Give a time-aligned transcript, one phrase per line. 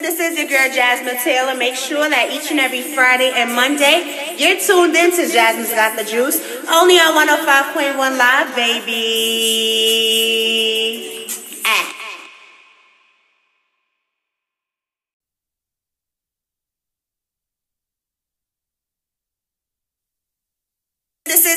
[0.00, 1.56] This is your girl Jasmine Taylor.
[1.56, 5.98] Make sure that each and every Friday and Monday you're tuned in to Jasmine's Got
[5.98, 6.38] the Juice,
[6.70, 9.98] only on 105.1 Live, baby.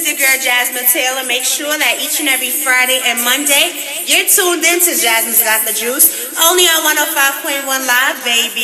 [0.02, 1.26] Is your girl Jasmine Taylor.
[1.28, 3.70] Make sure that each and every Friday and Monday
[4.06, 8.62] you're tuned in to Jasmine's Got the Juice, only on 105.1 Live, baby.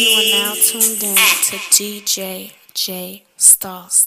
[0.00, 1.40] You are now tuned in ah.
[1.50, 4.06] to DJ J Stars.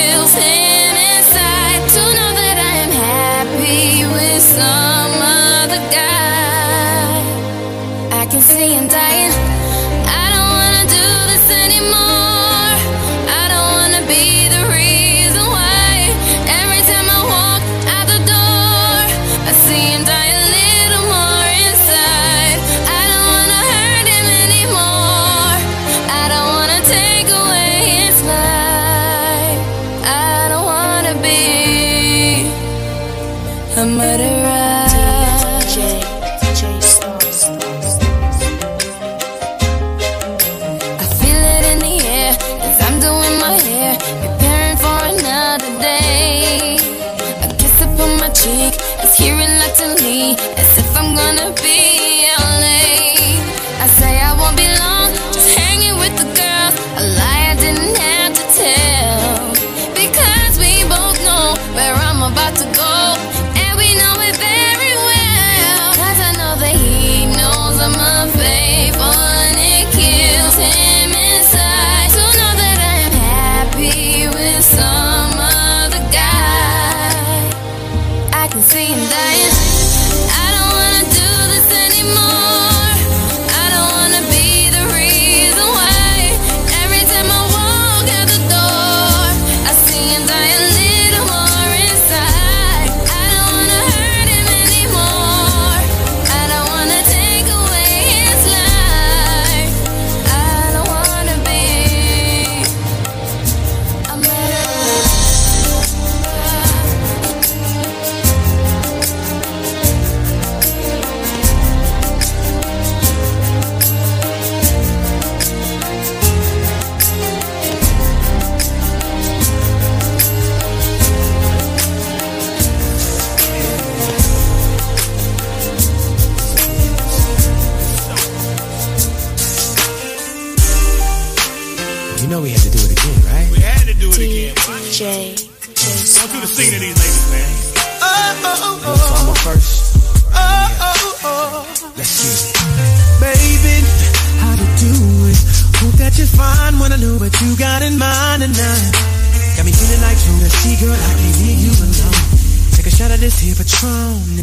[4.61, 4.90] with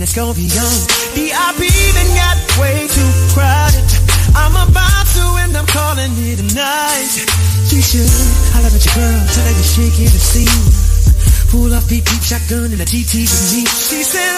[0.08, 0.80] it's gonna be on.
[1.12, 3.84] VIP then got way too crowded.
[4.32, 7.12] I'm about to end up calling it a night.
[7.68, 8.08] You should
[8.56, 10.64] holler at your girl, tell her you're shaking the scene.
[11.52, 13.68] Pull off peep peep shotgun in a GT with me.
[13.68, 14.37] She said,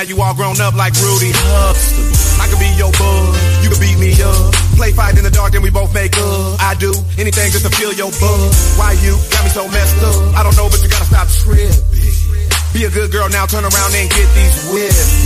[0.00, 2.08] now you all grown up like Rudy Huxtable.
[2.40, 4.52] I could be your bud, you could beat me up.
[4.80, 6.56] Play fight in the dark, then we both make up.
[6.56, 6.88] I do
[7.20, 8.80] anything just to feel your buzz.
[8.80, 10.40] Why you got me so messed up?
[10.40, 11.84] I don't know, but you gotta stop tripping.
[12.72, 15.20] Be a good girl now, turn around and get these whips.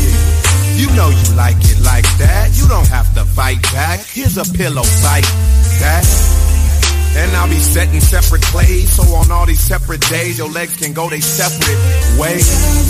[0.75, 2.51] You know you like it like that.
[2.59, 4.03] You don't have to fight back.
[4.11, 5.29] Here's a pillow fight
[5.79, 6.03] that.
[7.15, 8.91] And I'll be setting separate plays.
[8.91, 11.79] So on all these separate days, your legs can go they separate
[12.19, 12.84] ways.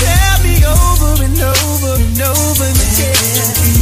[0.00, 3.81] Tell me over and over and over again.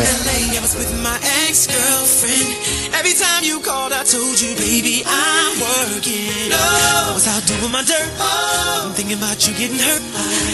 [0.00, 0.58] Entanglement.
[0.58, 2.94] I was with my ex-girlfriend.
[2.94, 5.35] Every time you called, I told you, baby, working.
[7.26, 8.10] I was out doing my dirt.
[8.22, 10.02] I'm thinking about you getting hurt.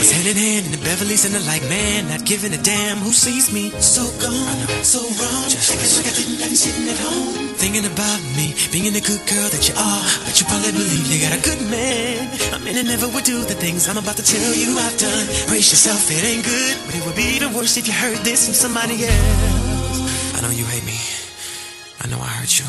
[0.00, 2.96] Was hand in hand in the Beverly's and I'm like, man, not giving a damn
[2.96, 3.68] who sees me.
[3.76, 5.44] So gone, so wrong.
[5.52, 7.52] Just like I didn't have sitting at home.
[7.60, 10.04] Thinking about me, being the good girl that you are.
[10.24, 12.32] But you probably believe you got a good man.
[12.56, 15.26] I mean, I never would do the things I'm about to tell you I've done.
[15.52, 16.76] Brace yourself, it ain't good.
[16.88, 20.32] But it would be even worse if you heard this from somebody else.
[20.32, 20.96] I know you hate me.
[22.00, 22.64] I know I hurt you.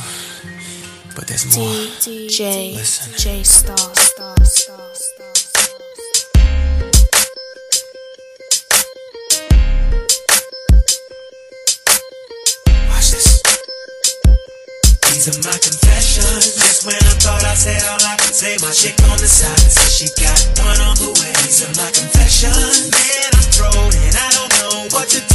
[1.16, 1.68] But there's more.
[2.02, 3.14] DJ Listen.
[3.18, 5.28] J Star Star Star Star.
[12.90, 13.42] Watch this.
[15.14, 16.56] These are my confessions.
[16.58, 19.60] Just when I thought I said all I could say, my chick on the side
[19.60, 21.32] says she got one on the way.
[21.46, 22.90] These are my confessions.
[22.90, 25.33] Man, I'm thrown and I don't know what to do.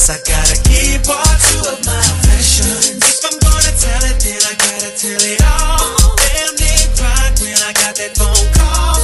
[0.00, 3.04] Guess I gotta keep part two of my confessions.
[3.04, 6.16] If I'm gonna tell it, then I gotta tell it all.
[6.16, 8.96] Damn, they cried when I got that phone call.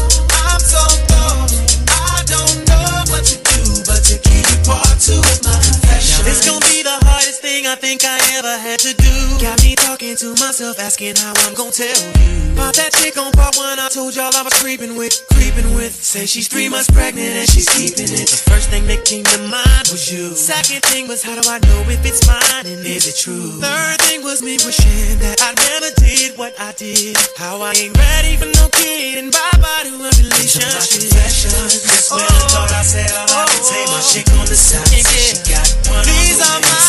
[0.48, 0.80] I'm so
[1.12, 1.52] gone.
[1.92, 5.52] I don't know what to do, but to keep part two of my.
[5.84, 9.12] Now, this gonna be the hardest thing I think I ever had to do.
[9.36, 12.52] Got me talking to myself, asking how I'm gonna tell you.
[12.52, 15.96] About that chick on part one, I told y'all I was creeping with, creeping with.
[15.96, 18.28] Say she's three months pregnant and she's keeping it.
[18.28, 20.36] The first thing that came to mind was you.
[20.36, 23.56] Second thing was, how do I know if it's mine and is it true?
[23.56, 27.16] Third thing was me wishing that I never did what I did.
[27.40, 30.76] How I ain't ready for no kid and bye bye to a relationship.
[31.08, 34.92] Just when I thought I said all I could take my chick on the side,
[34.92, 36.84] said she got one These are my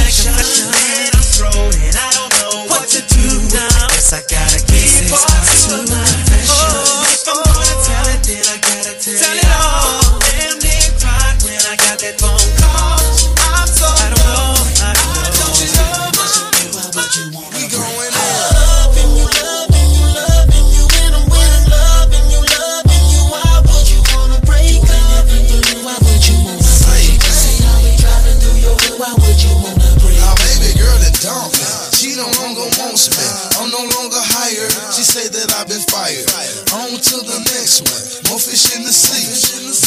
[0.00, 1.17] confessions.
[1.40, 3.86] I'm and I don't know what to do now.
[3.94, 6.27] Guess I gotta keep on two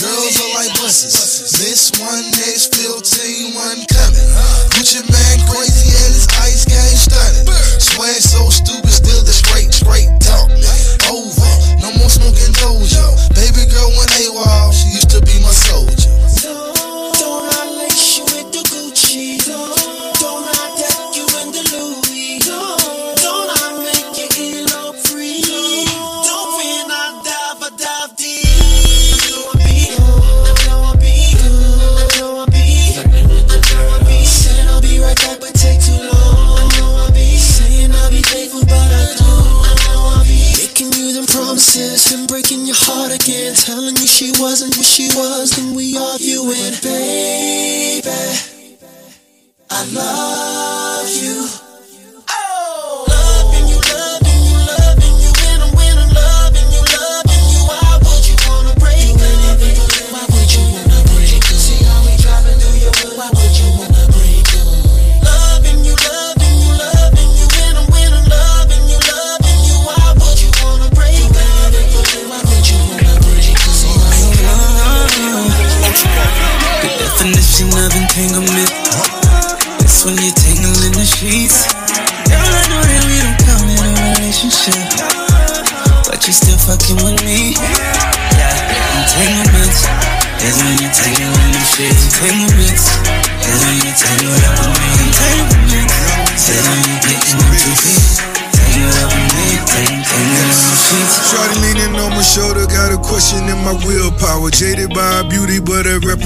[0.02, 1.14] Girls are like buses.
[1.62, 4.30] Miss one, next 15, one coming.
[4.92, 7.46] Your man crazy and his ice game stunning.
[7.78, 8.91] Swag so stupid,
[41.78, 43.54] and breaking your heart again.
[43.56, 46.76] Telling you she wasn't who she was, then we arguing.
[46.84, 48.10] Baby,
[49.70, 50.71] I love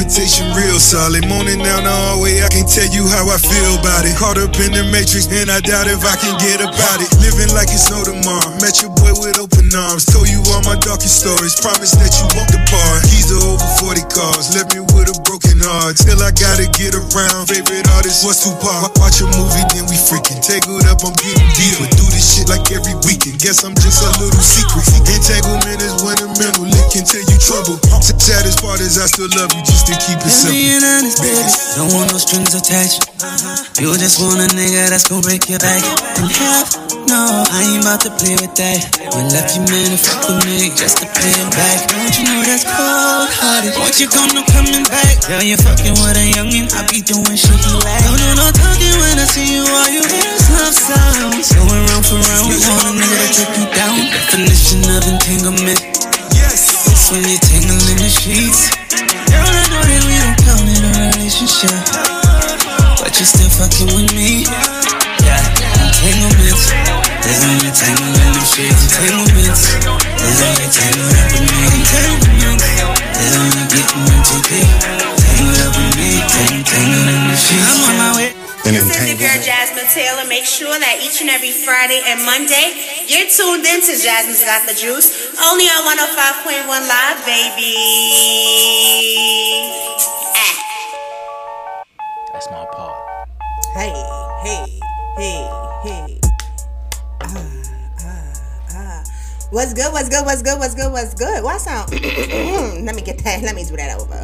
[0.06, 1.26] reputation real solid.
[1.26, 4.14] Moaning down the hallway, I can't tell you how I feel about it.
[4.14, 7.10] Caught up in the matrix, and I doubt if I can get about it.
[7.18, 8.54] Living like it's no tomorrow.
[8.62, 10.06] Met your boy with open arms.
[10.06, 11.58] Told you all my darkest stories.
[11.58, 13.02] Promise that you won't depart.
[13.10, 14.54] Keys to over 40 cars.
[14.54, 14.85] Let me
[15.66, 15.98] with a broken heart.
[15.98, 17.48] Till I gotta get around.
[17.48, 18.96] Favorite artist was Tupac.
[18.98, 20.42] Watch a movie, then we freaking.
[20.42, 21.88] Tangled up, I'm getting deeper.
[21.98, 23.40] Do this shit like every weekend.
[23.40, 24.86] Guess I'm just a little secret.
[25.10, 27.80] Entanglement is when a mental lick can tell you trouble.
[28.26, 30.58] Saddest part is I still love you just to keep it simple.
[30.58, 31.46] being honest, baby,
[31.78, 33.06] don't want no strings attached.
[33.78, 35.86] You just want a nigga that's gonna break your back.
[36.18, 38.80] And half, no, I ain't about to play with that.
[38.98, 41.86] You left your man to fuck with me just to pay him back.
[41.90, 43.74] Don't you know that's cold hearted?
[43.78, 45.22] Won't you come no coming back?
[45.26, 48.04] Girl, you're fucking with a youngin', I be doing shit he like.
[48.06, 51.54] Don't do no talking when I see you, all you hear is love sounds.
[51.54, 53.98] Going round for round, we want a nigga to take you down.
[54.10, 55.82] Definition of entanglement.
[56.34, 56.90] Yes.
[56.90, 58.74] It's when you're tangling the sheets.
[59.30, 61.76] Girl, I know that we don't count in a relationship.
[63.02, 64.46] But you're still fucking with me.
[65.96, 66.76] Yeah, entanglements.
[67.26, 68.44] Is when you're tangling the.
[68.66, 69.64] Entanglements.
[69.72, 70.76] Is when you're
[71.16, 71.60] up with me.
[71.72, 72.26] Entanglements.
[73.16, 74.70] Is when you're getting into deep.
[74.76, 76.20] Tangled up with me.
[76.28, 77.64] Tang, tangling the sheets.
[77.64, 78.30] I'm on my way.
[78.66, 79.40] This is your girl.
[79.46, 80.26] Jasmine Taylor.
[80.28, 82.74] Make sure that each and every Friday and Monday
[83.08, 87.78] you're tuned in to Jasmine's Got the Juice, only on 105.1 Live, baby.
[90.34, 90.56] Ah.
[92.34, 92.98] That's my part.
[93.78, 93.94] Hey,
[94.44, 94.80] hey,
[95.18, 95.50] hey,
[95.84, 96.20] hey.
[97.22, 97.64] Ah,
[98.00, 98.34] ah,
[98.72, 99.04] ah.
[99.52, 99.92] What's good?
[99.94, 100.26] What's good?
[100.26, 100.60] What's good?
[100.60, 100.92] What's good?
[100.92, 101.44] What's good?
[101.44, 101.92] What sound?
[101.92, 103.42] Let me get that.
[103.44, 104.16] Let me do that over.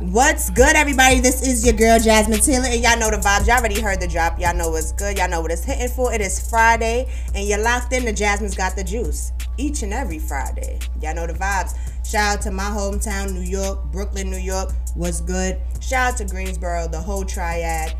[0.00, 1.20] What's good, everybody?
[1.20, 3.46] This is your girl Jasmine Taylor, and y'all know the vibes.
[3.46, 4.38] Y'all already heard the drop.
[4.38, 5.18] Y'all know what's good.
[5.18, 6.12] Y'all know what it's hitting for.
[6.12, 10.18] It is Friday, and you're locked in The Jasmine's Got the Juice each and every
[10.18, 10.78] Friday.
[11.02, 11.76] Y'all know the vibes.
[12.04, 14.72] Shout out to my hometown, New York, Brooklyn, New York.
[14.94, 15.60] What's good?
[15.80, 17.94] Shout out to Greensboro, the whole triad.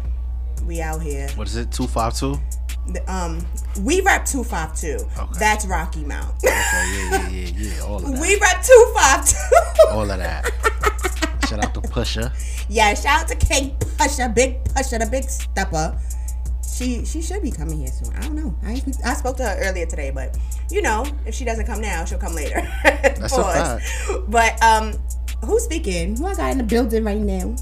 [0.66, 1.28] We out here.
[1.36, 1.70] What is it?
[1.70, 2.38] Two five two.
[3.08, 3.44] Um,
[3.82, 4.98] we rep two five two.
[5.18, 5.38] Okay.
[5.38, 6.34] That's Rocky Mount.
[6.44, 7.80] Okay, yeah, yeah, yeah, yeah.
[7.82, 8.20] All of that.
[8.20, 9.88] we rep two five two.
[9.90, 10.44] All of that.
[11.48, 12.32] Shout out to Pusha.
[12.68, 15.96] Yeah, shout out to King Pusha, Big Pusha, the big stepper.
[16.66, 18.14] She she should be coming here soon.
[18.16, 18.56] I don't know.
[18.64, 20.36] I I spoke to her earlier today, but
[20.70, 22.60] you know, if she doesn't come now, she'll come later.
[22.84, 24.18] That's a Pause.
[24.28, 24.94] But um,
[25.44, 26.16] who's speaking?
[26.16, 27.54] Who I got in the building right now?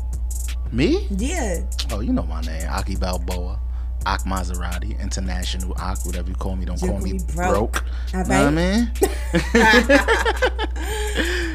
[0.72, 1.06] Me?
[1.10, 1.60] Yeah.
[1.94, 2.66] Oh, you know my name.
[2.68, 3.60] Aki Balboa.
[4.04, 6.64] Ak Maserati, International Ak, whatever you call me.
[6.64, 7.72] Don't call me broke.
[7.72, 7.84] broke.
[8.12, 8.90] All Know what I mean?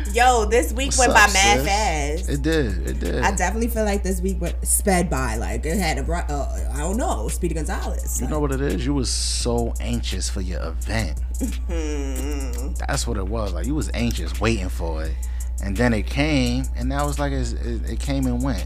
[0.13, 1.67] Yo, this week What's went up, by mad sis?
[1.67, 2.29] fast.
[2.29, 2.87] It did.
[2.87, 3.15] It did.
[3.21, 5.35] I definitely feel like this week went sped by.
[5.35, 8.21] Like it had a, uh, I don't know, Speedy Gonzalez.
[8.21, 8.85] You know what it is?
[8.85, 11.19] You was so anxious for your event.
[11.67, 12.73] Hmm.
[12.87, 13.53] That's what it was.
[13.53, 15.13] Like you was anxious, waiting for it,
[15.61, 18.65] and then it came, and that was like it, it came and went.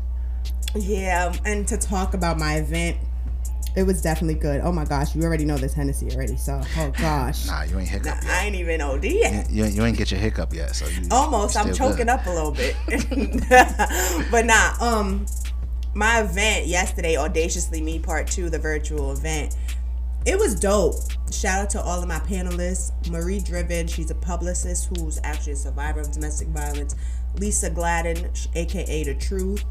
[0.76, 2.98] Yeah, and to talk about my event,
[3.76, 4.62] it was definitely good.
[4.62, 7.48] Oh my gosh, you already know this Hennessy already, so oh gosh.
[7.48, 8.26] Nah, you ain't hiccup yet.
[8.26, 9.50] I ain't even OD yet.
[9.50, 12.10] You, you ain't get your hiccup yet, so you Almost, I'm choking good.
[12.10, 12.76] up a little bit.
[14.32, 15.26] but nah, um,
[15.96, 19.56] my event yesterday, Audaciously Me Part 2, the virtual event,
[20.26, 20.96] it was dope.
[21.32, 22.92] Shout out to all of my panelists.
[23.10, 26.96] Marie Driven, she's a publicist who's actually a survivor of domestic violence.
[27.40, 29.66] Lisa Gladden, aka The Truth.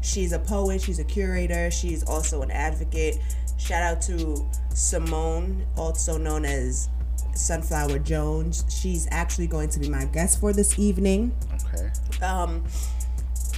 [0.00, 3.18] She's a poet, she's a curator, she's also an advocate.
[3.58, 6.88] Shout out to Simone, also known as
[7.34, 8.64] Sunflower Jones.
[8.68, 11.32] She's actually going to be my guest for this evening.
[11.74, 11.90] Okay.
[12.24, 12.64] Um,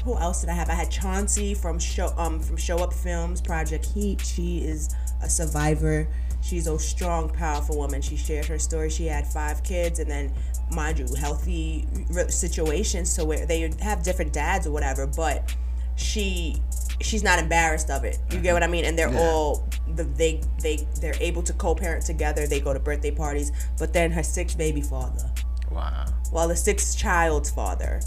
[0.05, 0.71] who else did I have?
[0.71, 4.23] I had Chauncey from show um from Show Up Films Project Heat.
[4.23, 6.09] She is a survivor.
[6.43, 8.01] She's a strong, powerful woman.
[8.01, 8.89] She shared her story.
[8.89, 10.33] She had five kids, and then,
[10.71, 11.87] mind you, healthy
[12.29, 15.07] situations to where they have different dads or whatever.
[15.07, 15.55] But
[16.01, 16.57] she
[17.01, 18.19] she's not embarrassed of it.
[18.31, 18.85] You get what I mean?
[18.85, 19.21] And they're Yeah.
[19.21, 22.47] all the, they they they're able to co-parent together.
[22.47, 23.53] They go to birthday parties.
[23.79, 25.31] But then her sixth baby father,
[25.71, 26.07] Wow.
[26.33, 28.01] well, the sixth child's father,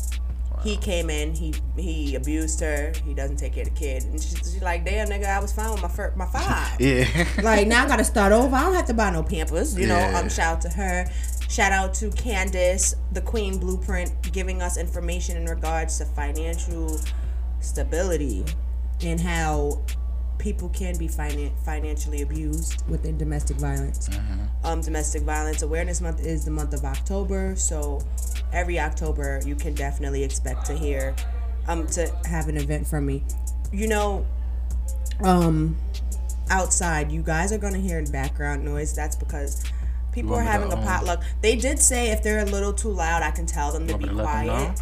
[0.63, 1.33] he came in.
[1.35, 2.93] He he abused her.
[3.05, 5.51] He doesn't take care of the kid, and she's, she's like, "Damn, nigga, I was
[5.51, 6.75] fine with my fir- my five.
[6.79, 7.05] Yeah.
[7.41, 8.55] like now I gotta start over.
[8.55, 9.77] I don't have to buy no Pampers.
[9.77, 9.97] You know.
[9.97, 10.19] Yeah.
[10.19, 11.05] Um, shout out to her.
[11.49, 16.99] Shout out to Candace, the Queen Blueprint, giving us information in regards to financial
[17.63, 18.45] stability
[19.01, 19.81] and how
[20.37, 24.09] people can be finan- financially abused within domestic violence.
[24.63, 28.01] Um, domestic violence awareness month is the month of October, so
[28.51, 31.15] every October you can definitely expect to hear,
[31.67, 33.23] um, to have an event from me.
[33.71, 34.25] You know,
[35.23, 35.77] um,
[36.49, 38.93] outside, you guys are gonna hear background noise.
[38.93, 39.63] That's because
[40.11, 41.23] people are having a potluck.
[41.41, 44.05] They did say if they're a little too loud, I can tell them to be
[44.05, 44.81] to let them quiet.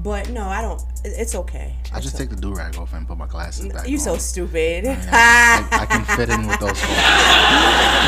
[0.00, 0.82] But no, I don't.
[1.04, 1.76] It- It's okay.
[1.92, 3.88] I just take the do rag off and put my glasses back.
[3.88, 4.86] You so stupid.
[5.12, 6.80] I, I can fit in with those.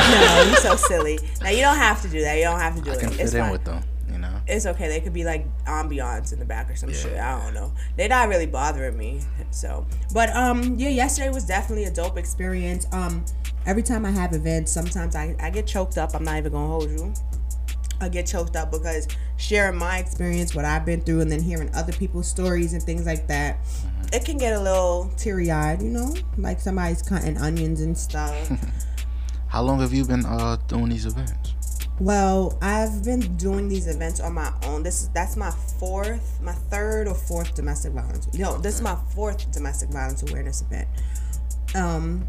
[0.07, 1.19] No, you're so silly.
[1.43, 2.37] Now you don't have to do that.
[2.37, 3.01] You don't have to do I it.
[3.01, 3.53] can fit it's in fine.
[3.53, 3.83] with them.
[4.11, 4.41] You know.
[4.47, 4.89] It's okay.
[4.89, 7.19] They could be like ambiance in the back or some shit.
[7.19, 7.73] I don't know.
[7.97, 9.21] They're not really bothering me.
[9.51, 9.85] So,
[10.15, 12.87] but um, yeah, yesterday was definitely a dope experience.
[12.93, 13.25] Um,
[13.67, 16.15] every time I have events, sometimes I I get choked up.
[16.15, 17.13] I'm not even gonna hold you.
[18.01, 21.71] I get choked up because sharing my experience, what I've been through, and then hearing
[21.75, 23.59] other people's stories and things like that,
[24.13, 28.51] it can get a little teary eyed, you know, like somebody's cutting onions and stuff.
[29.49, 31.55] How long have you been uh doing these events?
[31.99, 34.83] Well, I've been doing these events on my own.
[34.83, 38.33] This is that's my fourth, my third or fourth domestic violence.
[38.35, 40.89] No, this is my fourth domestic violence awareness event.
[41.75, 42.29] Um,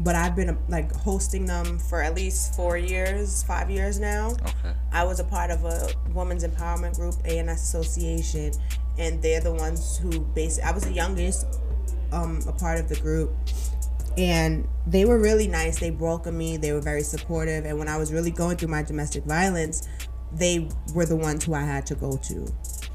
[0.00, 4.30] but I've been like hosting them for at least four years, five years now.
[4.30, 4.74] Okay.
[4.92, 8.52] I was a part of a women's empowerment group, ANS Association,
[8.98, 10.68] and they're the ones who basically.
[10.68, 11.46] I was the youngest,
[12.12, 13.30] um, a part of the group,
[14.16, 15.78] and they were really nice.
[15.78, 16.56] They welcomed me.
[16.56, 17.66] They were very supportive.
[17.66, 19.86] And when I was really going through my domestic violence,
[20.32, 22.46] they were the ones who I had to go to,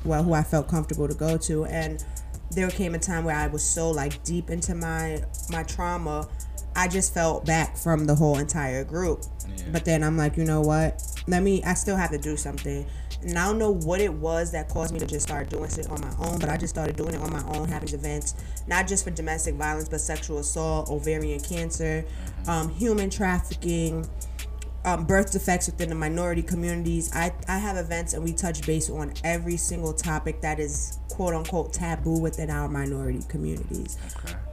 [0.03, 1.65] well, who I felt comfortable to go to.
[1.65, 2.03] And
[2.51, 6.27] there came a time where I was so like deep into my my trauma,
[6.75, 9.23] I just felt back from the whole entire group.
[9.71, 11.01] But then I'm like, you know what?
[11.27, 11.63] Let me.
[11.63, 12.85] I still have to do something.
[13.21, 15.89] And I don't know what it was that caused me to just start doing shit
[15.89, 18.35] on my own, but I just started doing it on my own, having events,
[18.67, 22.05] not just for domestic violence, but sexual assault, ovarian cancer,
[22.47, 24.07] um, human trafficking,
[24.85, 27.11] um, birth defects within the minority communities.
[27.13, 31.33] I, I have events and we touch base on every single topic that is quote
[31.33, 33.97] unquote taboo within our minority communities.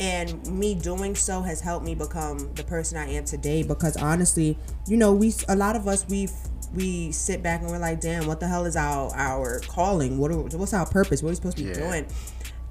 [0.00, 4.56] And me doing so has helped me become the person I am today because honestly,
[4.88, 6.28] you know, we a lot of us we
[6.74, 10.16] we sit back and we're like, damn, what the hell is our our calling?
[10.18, 11.22] What are, what's our purpose?
[11.22, 11.74] What are we supposed to be Yeah.
[11.74, 12.06] doing?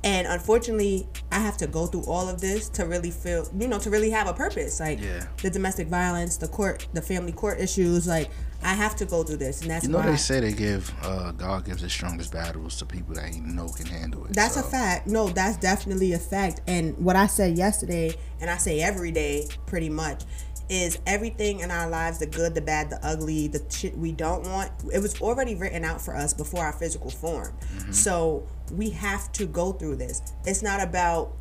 [0.04, 3.78] And unfortunately, I have to go through all of this to really feel, you know,
[3.80, 4.80] to really have a purpose.
[4.80, 5.26] Like Yeah.
[5.44, 8.08] the domestic violence, the court, the family court issues.
[8.08, 8.30] Like
[8.64, 10.12] I have to go through this, and that's You know why.
[10.12, 13.68] they say they give uh God gives the strongest battles to people that he know
[13.70, 14.34] can handle it.
[14.34, 14.62] That's so.
[14.62, 15.08] a fact.
[15.08, 16.62] No, that's definitely a fact.
[16.68, 20.24] And what I said yesterday, and I say every day pretty much,
[20.72, 24.48] is everything in our lives the good, the bad, the ugly, the shit we don't
[24.48, 27.54] want it was already written out for us before our physical form.
[27.92, 30.22] So we have to go through this.
[30.46, 31.34] It's not about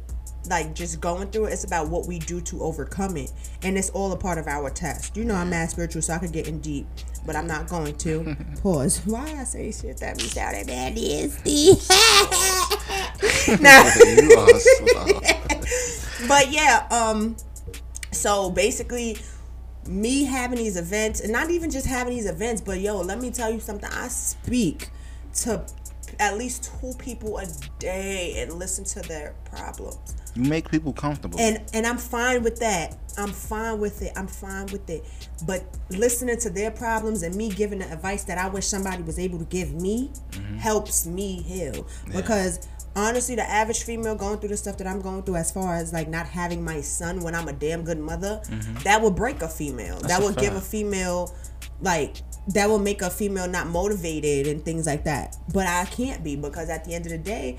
[0.48, 3.32] like just going through it, it's about what we do to overcome it.
[3.62, 5.16] And it's all a part of our test.
[5.16, 6.86] You know, I'm mad spiritual, so I could get in deep,
[7.24, 8.36] but I'm not going to.
[8.62, 9.02] Pause.
[9.06, 11.70] Why I say shit that be sounding bad nasty.
[13.62, 13.84] nah.
[14.04, 15.20] you are slow.
[16.26, 17.36] but yeah, um,
[18.12, 19.18] so basically,
[19.87, 23.31] me having these events, and not even just having these events, but yo, let me
[23.31, 23.90] tell you something.
[23.90, 24.90] I speak
[25.37, 25.64] to
[26.18, 27.46] at least two people a
[27.79, 30.16] day and listen to their problems.
[30.35, 31.40] You make people comfortable.
[31.40, 32.96] And and I'm fine with that.
[33.18, 34.12] I'm fine with it.
[34.16, 35.05] I'm fine with it.
[35.46, 39.18] But listening to their problems and me giving the advice that I wish somebody was
[39.18, 40.57] able to give me mm-hmm.
[40.57, 41.87] helps me heal.
[42.12, 45.74] Because honestly, the average female going through the stuff that I'm going through, as far
[45.74, 48.79] as like not having my son when I'm a damn good mother, mm-hmm.
[48.85, 49.98] that would break a female.
[50.00, 51.35] that a will give a female
[51.81, 52.16] like
[52.48, 55.37] that will make a female not motivated and things like that.
[55.53, 57.59] But I can't be because at the end of the day,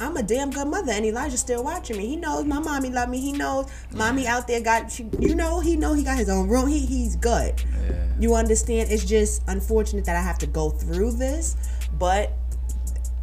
[0.00, 2.06] I'm a damn good mother, and Elijah's still watching me.
[2.06, 3.20] He knows my mommy love me.
[3.20, 6.48] He knows mommy out there got she, you know he know he got his own
[6.48, 6.66] room.
[6.66, 7.62] He he's good.
[8.18, 8.90] You understand?
[8.90, 11.56] It's just unfortunate that I have to go through this,
[11.98, 12.32] but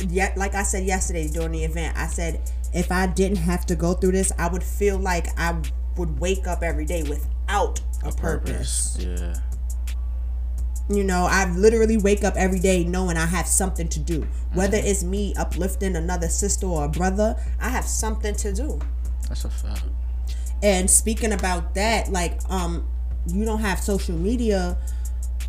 [0.09, 2.41] yet like I said yesterday during the event, I said
[2.73, 5.61] if I didn't have to go through this, I would feel like I
[5.97, 8.97] would wake up every day without a, purpose.
[8.99, 9.35] Yeah.
[10.89, 14.27] You know, I literally wake up every day knowing I have something to do.
[14.53, 14.87] Whether Mm-hmm.
[14.87, 18.79] it's me uplifting another sister or a brother, I have something to do.
[19.29, 19.83] That's a fact.
[20.63, 22.87] And speaking about that, like, um,
[23.27, 24.77] you don't have social media,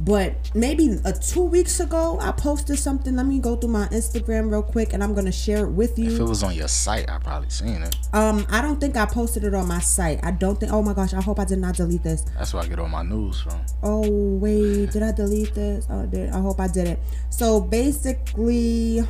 [0.00, 3.14] but maybe uh, two weeks ago, I posted something.
[3.16, 6.12] Let me go through my Instagram real quick, and I'm gonna share it with you.
[6.12, 7.96] If it was on your site, I probably seen it.
[8.12, 10.20] Um, I don't think I posted it on my site.
[10.24, 10.72] I don't think.
[10.72, 12.22] Oh my gosh, I hope I did not delete this.
[12.36, 13.60] That's where I get all my news from.
[13.82, 15.86] Oh wait, did I delete this?
[15.90, 16.30] Oh, I did.
[16.30, 16.98] I hope I didn't.
[17.30, 19.02] So basically,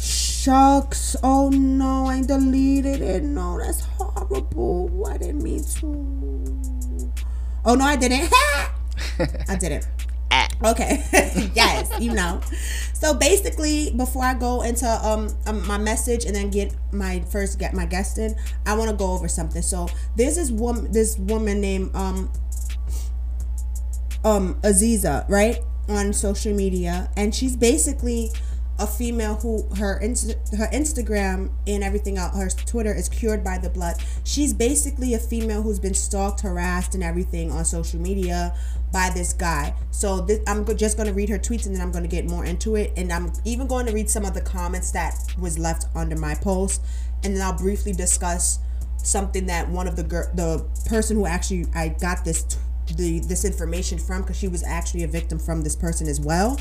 [0.00, 1.16] shucks.
[1.22, 3.22] Oh no, I deleted it.
[3.22, 5.06] No, that's horrible.
[5.06, 7.12] I didn't mean to.
[7.64, 8.32] Oh no, I didn't.
[9.48, 9.86] I didn't.
[10.64, 11.04] Okay.
[11.54, 12.40] yes, you know.
[12.94, 17.58] So basically, before I go into um, um my message and then get my first
[17.58, 18.34] get my guest in,
[18.66, 19.62] I want to go over something.
[19.62, 22.30] So there's this woman, this woman named um
[24.24, 28.30] um Aziza, right, on social media, and she's basically
[28.78, 33.58] a female who her inst- her Instagram and everything else, her Twitter is cured by
[33.58, 33.96] the blood.
[34.24, 38.54] She's basically a female who's been stalked, harassed, and everything on social media
[38.94, 39.74] by this guy.
[39.90, 42.26] So this, I'm just going to read her tweets and then I'm going to get
[42.26, 42.92] more into it.
[42.96, 46.36] And I'm even going to read some of the comments that was left under my
[46.36, 46.80] post,
[47.24, 48.60] and then I'll briefly discuss
[48.98, 52.58] something that one of the girl, the person who actually I got this t-
[52.94, 56.58] the this information from, because she was actually a victim from this person as well.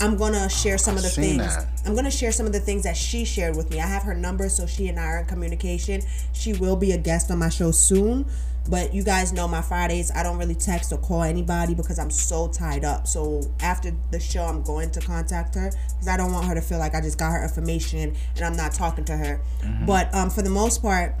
[0.00, 1.38] I'm gonna share some of the things.
[1.38, 1.68] that.
[1.84, 3.78] I'm gonna share some of the things that she shared with me.
[3.80, 6.00] I have her number, so she and I are in communication.
[6.32, 8.26] She will be a guest on my show soon.
[8.68, 12.10] But you guys know my Fridays, I don't really text or call anybody because I'm
[12.10, 13.06] so tied up.
[13.06, 16.62] So after the show, I'm going to contact her because I don't want her to
[16.62, 19.40] feel like I just got her information and I'm not talking to her.
[19.86, 21.14] But um, for the most part,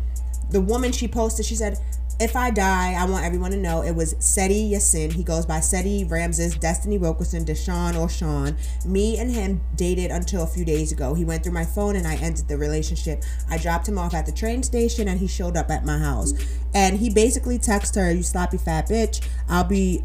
[0.50, 1.78] the woman she posted, she said,
[2.20, 5.12] if I die, I want everyone to know it was Seti Yassin.
[5.12, 8.56] He goes by Seti Ramses, Destiny Wilkerson, Deshaun or Sean.
[8.86, 11.14] Me and him dated until a few days ago.
[11.14, 13.22] He went through my phone and I ended the relationship.
[13.50, 16.32] I dropped him off at the train station and he showed up at my house.
[16.72, 19.26] And he basically texted her, You sloppy fat bitch.
[19.48, 20.02] I'll be,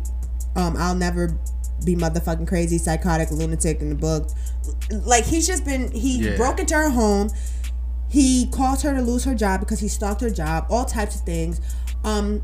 [0.56, 1.38] um, I'll never
[1.86, 4.30] be motherfucking crazy, psychotic, lunatic in the book.
[4.92, 6.36] Like he's just been, he Yeah.
[6.38, 7.30] broke into her home.
[8.10, 11.22] He caused her to lose her job because he stalked her job, all types of
[11.22, 11.62] things.
[12.04, 12.42] Um,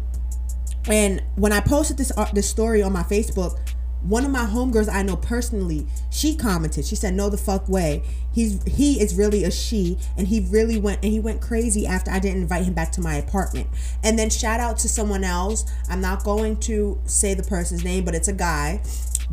[0.88, 3.60] and when I posted this uh, this story on my Facebook,
[4.02, 6.86] one of my homegirls I know personally, she commented.
[6.86, 8.04] She said, "No, the fuck way.
[8.32, 12.12] He's he is really a she, and he really went and he went crazy after
[12.12, 13.68] I didn't invite him back to my apartment."
[14.04, 15.66] And then shout out to someone else.
[15.90, 18.82] I'm not going to say the person's name, but it's a guy.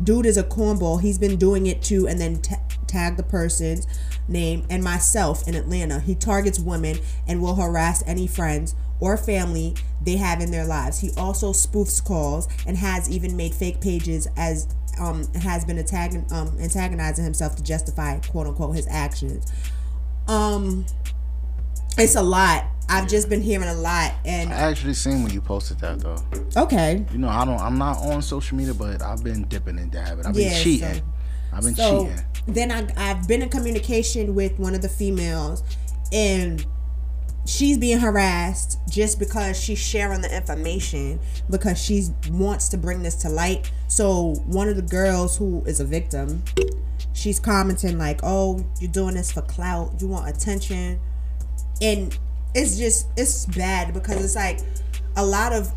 [0.03, 1.01] Dude is a cornball.
[1.01, 2.55] He's been doing it too, and then ta
[2.87, 3.85] tag the person's
[4.27, 5.99] name and myself in Atlanta.
[5.99, 10.99] He targets women and will harass any friends or family they have in their lives.
[11.01, 14.67] He also spoofs calls and has even made fake pages as
[14.99, 19.51] um has been antagon- um antagonizing himself to justify quote unquote his actions.
[20.27, 20.85] Um
[21.97, 22.65] it's a lot.
[22.89, 26.17] I've just been hearing a lot and I actually seen when you posted that though.
[26.63, 27.05] okay.
[27.11, 27.59] You know, I don't.
[27.59, 30.25] I'm not on social media, but I've been dipping and dabbing.
[30.25, 30.93] I've been Yeah, cheating.
[30.95, 31.01] so-
[31.53, 32.23] I've been So cheating.
[32.47, 35.61] then I I've been in communication with one of the females
[36.11, 36.65] and
[37.45, 43.15] she's being harassed just because she's sharing the information because she wants to bring this
[43.15, 43.71] to light.
[43.87, 46.43] So one of the girls who is a victim,
[47.13, 49.95] she's commenting like, "Oh, you're doing this for clout.
[49.99, 50.99] You want attention."
[51.81, 52.17] And
[52.55, 54.59] it's just it's bad because it's like
[55.15, 55.71] a lot of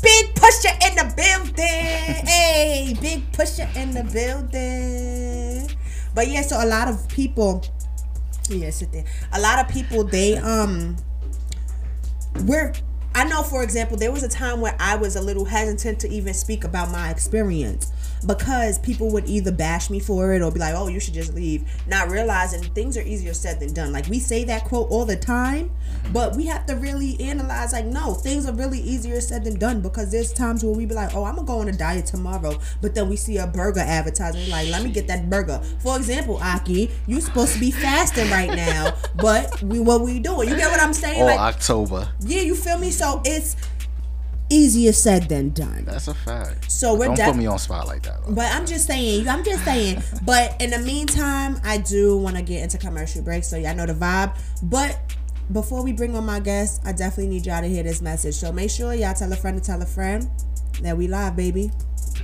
[0.00, 1.56] big pusher in the building.
[2.26, 5.68] hey, big pusher in the building.
[6.14, 7.64] But yeah, so a lot of people
[8.48, 9.04] yeah, sit there.
[9.32, 10.96] A lot of people they um
[12.44, 12.72] we're
[13.14, 16.08] I know for example there was a time where I was a little hesitant to
[16.08, 17.91] even speak about my experience
[18.24, 21.34] because people would either bash me for it or be like, "Oh, you should just
[21.34, 23.92] leave," not realizing things are easier said than done.
[23.92, 25.70] Like we say that quote all the time,
[26.12, 27.72] but we have to really analyze.
[27.72, 30.94] Like, no, things are really easier said than done because there's times where we be
[30.94, 33.80] like, "Oh, I'm gonna go on a diet tomorrow," but then we see a burger
[33.80, 38.30] advertising, like, "Let me get that burger." For example, Aki, you're supposed to be fasting
[38.30, 40.48] right now, but we what we doing?
[40.48, 41.20] You get what I'm saying?
[41.20, 42.08] All Like, October.
[42.20, 42.90] yeah, you feel me?
[42.90, 43.56] So it's
[44.52, 45.84] easier said than done.
[45.84, 46.70] That's a fact.
[46.70, 48.24] So we're Don't def- put me on spot like that.
[48.24, 48.32] though.
[48.34, 50.02] But I'm just saying, I'm just saying.
[50.24, 53.86] But in the meantime, I do want to get into commercial break, so y'all know
[53.86, 54.36] the vibe.
[54.62, 54.98] But
[55.50, 58.34] before we bring on my guest, I definitely need y'all to hear this message.
[58.34, 60.28] So make sure y'all tell a friend to tell a friend
[60.82, 61.70] that we live, baby.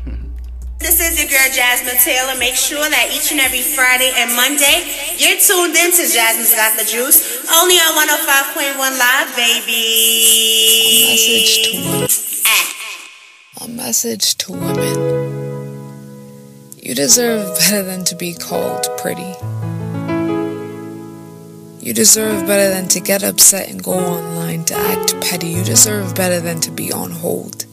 [0.78, 2.38] This is your girl Jasmine Taylor.
[2.38, 4.86] Make sure that each and every Friday and Monday
[5.18, 9.82] you're tuned in to Jasmine's Got the Juice, only on 105.1 Live, baby.
[11.10, 12.06] Message to one.
[12.46, 13.66] Ah.
[13.68, 15.18] Message to women.
[16.80, 19.34] You deserve better than to be called pretty.
[21.84, 25.48] You deserve better than to get upset and go online to act petty.
[25.48, 27.64] You deserve better than to be on hold.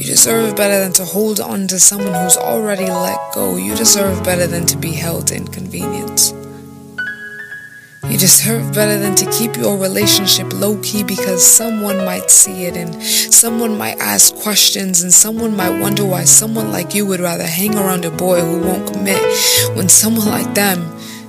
[0.00, 3.58] You deserve better than to hold on to someone who's already let go.
[3.58, 6.32] You deserve better than to be held in convenience.
[8.08, 12.78] You deserve better than to keep your relationship low key because someone might see it
[12.78, 17.46] and someone might ask questions and someone might wonder why someone like you would rather
[17.46, 19.20] hang around a boy who won't commit
[19.76, 20.80] when someone like them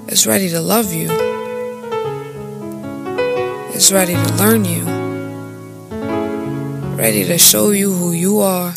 [0.08, 1.12] is ready to love you,
[3.76, 5.01] is ready to learn you,
[7.02, 8.72] ready to show you who you are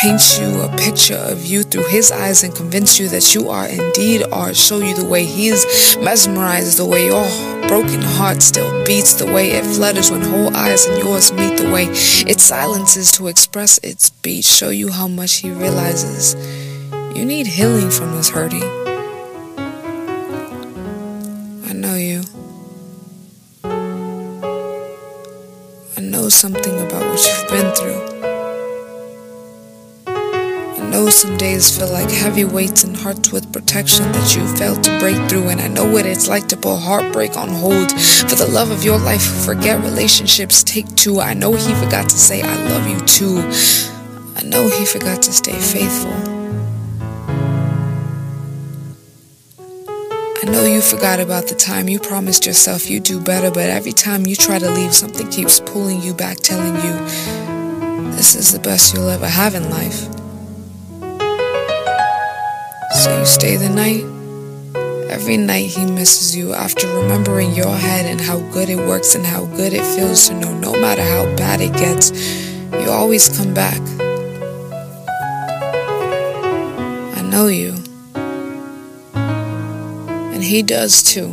[0.00, 3.66] paint you a picture of you through his eyes and convince you that you are
[3.66, 7.26] indeed art, show you the way he's mesmerized, the way your
[7.66, 11.68] broken heart still beats, the way it flutters when whole eyes and yours meet, the
[11.68, 11.86] way
[12.30, 16.36] it silences to express its beat, show you how much he realizes
[17.16, 18.77] you need healing from this hurting.
[26.28, 28.02] Know something about what you've been through.
[30.06, 34.84] I know some days feel like heavy weights and hearts with protection that you failed
[34.84, 35.48] to break through.
[35.48, 37.92] And I know what it's like to put heartbreak on hold.
[37.92, 41.18] For the love of your life, forget relationships, take two.
[41.18, 43.38] I know he forgot to say, I love you too.
[44.36, 46.27] I know he forgot to stay faithful.
[50.40, 53.90] I know you forgot about the time you promised yourself you'd do better, but every
[53.90, 56.92] time you try to leave, something keeps pulling you back, telling you
[58.14, 60.02] this is the best you'll ever have in life.
[63.02, 64.04] So you stay the night.
[65.10, 69.26] Every night he misses you after remembering your head and how good it works and
[69.26, 72.12] how good it feels to know no matter how bad it gets,
[72.72, 73.80] you always come back.
[77.18, 77.87] I know you.
[80.38, 81.32] And he does too.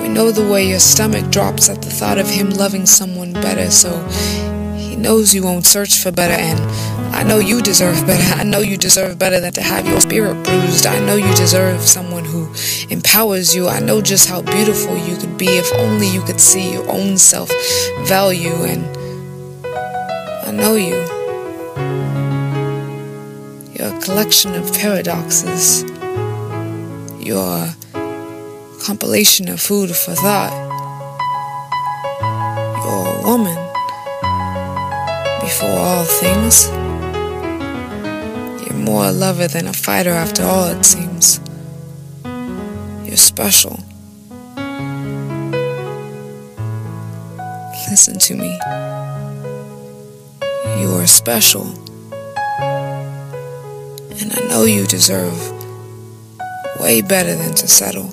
[0.00, 3.70] We know the way your stomach drops at the thought of him loving someone better,
[3.70, 4.02] so
[4.78, 6.58] he knows you won't search for better and
[7.14, 8.40] I know you deserve better.
[8.40, 10.86] I know you deserve better than to have your spirit bruised.
[10.86, 12.50] I know you deserve someone who
[12.88, 13.68] empowers you.
[13.68, 17.18] I know just how beautiful you could be if only you could see your own
[17.18, 17.50] self
[18.08, 18.64] value.
[18.64, 18.86] And
[20.46, 20.96] I know you.
[23.74, 25.84] You're a collection of paradoxes.
[27.20, 27.68] You're
[28.82, 30.52] compilation of food for thought.
[32.82, 33.56] You're a woman
[35.42, 36.68] before all things.
[38.64, 41.40] You're more a lover than a fighter after all, it seems.
[43.04, 43.78] You're special.
[47.90, 48.58] Listen to me.
[50.80, 51.66] You are special.
[54.20, 55.59] And I know you deserve
[56.80, 58.10] way better than to settle.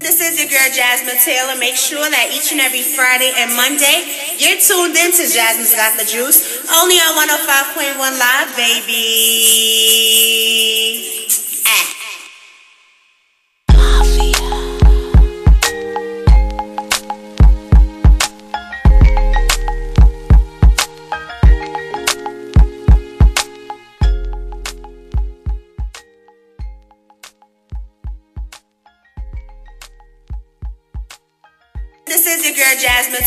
[0.00, 1.58] This is your girl Jasmine Taylor.
[1.60, 4.08] Make sure that each and every Friday and Monday
[4.38, 10.29] you're tuned in to Jasmine's Got the Juice, only on 105.1 Live, baby.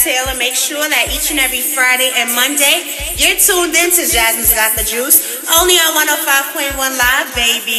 [0.03, 0.35] Taylor.
[0.37, 2.83] Make sure that each and every Friday and Monday
[3.15, 7.71] you're tuned in to Jasmine's Got the Juice, only on 105.1 Live, baby.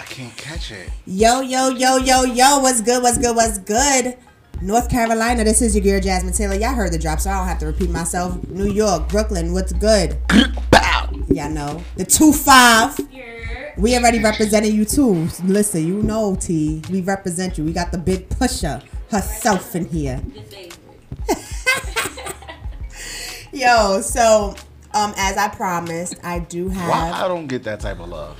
[0.00, 0.88] I can't catch it.
[1.06, 4.16] Yo, yo, yo, yo, yo, what's good, what's good, what's good?
[4.62, 6.54] North Carolina, this is your girl Jasmine Taylor.
[6.54, 8.42] Y'all heard the drop, so I don't have to repeat myself.
[8.48, 10.16] New York, Brooklyn, what's good?
[11.28, 11.82] Y'all know.
[11.96, 13.08] The 2-5.
[13.76, 15.28] We already represented you too.
[15.44, 16.82] Listen, you know, T.
[16.90, 17.64] We represent you.
[17.64, 20.20] We got the big pusher herself in here.
[23.52, 24.54] Yo, so
[24.94, 26.88] um, as I promised, I do have.
[26.88, 28.38] Why I don't get that type of love?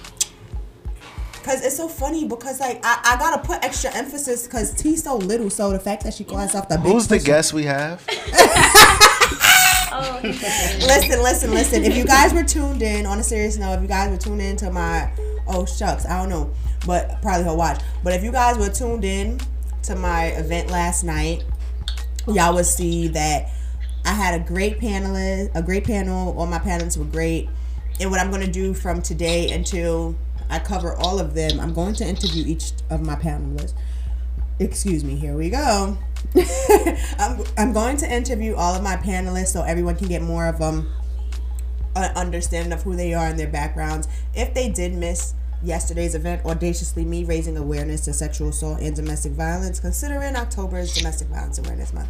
[1.43, 5.17] Cause it's so funny because like I, I gotta put extra emphasis because T's so
[5.17, 7.65] little, so the fact that she calls herself the big Who's the pusher- guest we
[7.65, 8.07] have?
[10.23, 11.85] listen, listen, listen.
[11.85, 14.43] If you guys were tuned in on a serious note, if you guys were tuned
[14.43, 15.13] in to my
[15.47, 16.51] oh shucks, I don't know,
[16.87, 17.81] but probably he'll watch.
[18.03, 19.41] But if you guys were tuned in
[19.85, 21.45] to my event last night,
[22.27, 23.51] y'all would see that
[24.05, 26.37] I had a great panelist, a great panel.
[26.39, 27.49] All my panelists were great.
[28.01, 30.17] And what I'm gonna do from today until
[30.53, 31.59] I cover all of them.
[31.59, 33.73] I'm going to interview each of my panelists.
[34.59, 35.17] Excuse me.
[35.17, 35.97] Here we go.
[37.19, 40.59] I'm I'm going to interview all of my panelists so everyone can get more of
[40.59, 40.93] them
[41.95, 44.09] an understanding of who they are and their backgrounds.
[44.35, 49.33] If they did miss yesterday's event, Audaciously Me raising awareness to sexual assault and domestic
[49.33, 52.09] violence, considering October is Domestic Violence Awareness Month.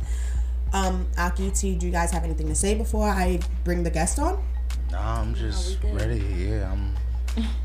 [0.73, 4.19] Um, Aki, T, do you guys have anything to say before I bring the guest
[4.19, 4.43] on?
[4.91, 6.25] No, I'm just ready.
[6.37, 6.95] Yeah, I'm.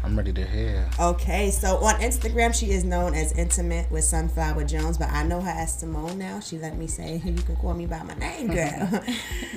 [0.03, 0.89] I'm ready to hear.
[0.99, 5.41] Okay, so on Instagram, she is known as Intimate with Sunflower Jones, but I know
[5.41, 6.39] her as Simone now.
[6.39, 9.03] She let me say, you can call me by my name, girl.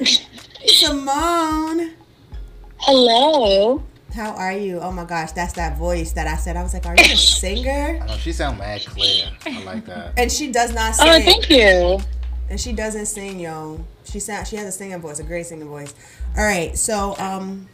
[0.67, 1.93] Simone.
[2.79, 3.83] Hello.
[4.15, 4.81] How are you?
[4.81, 6.57] Oh my gosh, that's that voice that I said.
[6.57, 8.01] I was like, are you a singer?
[8.03, 9.31] I know she sound mad clear.
[9.47, 10.15] I like that.
[10.19, 11.09] And she does not sing.
[11.09, 12.01] Oh, thank you.
[12.49, 13.85] And she doesn't sing, yo.
[14.05, 15.95] She sound she has a singing voice, a great singing voice.
[16.37, 17.69] All right, so um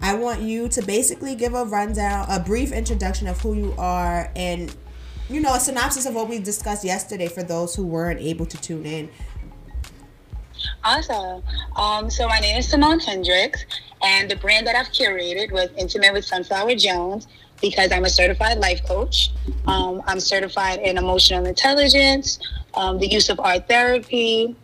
[0.00, 4.30] I want you to basically give a rundown, a brief introduction of who you are
[4.36, 4.74] and
[5.28, 8.56] you know, a synopsis of what we discussed yesterday for those who weren't able to
[8.58, 9.10] tune in.
[10.84, 11.42] Awesome.
[11.76, 13.64] Um, so my name is Simone Hendricks,
[14.02, 17.26] and the brand that I've curated was Intimate with Sunflower Jones
[17.60, 19.32] because I'm a certified life coach.
[19.66, 22.38] Um, I'm certified in emotional intelligence,
[22.74, 24.56] um, the use of art therapy,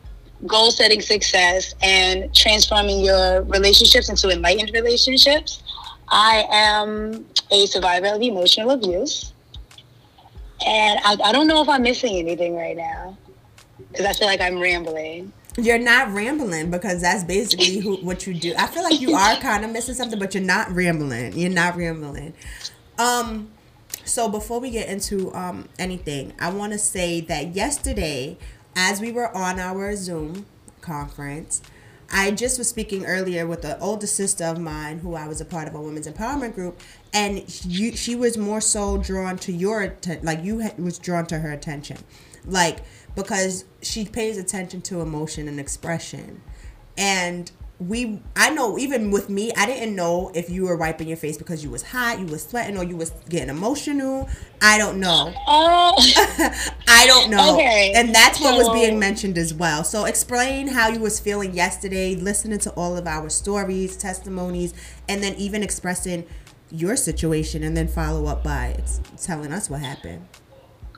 [0.47, 5.63] goal setting success, and transforming your relationships into enlightened relationships.
[6.09, 9.33] I am a survivor of emotional abuse.
[10.65, 13.17] And I, I don't know if I'm missing anything right now
[13.91, 15.33] because I feel like I'm rambling.
[15.57, 18.55] You're not rambling because that's basically who, what you do.
[18.59, 21.39] I feel like you are kind of missing something, but you're not rambling.
[21.39, 22.35] You're not rambling.
[22.99, 23.51] Um,
[24.05, 28.37] so before we get into um anything, I want to say that yesterday,
[28.77, 30.47] as we were on our Zoom
[30.81, 31.63] conference,
[32.13, 35.45] I just was speaking earlier with the older sister of mine who I was a
[35.45, 36.81] part of a women's empowerment group,
[37.13, 41.39] and you, she was more so drawn to your like you had, was drawn to
[41.39, 41.99] her attention,
[42.45, 42.79] like
[43.15, 46.43] because she pays attention to emotion and expression,
[46.97, 51.17] and we I know even with me I didn't know if you were wiping your
[51.17, 54.29] face because you was hot, you was sweating, or you was getting emotional.
[54.63, 55.33] I don't know.
[55.47, 55.95] Oh,
[56.89, 57.55] I don't know.
[57.55, 59.83] Okay, And that's what was being mentioned as well.
[59.83, 64.73] So explain how you was feeling yesterday, listening to all of our stories, testimonies,
[65.09, 66.25] and then even expressing
[66.71, 68.77] your situation and then follow up by
[69.21, 70.27] telling us what happened.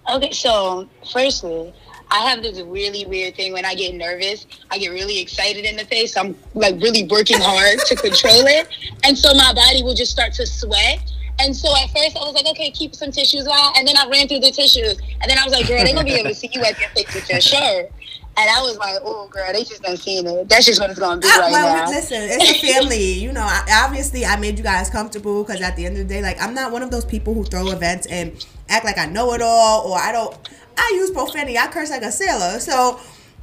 [0.08, 1.74] Okay, so firstly,
[2.10, 4.46] I have this really weird thing when I get nervous.
[4.70, 6.14] I get really excited in the face.
[6.14, 8.68] So I'm like really working hard to control it.
[9.04, 11.00] And so my body will just start to sweat.
[11.38, 13.76] And so at first I was like, okay, keep some tissues out.
[13.76, 14.98] And then I ran through the tissues.
[15.20, 16.78] And then I was like, girl, they're going to be able to see you at
[16.80, 17.90] your face with your shirt.
[18.38, 20.48] And I was like, oh, girl, they just done seen it.
[20.48, 21.90] That's just what it's going to be Ah, right well, now.
[21.90, 23.14] listen, it's a family.
[23.14, 26.14] You know, I, obviously, I made you guys comfortable because at the end of the
[26.14, 28.32] day, like, I'm not one of those people who throw events and
[28.68, 30.36] act like I know it all or I don't.
[30.78, 31.58] I use profanity.
[31.58, 32.58] I curse like a sailor.
[32.60, 33.00] So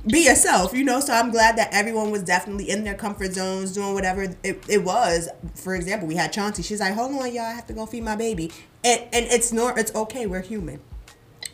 [0.08, 1.00] be yourself, you know.
[1.00, 4.84] So I'm glad that everyone was definitely in their comfort zones, doing whatever it, it
[4.84, 5.30] was.
[5.56, 6.62] For example, we had Chauncey.
[6.64, 8.52] She's like, "Hold on, y'all, I have to go feed my baby,"
[8.84, 10.26] and and it's nor it's okay.
[10.26, 10.80] We're human.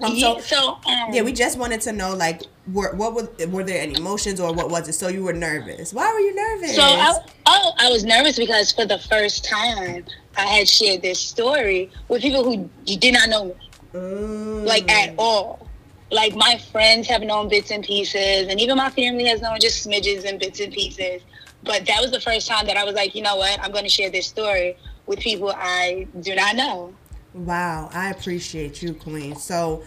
[0.02, 3.28] Um, so, Yeah, so, um, yeah, we just wanted to know, like, were what were,
[3.48, 4.94] were there any emotions or what was it?
[4.94, 5.94] So you were nervous.
[5.94, 6.76] Why were you nervous?
[6.76, 10.06] So I, oh, I was nervous because for the first time
[10.38, 13.54] I had shared this story with people who you did not know me,
[13.94, 14.66] Mm.
[14.66, 15.68] like at all.
[16.12, 19.88] Like my friends have known bits and pieces, and even my family has known just
[19.88, 21.22] smidges and bits and pieces.
[21.64, 23.84] But that was the first time that I was like, you know what, I'm going
[23.84, 26.94] to share this story with people I do not know.
[27.34, 29.36] Wow, I appreciate you, Queen.
[29.36, 29.84] So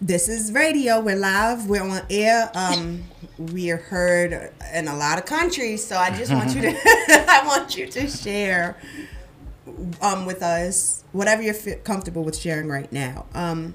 [0.00, 1.00] this is radio.
[1.00, 1.66] We're live.
[1.66, 2.50] We're on air.
[2.54, 3.04] Um,
[3.38, 5.84] we are heard in a lot of countries.
[5.84, 6.68] So I just want you to,
[7.28, 8.78] I want you to share,
[10.00, 13.26] um, with us whatever you're comfortable with sharing right now.
[13.34, 13.74] Um,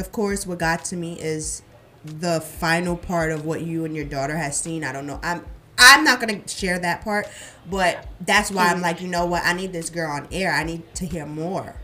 [0.00, 1.62] of course, what got to me is
[2.04, 4.82] the final part of what you and your daughter has seen.
[4.84, 5.20] I don't know.
[5.22, 5.44] I'm.
[5.82, 7.26] I'm not gonna share that part,
[7.70, 9.42] but that's why I'm like, you know what?
[9.46, 10.52] I need this girl on air.
[10.52, 11.74] I need to hear more.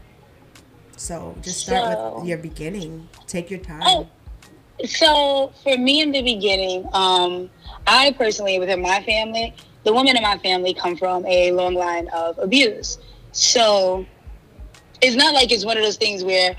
[0.99, 3.09] So just start So- with your beginning.
[3.27, 3.81] Take your time.
[3.85, 4.07] Oh,
[4.85, 7.49] so for me in the beginning, um,
[7.87, 9.55] I personally, within my family,
[9.85, 12.99] the women in my family come from a long line of abuse.
[13.33, 14.05] So
[15.01, 16.57] it's not like it's one of those things where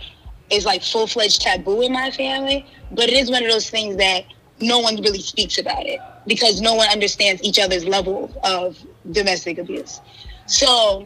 [0.50, 3.98] it's like full fledged taboo in my family, but it is one of those things
[3.98, 4.26] that
[4.60, 8.78] no one really speaks about it because no one understands each other's level of
[9.12, 10.02] domestic abuse.
[10.45, 11.06] So,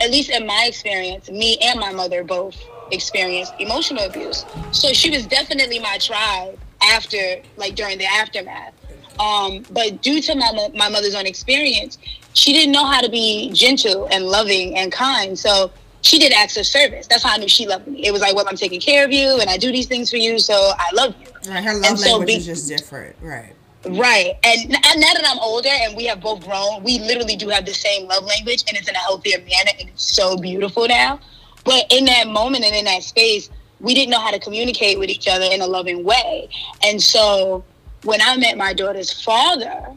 [0.00, 2.56] at least in my experience, me and my mother both
[2.90, 4.44] experienced emotional abuse.
[4.72, 8.74] So she was definitely my tribe after, like during the aftermath.
[9.18, 11.98] Um, but due to my my mother's own experience,
[12.32, 15.38] she didn't know how to be gentle and loving and kind.
[15.38, 15.70] So
[16.04, 17.06] she did acts of service.
[17.06, 18.06] That's how I knew she loved me.
[18.06, 20.18] It was like, well, I'm taking care of you and I do these things for
[20.18, 21.50] you, so I love you.
[21.50, 23.16] Right, her love And so language be- is just different.
[23.22, 23.52] Right.
[23.86, 24.34] Right.
[24.44, 27.66] And and now that I'm older and we have both grown, we literally do have
[27.66, 31.20] the same love language and it's in a healthier manner and it's so beautiful now.
[31.64, 33.50] But in that moment and in that space,
[33.80, 36.48] we didn't know how to communicate with each other in a loving way.
[36.82, 37.64] And so
[38.04, 39.94] when I met my daughter's father,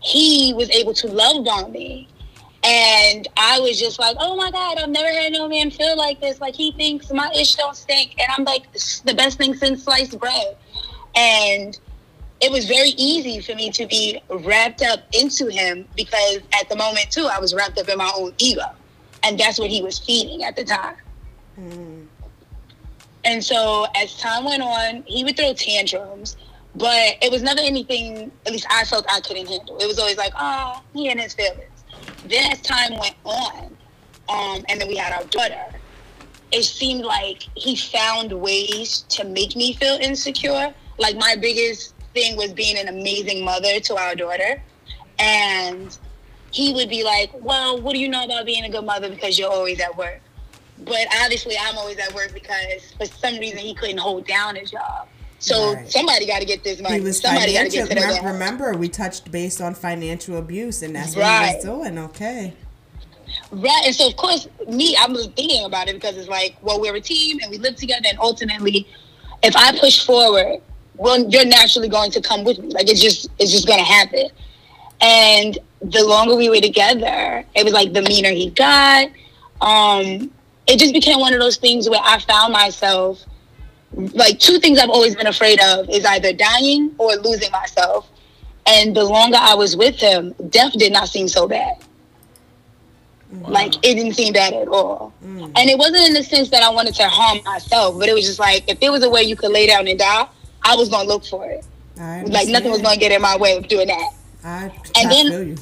[0.00, 2.08] he was able to love on me.
[2.64, 6.20] And I was just like, oh my God, I've never had no man feel like
[6.20, 6.40] this.
[6.40, 8.14] Like he thinks my ish don't stink.
[8.18, 10.56] And I'm like, the best thing since sliced bread.
[11.16, 11.78] And
[12.40, 16.76] it was very easy for me to be wrapped up into him because at the
[16.76, 18.66] moment too, I was wrapped up in my own ego.
[19.24, 20.96] And that's what he was feeding at the time.
[21.58, 22.06] Mm.
[23.24, 26.36] And so as time went on, he would throw tantrums,
[26.74, 29.78] but it was never anything, at least I felt I couldn't handle.
[29.78, 31.71] It was always like, oh, he and his feelings.
[32.32, 33.76] Then as time went on,
[34.30, 35.66] um, and then we had our daughter,
[36.50, 40.72] it seemed like he found ways to make me feel insecure.
[40.96, 44.62] Like my biggest thing was being an amazing mother to our daughter.
[45.18, 45.96] And
[46.52, 49.38] he would be like, well, what do you know about being a good mother because
[49.38, 50.22] you're always at work?
[50.86, 54.70] But obviously, I'm always at work because for some reason he couldn't hold down his
[54.70, 55.06] job.
[55.42, 55.90] So Right.
[55.90, 56.98] somebody got to get this money.
[56.98, 60.38] He was somebody got to get to the Remember, remember, we touched based on financial
[60.38, 61.98] abuse, and that's what he was doing.
[61.98, 62.52] Okay.
[63.50, 63.82] Right.
[63.84, 67.00] And so, of course, me, I'm thinking about it because it's like, well, we're a
[67.00, 68.06] team and we live together.
[68.08, 68.86] And ultimately,
[69.42, 70.60] if I push forward,
[70.96, 72.68] well, you're naturally going to come with me.
[72.68, 74.28] Like, it's just, it's just going to happen.
[75.00, 79.08] And the longer we were together, it was like the meaner he got.
[79.60, 80.30] Um,
[80.68, 83.24] it just became one of those things where I found myself
[83.94, 88.08] like two things I've always been afraid of is either dying or losing myself.
[88.66, 91.74] And the longer I was with him, death did not seem so bad.
[93.48, 95.12] Like it didn't seem bad at all.
[95.24, 95.52] Mm.
[95.56, 98.26] And it wasn't in the sense that I wanted to harm myself, but it was
[98.26, 100.26] just like if there was a way you could lay down and die,
[100.62, 101.64] I was gonna look for it.
[101.96, 104.10] Like nothing was gonna get in my way of doing that.
[104.44, 105.56] I, And I then- feel you.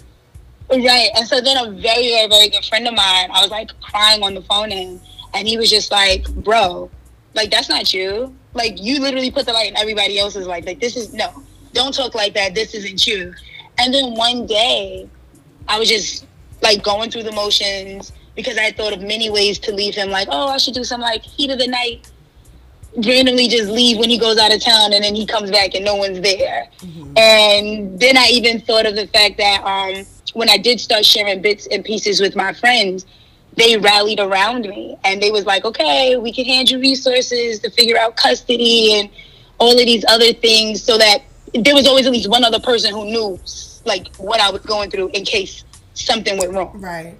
[0.87, 1.11] Right.
[1.17, 4.23] And so then a very, very, very good friend of mine, I was like crying
[4.23, 5.01] on the phone him.
[5.35, 6.91] And he was just like, bro,
[7.35, 8.35] like, that's not you.
[8.55, 10.67] Like, you literally put the light in everybody else's life.
[10.67, 12.55] Like, this is, no, don't talk like that.
[12.55, 13.35] This isn't you.
[13.79, 15.09] And then one day,
[15.69, 16.27] I was just
[16.63, 20.11] like going through the motions because I thought of many ways to leave him.
[20.11, 22.11] Like, oh, I should do some like heat of the night,
[22.97, 25.85] randomly just leave when he goes out of town and then he comes back and
[25.85, 26.69] no one's there.
[27.17, 30.05] And then I even thought of the fact that um,
[30.35, 33.07] when I did start sharing bits and pieces with my friends,
[33.57, 37.71] they rallied around me and they was like, okay, we can hand you resources to
[37.71, 39.11] figure out custody and
[39.59, 41.23] all of these other things so that
[41.55, 43.39] there was always at least one other person who knew
[43.85, 46.81] like what I was going through in case something went wrong.
[46.81, 47.17] Right.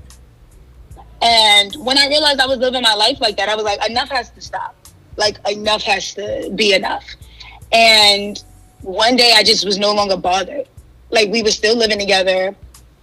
[1.23, 4.09] And when I realized I was living my life like that, I was like, enough
[4.11, 4.75] has to stop.
[5.17, 7.05] Like, enough has to be enough.
[7.73, 8.43] And
[8.81, 10.67] one day I just was no longer bothered.
[11.11, 12.55] Like, we were still living together,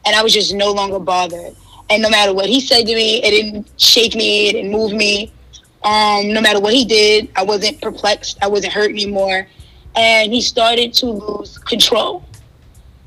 [0.05, 1.55] and I was just no longer bothered.
[1.89, 4.93] And no matter what he said to me, it didn't shake me, it didn't move
[4.93, 5.31] me.
[5.83, 9.47] Um, no matter what he did, I wasn't perplexed, I wasn't hurt anymore.
[9.95, 12.25] And he started to lose control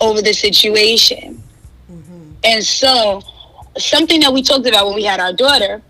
[0.00, 1.42] over the situation.
[2.44, 3.22] And so,
[3.76, 5.82] something that we talked about when we had our daughter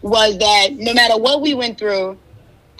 [0.00, 2.18] was that no matter what we went through,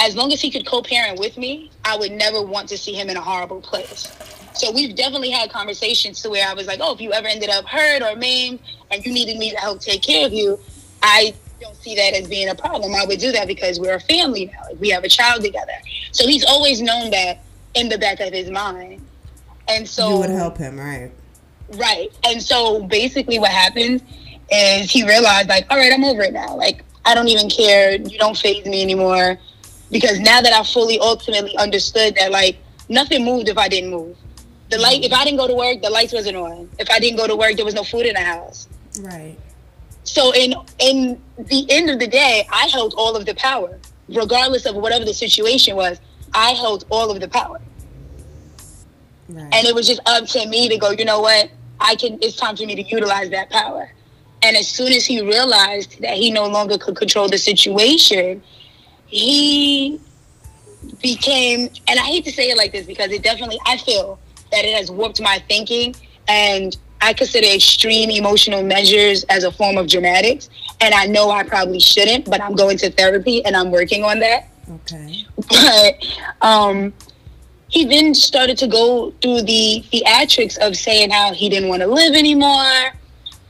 [0.01, 3.11] as long as he could co-parent with me, I would never want to see him
[3.11, 4.09] in a horrible place.
[4.59, 7.51] So we've definitely had conversations to where I was like, "Oh, if you ever ended
[7.51, 10.59] up hurt or maimed and you needed me to help take care of you,
[11.03, 12.95] I don't see that as being a problem.
[12.95, 14.69] I would do that because we're a family now.
[14.69, 15.73] Like, we have a child together."
[16.13, 17.41] So he's always known that
[17.75, 19.01] in the back of his mind.
[19.69, 21.11] And so you would help him, right?
[21.75, 22.11] Right.
[22.25, 24.03] And so basically what happened
[24.51, 26.57] is he realized like, all right, I'm over it now.
[26.57, 27.97] Like I don't even care.
[27.97, 29.39] You don't faze me anymore.
[29.91, 34.17] Because now that I fully ultimately understood that like nothing moved if I didn't move.
[34.71, 36.69] The light if I didn't go to work, the lights wasn't on.
[36.79, 38.69] If I didn't go to work, there was no food in the house.
[39.01, 39.37] Right.
[40.05, 43.79] So in in the end of the day, I held all of the power.
[44.09, 46.01] Regardless of whatever the situation was,
[46.35, 47.61] I held all of the power.
[49.29, 49.55] Right.
[49.55, 51.51] And it was just up to me to go, you know what?
[51.81, 53.93] I can it's time for me to utilize that power.
[54.43, 58.43] And as soon as he realized that he no longer could control the situation,
[59.07, 60.01] he
[61.03, 64.19] became and I hate to say it like this because it definitely I feel
[64.51, 65.95] that it has warped my thinking
[66.29, 70.51] and I consider extreme emotional measures as a form of dramatics.
[70.81, 74.19] And I know I probably shouldn't, but I'm going to therapy and I'm working on
[74.19, 75.25] that Okay.
[75.49, 76.07] but
[76.41, 76.93] um,
[77.69, 81.89] he then started to go through the theatrics of saying how he didn't want to
[81.89, 82.93] live anymore.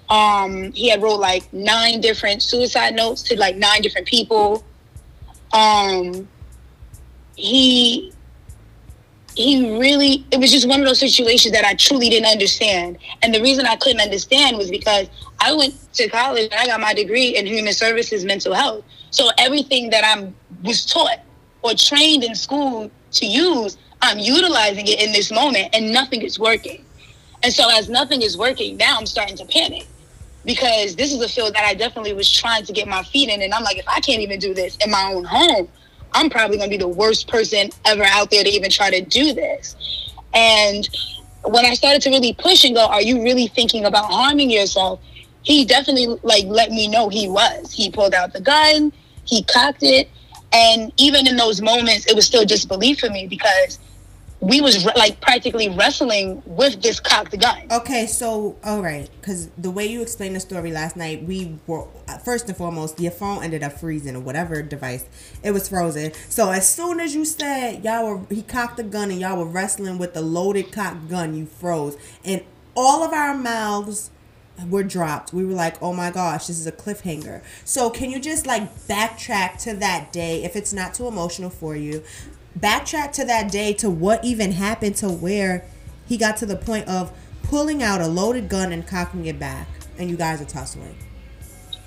[0.08, 4.64] Um, he had wrote like nine different suicide notes to like nine different people.
[5.52, 6.28] Um,
[7.36, 8.12] he
[9.38, 12.98] he really it was just one of those situations that I truly didn't understand.
[13.22, 15.08] And the reason I couldn't understand was because
[15.40, 18.84] I went to college and I got my degree in human services mental health.
[19.10, 20.34] So everything that I'm
[20.64, 21.20] was taught
[21.62, 26.40] or trained in school to use, I'm utilizing it in this moment and nothing is
[26.40, 26.84] working.
[27.44, 29.86] And so as nothing is working, now I'm starting to panic
[30.44, 33.40] because this is a field that I definitely was trying to get my feet in.
[33.40, 35.68] And I'm like, if I can't even do this in my own home,
[36.12, 39.00] I'm probably going to be the worst person ever out there to even try to
[39.00, 39.76] do this.
[40.34, 40.88] And
[41.44, 45.00] when I started to really push and go, are you really thinking about harming yourself?
[45.42, 47.72] He definitely like let me know he was.
[47.72, 48.92] He pulled out the gun,
[49.24, 50.08] he cocked it,
[50.52, 53.78] and even in those moments, it was still disbelief for me because
[54.40, 57.62] we was like practically wrestling with this cocked gun.
[57.70, 61.86] Okay, so all right, because the way you explained the story last night, we were
[62.24, 65.04] first and foremost, your phone ended up freezing or whatever device,
[65.42, 66.12] it was frozen.
[66.28, 69.50] So as soon as you said y'all were, he cocked the gun and y'all were
[69.50, 72.42] wrestling with the loaded cocked gun, you froze, and
[72.76, 74.10] all of our mouths
[74.68, 75.32] were dropped.
[75.32, 77.42] We were like, oh my gosh, this is a cliffhanger.
[77.64, 81.76] So can you just like backtrack to that day if it's not too emotional for
[81.76, 82.02] you?
[82.58, 85.64] Backtrack to that day to what even happened to where
[86.06, 89.68] he got to the point of pulling out a loaded gun and cocking it back,
[89.98, 90.96] and you guys are tussling.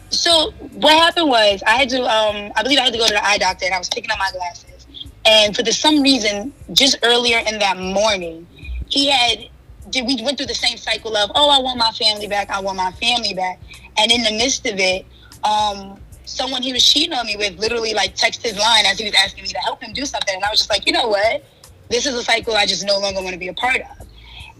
[0.09, 3.13] So what happened was I had to, um, I believe I had to go to
[3.13, 4.87] the eye doctor, and I was picking up my glasses.
[5.23, 8.47] And for the, some reason, just earlier in that morning,
[8.89, 9.49] he had
[9.89, 12.59] did we went through the same cycle of oh I want my family back, I
[12.59, 13.59] want my family back,
[13.97, 15.05] and in the midst of it,
[15.43, 19.05] um, someone he was cheating on me with literally like text his line as he
[19.05, 20.35] was asking me to help him do something.
[20.35, 21.43] And I was just like, you know what?
[21.89, 24.07] This is a cycle I just no longer want to be a part of.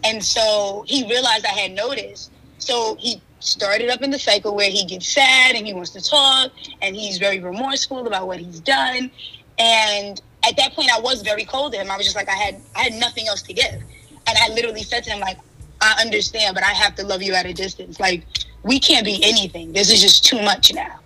[0.04, 2.30] And so he realized I had noticed.
[2.58, 6.00] So he started up in the cycle where he gets sad and he wants to
[6.00, 9.10] talk and he's very remorseful about what he's done.
[9.58, 11.90] And at that point I was very cold to him.
[11.90, 13.82] I was just like I had I had nothing else to give.
[14.26, 15.38] And I literally said to him like,
[15.80, 17.98] I understand, but I have to love you at a distance.
[17.98, 18.24] Like
[18.62, 19.72] we can't be anything.
[19.72, 21.00] This is just too much now.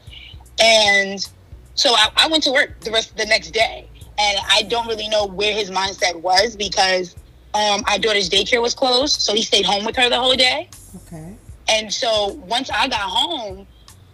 [0.60, 1.26] And
[1.74, 3.88] so I, I went to work the rest the next day,
[4.18, 7.14] and I don't really know where his mindset was because
[7.54, 10.68] um, our daughter's daycare was closed, so he stayed home with her the whole day.
[11.06, 11.36] Okay.
[11.68, 13.66] And so once I got home,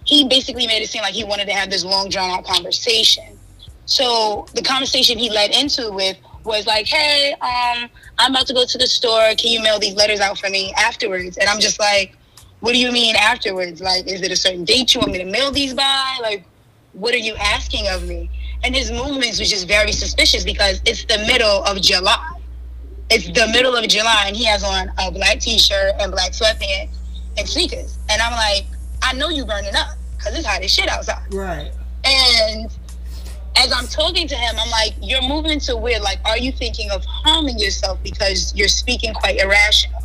[0.05, 3.39] he basically made it seem like he wanted to have this long drawn out conversation.
[3.87, 7.89] So the conversation he led into with was like, "Hey, um,
[8.19, 9.35] I'm about to go to the store.
[9.37, 12.17] Can you mail these letters out for me afterwards?" And I'm just like,
[12.63, 13.81] what do you mean afterwards?
[13.81, 16.19] Like, is it a certain date you want me to mail these by?
[16.23, 16.45] Like,
[16.93, 18.31] what are you asking of me?
[18.63, 22.39] And his movements was just very suspicious because it's the middle of July.
[23.11, 26.95] It's the middle of July, and he has on a black t-shirt and black sweatpants
[27.37, 27.99] and sneakers.
[28.09, 28.67] And I'm like,
[29.03, 31.35] I know you're burning up because it's hot as shit outside.
[31.35, 31.73] Right.
[32.05, 32.71] And
[33.57, 36.03] as I'm talking to him, I'm like, you're moving too weird.
[36.03, 40.01] Like, are you thinking of harming yourself because you're speaking quite irrational?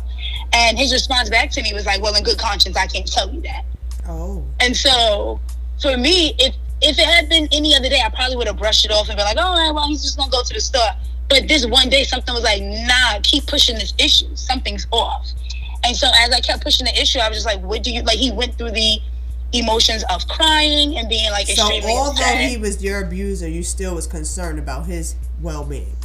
[0.52, 3.30] And his response back to me was like, "Well, in good conscience, I can't tell
[3.30, 3.64] you that."
[4.08, 4.44] Oh.
[4.60, 5.40] And so,
[5.80, 8.84] for me, if if it had been any other day, I probably would have brushed
[8.84, 10.90] it off and been like, "Oh, well, he's just gonna go to the store."
[11.28, 14.34] But this one day, something was like, "Nah, keep pushing this issue.
[14.34, 15.28] Something's off."
[15.84, 18.02] And so, as I kept pushing the issue, I was just like, "What do you
[18.02, 19.00] like?" He went through the
[19.52, 22.48] emotions of crying and being like so extremely although upset.
[22.48, 25.96] he was your abuser, you still was concerned about his well-being.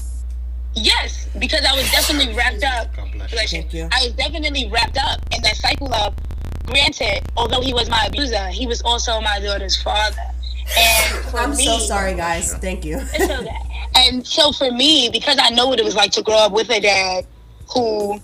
[0.76, 2.90] Yes, because I was definitely wrapped up.
[2.98, 6.16] I was definitely wrapped up in that cycle of.
[6.66, 10.16] Granted, although he was my abuser, he was also my daughter's father.
[10.78, 12.54] And for I'm me, so sorry, guys.
[12.56, 13.02] Thank you.
[13.20, 13.48] Okay.
[13.96, 16.70] And so for me, because I know what it was like to grow up with
[16.72, 17.28] a dad
[17.72, 18.20] who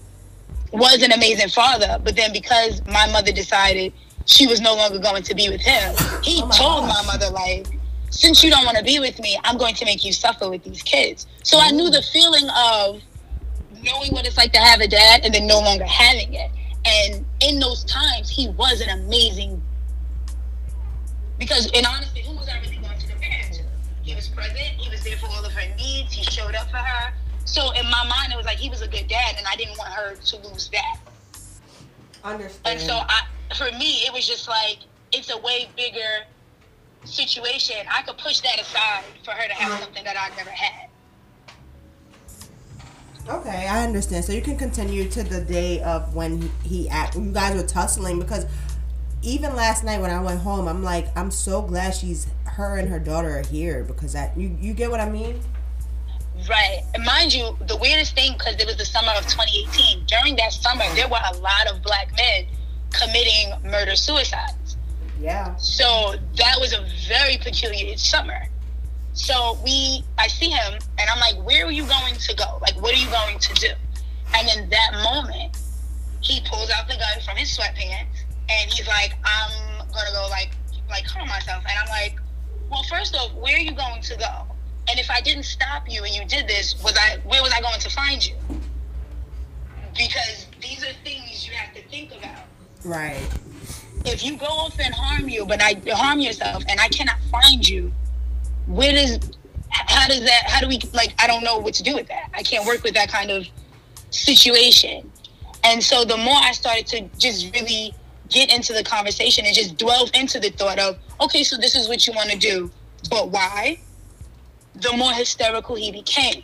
[0.72, 3.94] was an amazing father, but then because my mother decided
[4.26, 7.68] she was no longer going to be with him, he oh told my mother like,
[8.10, 10.64] since you don't want to be with me, I'm going to make you suffer with
[10.64, 11.28] these kids.
[11.44, 13.02] So I knew the feeling of
[13.84, 16.52] knowing what it's like to have a dad and then no longer having it.
[16.86, 19.62] And in those times, he was an amazing.
[21.38, 23.64] Because in honesty, who was I really going to compare to?
[24.02, 24.58] He was present.
[24.58, 26.14] He was there for all of her needs.
[26.14, 27.14] He showed up for her.
[27.46, 29.78] So in my mind, it was like he was a good dad, and I didn't
[29.78, 31.00] want her to lose that.
[32.24, 32.66] Understand.
[32.66, 33.22] And so I,
[33.56, 34.80] for me, it was just like
[35.12, 36.26] it's a way bigger
[37.06, 37.78] situation.
[37.90, 39.82] I could push that aside for her to have uh-huh.
[39.82, 40.90] something that I never had.
[43.28, 44.26] Okay, I understand.
[44.26, 47.16] So you can continue to the day of when he, he act.
[47.16, 48.46] You guys were tussling because
[49.22, 52.90] even last night when I went home, I'm like, I'm so glad she's her and
[52.90, 55.40] her daughter are here because that you you get what I mean.
[56.50, 56.82] Right.
[56.94, 60.54] And mind you, the weirdest thing, because it was the summer of 2018, during that
[60.54, 62.46] summer, there were a lot of black men
[62.92, 64.69] committing murder suicides.
[65.20, 65.56] Yeah.
[65.58, 68.48] So that was a very peculiar summer.
[69.14, 72.60] So we, I see him, and I'm like, "Where are you going to go?
[72.62, 73.72] Like, what are you going to do?"
[74.34, 75.58] And in that moment,
[76.22, 80.52] he pulls out the gun from his sweatpants, and he's like, "I'm gonna go like,
[80.90, 82.18] like harm myself." And I'm like,
[82.70, 84.46] "Well, first off, where are you going to go?
[84.90, 87.62] And if I didn't stop you and you did this, was I where was I
[87.62, 88.36] going to find you?"
[89.98, 92.44] Because these are things you have to think about
[92.86, 93.28] Right.
[94.06, 97.68] If you go off and harm you, but I harm yourself, and I cannot find
[97.68, 97.92] you,
[98.68, 99.20] where does,
[99.70, 102.30] how does that, how do we, like, I don't know what to do with that.
[102.34, 103.46] I can't work with that kind of
[104.12, 105.12] situation.
[105.64, 107.94] And so the more I started to just really
[108.30, 111.88] get into the conversation and just delve into the thought of, okay, so this is
[111.88, 112.72] what you want to do,
[113.10, 113.80] but why?
[114.76, 116.44] The more hysterical he became.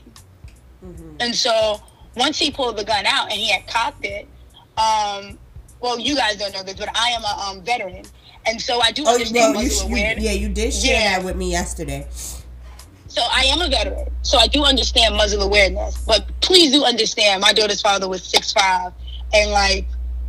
[1.20, 1.82] And so
[2.16, 4.28] once he pulled the gun out and he had cocked it,
[4.78, 5.38] um,
[5.86, 8.04] well, you guys don't know this, but I am a um, veteran,
[8.48, 10.24] and so I do Oh, understand well, you, muzzle you, awareness.
[10.24, 11.18] yeah, you did share Yeah.
[11.18, 12.08] that with me yesterday.
[13.08, 15.96] So I am a veteran, so I do understand muzzle awareness.
[16.06, 18.92] But please do understand, my daughter's father was six five
[19.34, 19.86] and like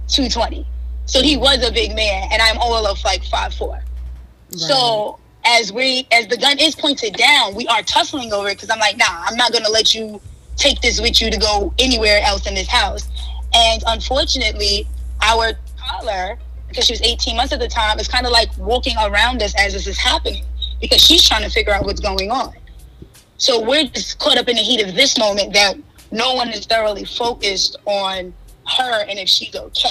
[0.08, 0.66] two twenty,
[1.06, 3.82] so he was a big man, and I'm all of like five four.
[4.50, 8.70] So as we as the gun is pointed down, we are tussling over it because
[8.70, 10.20] I'm like, nah, I'm not gonna let you
[10.56, 13.08] take this with you to go anywhere else in this house.
[13.54, 14.86] And unfortunately,
[15.22, 16.38] our toddler,
[16.68, 19.54] because she was 18 months at the time, is kind of like walking around us
[19.58, 20.44] as this is happening
[20.80, 22.52] because she's trying to figure out what's going on.
[23.38, 25.76] So we're just caught up in the heat of this moment that
[26.10, 28.32] no one is thoroughly focused on
[28.66, 29.90] her and if she's okay.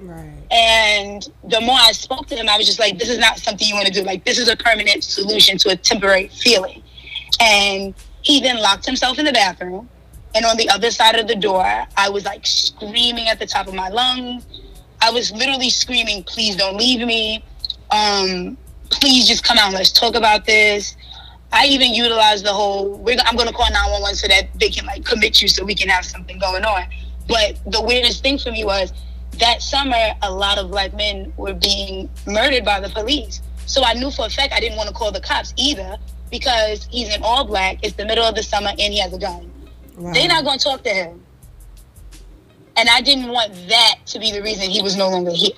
[0.00, 0.32] Right.
[0.50, 3.66] And the more I spoke to him, I was just like, this is not something
[3.66, 4.02] you want to do.
[4.02, 6.82] Like, this is a permanent solution to a temporary feeling.
[7.40, 9.88] And he then locked himself in the bathroom.
[10.36, 11.64] And on the other side of the door,
[11.96, 14.46] I was like screaming at the top of my lungs.
[15.00, 17.42] I was literally screaming, please don't leave me.
[17.90, 18.58] Um,
[18.90, 20.94] please just come out let's talk about this.
[21.52, 25.06] I even utilized the whole, I'm going to call 911 so that they can like
[25.06, 26.84] commit you so we can have something going on.
[27.26, 28.92] But the weirdest thing for me was
[29.38, 33.40] that summer, a lot of black men were being murdered by the police.
[33.64, 35.96] So I knew for a fact I didn't want to call the cops either
[36.30, 39.18] because he's an all black, it's the middle of the summer, and he has a
[39.18, 39.50] gun.
[39.98, 41.22] They're not going to talk to him.
[42.76, 45.56] And I didn't want that to be the reason he was no longer here.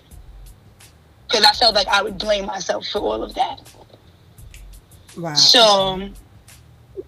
[1.27, 3.61] Because I felt like I would blame myself for all of that.
[5.17, 5.35] Wow.
[5.35, 6.09] So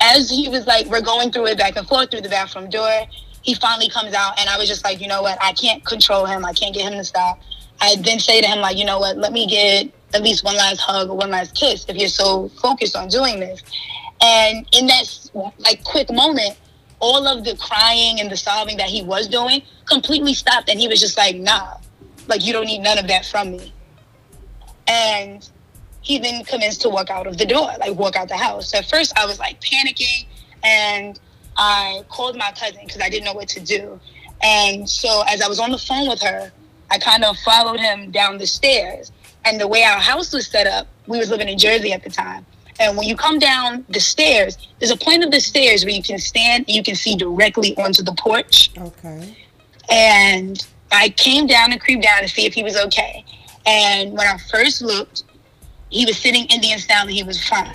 [0.00, 3.06] as he was like, we're going through it back and forth through the bathroom door,
[3.42, 6.26] he finally comes out and I was just like, you know what, I can't control
[6.26, 6.44] him.
[6.44, 7.40] I can't get him to stop.
[7.80, 10.56] I then say to him, like, you know what, let me get at least one
[10.56, 13.62] last hug or one last kiss if you're so focused on doing this.
[14.20, 16.58] And in that like quick moment,
[17.00, 20.86] all of the crying and the sobbing that he was doing completely stopped and he
[20.86, 21.74] was just like, nah,
[22.28, 23.72] like you don't need none of that from me.
[24.86, 25.48] And
[26.02, 28.74] he then commenced to walk out of the door, like walk out the house.
[28.74, 30.26] At first, I was like panicking,
[30.62, 31.18] and
[31.56, 34.00] I called my cousin because I didn't know what to do.
[34.42, 36.50] And so, as I was on the phone with her,
[36.90, 39.12] I kind of followed him down the stairs.
[39.44, 42.10] And the way our house was set up, we was living in Jersey at the
[42.10, 42.44] time.
[42.80, 46.02] And when you come down the stairs, there's a point of the stairs where you
[46.02, 48.70] can stand and you can see directly onto the porch.
[48.76, 49.36] Okay.
[49.90, 53.22] And I came down and creeped down to see if he was okay.
[53.66, 55.24] And when I first looked,
[55.90, 57.74] he was sitting Indian style and he was fine.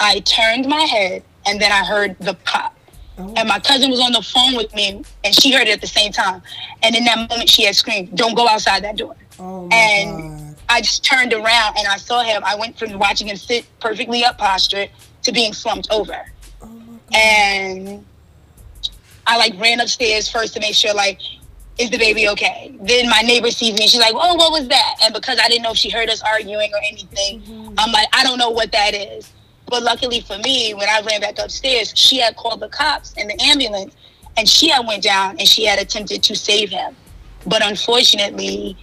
[0.00, 2.76] I turned my head and then I heard the pop.
[3.18, 3.32] Oh.
[3.36, 5.86] And my cousin was on the phone with me and she heard it at the
[5.86, 6.42] same time.
[6.82, 9.14] And in that moment, she had screamed, Don't go outside that door.
[9.38, 12.42] Oh and I just turned around and I saw him.
[12.46, 14.88] I went from watching him sit perfectly up postured
[15.22, 16.24] to being slumped over.
[16.62, 18.02] Oh and
[19.26, 21.20] I like ran upstairs first to make sure like
[21.78, 22.74] is the baby okay?
[22.80, 24.94] Then my neighbor sees me and she's like, Oh, what was that?
[25.02, 27.74] And because I didn't know if she heard us arguing or anything, mm-hmm.
[27.76, 29.30] I'm like, I don't know what that is.
[29.66, 33.28] But luckily for me, when I ran back upstairs, she had called the cops and
[33.28, 33.94] the ambulance
[34.38, 36.96] and she had went down and she had attempted to save him.
[37.46, 38.76] But unfortunately,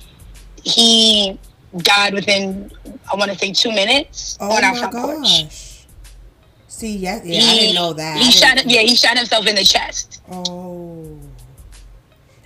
[0.63, 1.39] he
[1.77, 2.71] died within
[3.11, 5.43] I want to say two minutes Oh on our my front porch.
[5.43, 5.85] gosh.
[6.67, 8.17] See, yeah, yeah, I didn't know that.
[8.17, 8.55] He shot.
[8.55, 10.21] didn't- Yeah, he shot himself in the chest.
[10.31, 11.19] Oh.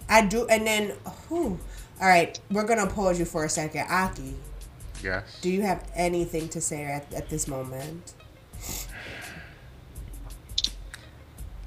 [0.09, 0.89] I do, and then,
[1.27, 1.59] whew.
[2.01, 4.33] all right, we're gonna pause you for a second, Aki.
[5.03, 5.23] Yes.
[5.41, 8.13] Do you have anything to say at, at this moment?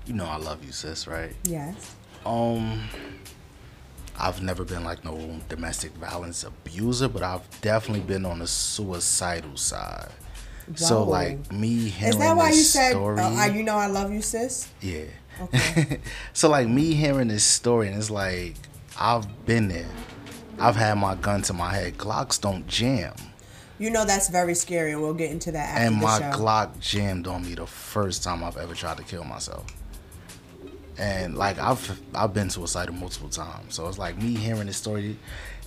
[0.07, 1.35] You know I love you, sis, right?
[1.45, 1.95] Yes.
[2.25, 2.81] Um,
[4.19, 9.57] I've never been like no domestic violence abuser, but I've definitely been on the suicidal
[9.57, 10.11] side.
[10.75, 13.87] So like me hearing Is that why you this said, story, uh, you know, I
[13.87, 14.69] love you, sis?
[14.81, 15.05] yeah.
[15.41, 16.01] Okay.
[16.33, 18.55] so like me hearing this story, and it's like
[18.99, 19.91] I've been there.
[20.59, 21.99] I've had my gun to my head.
[21.99, 23.15] Glocks don't jam.
[23.79, 26.39] You know that's very scary, and we'll get into that after and my show.
[26.39, 29.67] Glock jammed on me the first time I've ever tried to kill myself.
[30.99, 35.17] And like I've I've been suicidal multiple times, so it's like me hearing this story.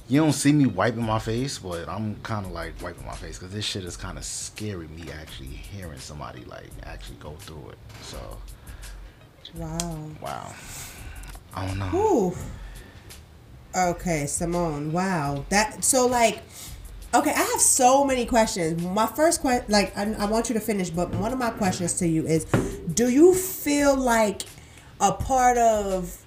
[0.08, 3.38] You don't see me wiping my face, but I'm kind of like wiping my face
[3.38, 4.88] because this shit is kind of scary.
[4.88, 7.78] Me actually hearing somebody like actually go through it.
[8.02, 8.18] So
[9.56, 10.10] wow.
[10.20, 10.54] wow,
[11.54, 12.34] I don't know.
[13.76, 14.92] Okay, Simone.
[14.92, 15.46] Wow.
[15.50, 16.42] That so like.
[17.12, 18.84] Okay, I have so many questions.
[18.84, 21.98] My first question, like, I, I want you to finish, but one of my questions
[21.98, 22.46] to you is,
[22.94, 24.44] do you feel like
[25.00, 26.24] a part of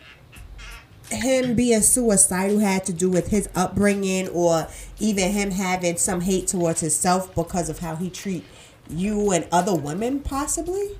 [1.11, 4.67] him being suicidal had to do with his upbringing, or
[4.99, 8.45] even him having some hate towards himself because of how he treat
[8.89, 10.97] you and other women, possibly?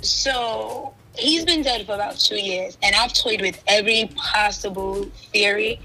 [0.00, 5.80] So he's been dead for about two years, and I've toyed with every possible theory.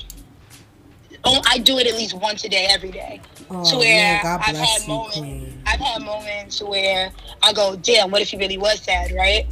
[1.23, 3.21] Oh, I do it at least once a day, every day.
[3.49, 5.17] Oh, to where God I've bless had you, moments.
[5.17, 5.63] Queen.
[5.65, 7.11] I've had moments where
[7.43, 9.45] I go, "Damn, what if he really was sad?" Right?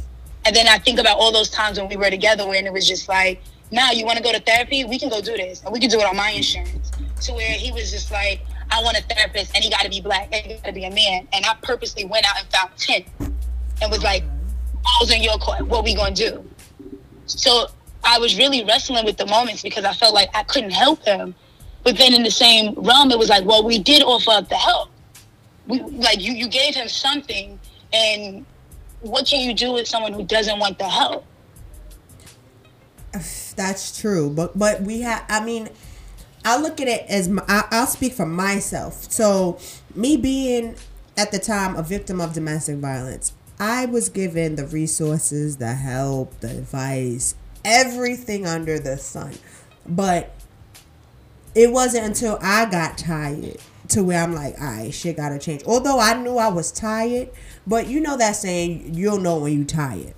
[0.44, 2.86] And then I think about all those times when we were together, when it was
[2.88, 4.84] just like, "Nah, you want to go to therapy?
[4.84, 6.90] We can go do this, and we can do it on my insurance."
[7.22, 10.00] To where he was just like, "I want a therapist, and he got to be
[10.00, 12.70] black, and he got to be a man." And I purposely went out and found
[12.76, 13.04] ten,
[13.82, 14.24] and was like,
[14.82, 15.66] "Balls in your court.
[15.66, 16.48] What we gonna do?"
[17.26, 17.68] So
[18.02, 21.34] I was really wrestling with the moments because I felt like I couldn't help him.
[21.82, 24.56] But then in the same realm, it was like, well, we did offer up the
[24.56, 24.90] help.
[25.66, 27.58] We like you, you gave him something,
[27.92, 28.44] and
[29.00, 31.24] what can you do with someone who doesn't want the help?
[33.56, 35.24] That's true, but but we have.
[35.28, 35.68] I mean,
[36.44, 39.10] I look at it as my, I, I'll speak for myself.
[39.10, 39.58] So
[39.94, 40.76] me being
[41.16, 46.40] at the time a victim of domestic violence, I was given the resources, the help,
[46.40, 47.34] the advice,
[47.64, 49.34] everything under the sun,
[49.86, 50.34] but
[51.54, 55.62] it wasn't until I got tired to where I'm like, all right, shit gotta change.
[55.64, 57.28] Although I knew I was tired,
[57.66, 60.14] but you know that saying, you'll know when you tired.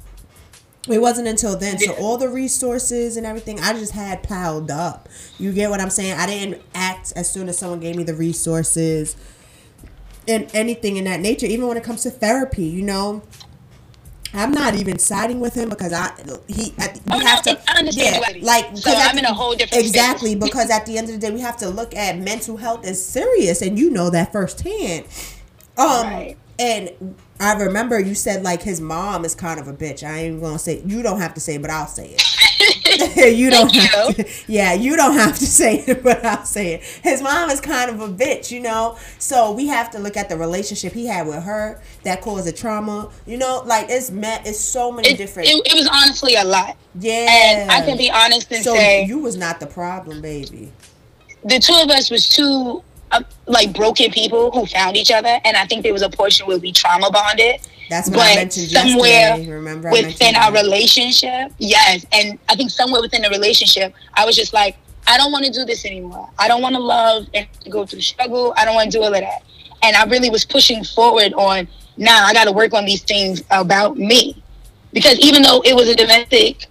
[0.88, 1.78] It It wasn't until then.
[1.78, 5.08] So all the resources and everything I just had piled up.
[5.38, 6.14] You get what I'm saying?
[6.18, 9.16] I didn't act as soon as someone gave me the resources
[10.26, 11.46] and anything in that nature.
[11.46, 13.22] Even when it comes to therapy, you know,
[14.34, 16.10] I'm not even siding with him because I
[16.48, 19.34] he at, we Oh, no, have to I understand yeah like so I'm in a
[19.34, 20.42] whole different exactly space.
[20.42, 23.04] because at the end of the day we have to look at mental health as
[23.04, 25.04] serious and you know that firsthand.
[25.76, 30.06] Um and I remember you said like his mom is kind of a bitch.
[30.06, 32.22] I ain't gonna say you don't have to say, it, but I'll say it.
[33.36, 36.82] you don't have to, yeah, you don't have to say it, but I'll say it.
[37.02, 38.96] His mom is kind of a bitch, you know.
[39.18, 42.52] So we have to look at the relationship he had with her that caused a
[42.52, 43.10] trauma.
[43.26, 44.46] You know, like it's met.
[44.46, 45.48] It's so many It, different.
[45.48, 46.76] it, it was honestly a lot.
[46.94, 50.70] yeah, And I can be honest and so say you was not the problem, baby.
[51.44, 55.56] the two of us was two uh, like broken people who found each other, and
[55.56, 57.60] I think there was a portion where we trauma bonded.
[57.88, 59.36] That's what I but mentioned somewhere.
[59.38, 60.62] Remember, I within our that.
[60.62, 65.32] relationship, yes, and I think somewhere within the relationship, I was just like, I don't
[65.32, 66.28] want to do this anymore.
[66.38, 68.54] I don't want to love and go through struggle.
[68.56, 69.42] I don't want to do all of that.
[69.82, 73.42] And I really was pushing forward on, now I got to work on these things
[73.50, 74.42] about me,
[74.92, 76.66] because even though it was a domestic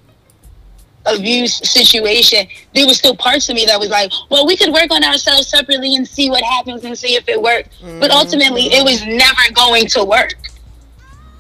[1.06, 4.92] abuse situation, there was still parts of me that was like, well, we could work
[4.92, 7.70] on ourselves separately and see what happens and see if it worked.
[7.82, 8.12] But mm-hmm.
[8.12, 10.36] ultimately, it was never going to work.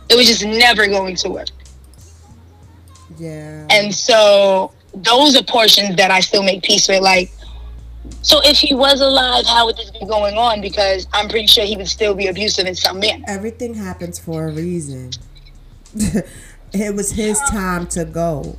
[0.09, 1.49] It was just never going to work.
[3.17, 3.67] Yeah.
[3.69, 7.01] And so those are portions that I still make peace with.
[7.01, 7.31] Like,
[8.21, 10.59] so if he was alive, how would this be going on?
[10.59, 13.23] Because I'm pretty sure he would still be abusive in some manner.
[13.27, 15.11] Everything happens for a reason.
[16.73, 18.57] it was his time to go.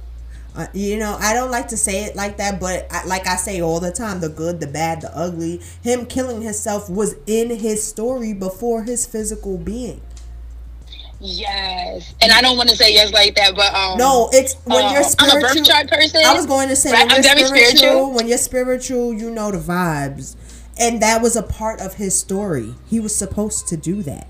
[0.54, 3.36] Uh, you know, I don't like to say it like that, but I, like I
[3.36, 5.62] say all the time, the good, the bad, the ugly.
[5.82, 10.02] Him killing himself was in his story before his physical being.
[11.24, 14.84] Yes, and I don't want to say yes like that, but um, No, it's when
[14.84, 16.20] um, you're I'm a birth chart person.
[16.24, 17.10] I was going to say right?
[17.10, 18.12] when you're spiritual, spiritual.
[18.12, 20.34] When you're spiritual, you know the vibes,
[20.78, 22.74] and that was a part of his story.
[22.88, 24.26] He was supposed to do that,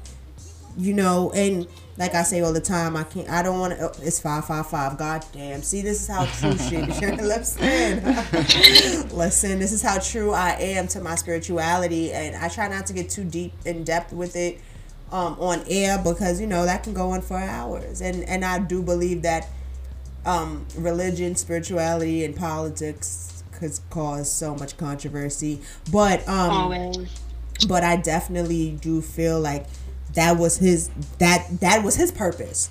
[0.76, 1.32] you know.
[1.32, 1.66] And
[1.98, 3.28] like I say all the time, I can't.
[3.28, 3.92] I don't want to.
[4.02, 4.96] It's five five five.
[4.96, 5.62] God damn.
[5.62, 6.88] See, this is how true shit.
[7.22, 8.02] Listen,
[9.16, 9.58] listen.
[9.58, 13.10] This is how true I am to my spirituality, and I try not to get
[13.10, 14.58] too deep in depth with it
[15.10, 18.58] um, on air because you know that can go on for hours, and and I
[18.58, 19.48] do believe that
[20.24, 25.60] um, religion, spirituality, and politics could cause so much controversy.
[25.92, 27.20] But um, Always.
[27.68, 29.66] but I definitely do feel like
[30.14, 32.70] that was his that that was his purpose.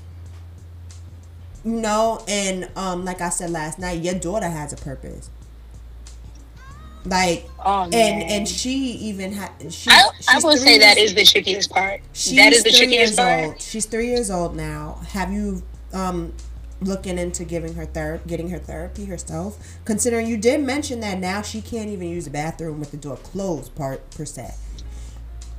[1.63, 5.29] You know, and um, like I said last night, your daughter has a purpose.
[7.05, 9.51] Like, Oh, and and she even had.
[9.73, 12.01] She, I, I will say that years- is the trickiest part.
[12.35, 13.45] That is the trickiest part.
[13.45, 13.61] old.
[13.61, 14.99] She's three years old now.
[15.09, 15.63] Have you
[15.93, 16.33] um
[16.79, 19.57] looking into giving her ther- getting her therapy herself?
[19.85, 23.17] Considering you did mention that now she can't even use the bathroom with the door
[23.17, 24.53] closed, part per se.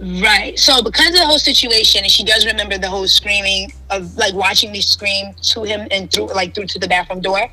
[0.02, 0.58] Right.
[0.58, 4.34] So because of the whole situation, and she does remember the whole screaming of like
[4.34, 7.48] watching me scream to him and through like through to the bathroom door.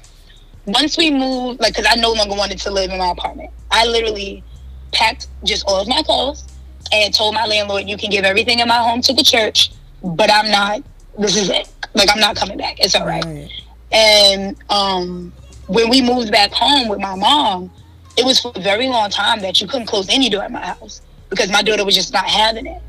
[0.65, 3.85] Once we moved, like, because I no longer wanted to live in my apartment, I
[3.85, 4.43] literally
[4.91, 6.43] packed just all of my clothes
[6.91, 9.71] and told my landlord, "You can give everything in my home to the church,
[10.03, 10.81] but I'm not.
[11.19, 11.71] This is it.
[11.93, 12.79] Like, I'm not coming back.
[12.79, 13.47] It's all right."
[13.91, 15.33] And um,
[15.67, 17.69] when we moved back home with my mom,
[18.17, 20.65] it was for a very long time that you couldn't close any door in my
[20.65, 22.81] house because my daughter was just not having it.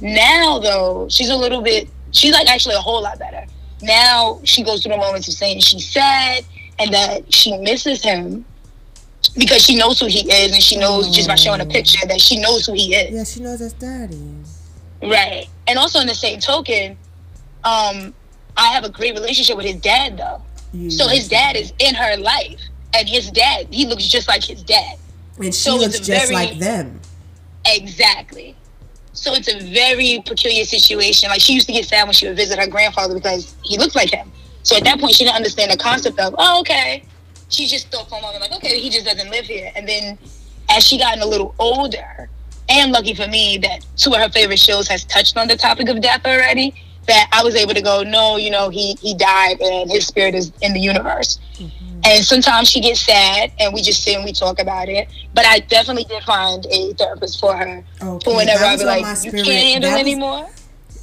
[0.00, 3.46] Now, though, she's a little bit, she's like actually a whole lot better.
[3.82, 6.44] Now she goes through the moments of saying she's sad
[6.78, 8.44] and that she misses him
[9.38, 12.20] because she knows who he is and she knows just by showing a picture that
[12.20, 13.14] she knows who he is.
[13.14, 14.20] Yeah, she knows that's daddy.
[15.02, 15.46] Right.
[15.66, 16.92] And also in the same token,
[17.64, 18.14] um,
[18.56, 20.42] I have a great relationship with his dad though.
[20.90, 22.60] So his dad is in her life.
[22.94, 24.96] And his dad, he looks just like his dad.
[25.36, 27.00] And she So looks just very- like them.
[27.66, 28.56] Exactly.
[29.12, 31.30] So it's a very peculiar situation.
[31.30, 33.96] Like she used to get sad when she would visit her grandfather because he looked
[33.96, 34.30] like him.
[34.62, 37.04] So at that point, she didn't understand the concept of, oh, okay.
[37.48, 39.70] She just thought for a moment, like, okay, he just doesn't live here.
[39.76, 40.18] And then
[40.68, 42.28] as she gotten a little older,
[42.68, 45.88] and lucky for me that two of her favorite shows has touched on the topic
[45.88, 46.74] of death already,
[47.06, 50.34] that I was able to go, no, you know, he he died and his spirit
[50.34, 51.38] is in the universe.
[51.54, 51.85] Mm-hmm.
[52.06, 55.08] And sometimes she gets sad and we just sit and we talk about it.
[55.34, 57.84] But I definitely did find a therapist for her.
[58.00, 60.48] Okay, for whenever that I was be like, you can't handle was- anymore.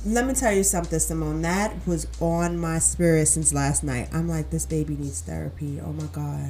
[0.05, 1.41] Let me tell you something, Simone.
[1.43, 4.09] That was on my spirit since last night.
[4.13, 5.79] I'm like, this baby needs therapy.
[5.81, 6.49] Oh my gosh.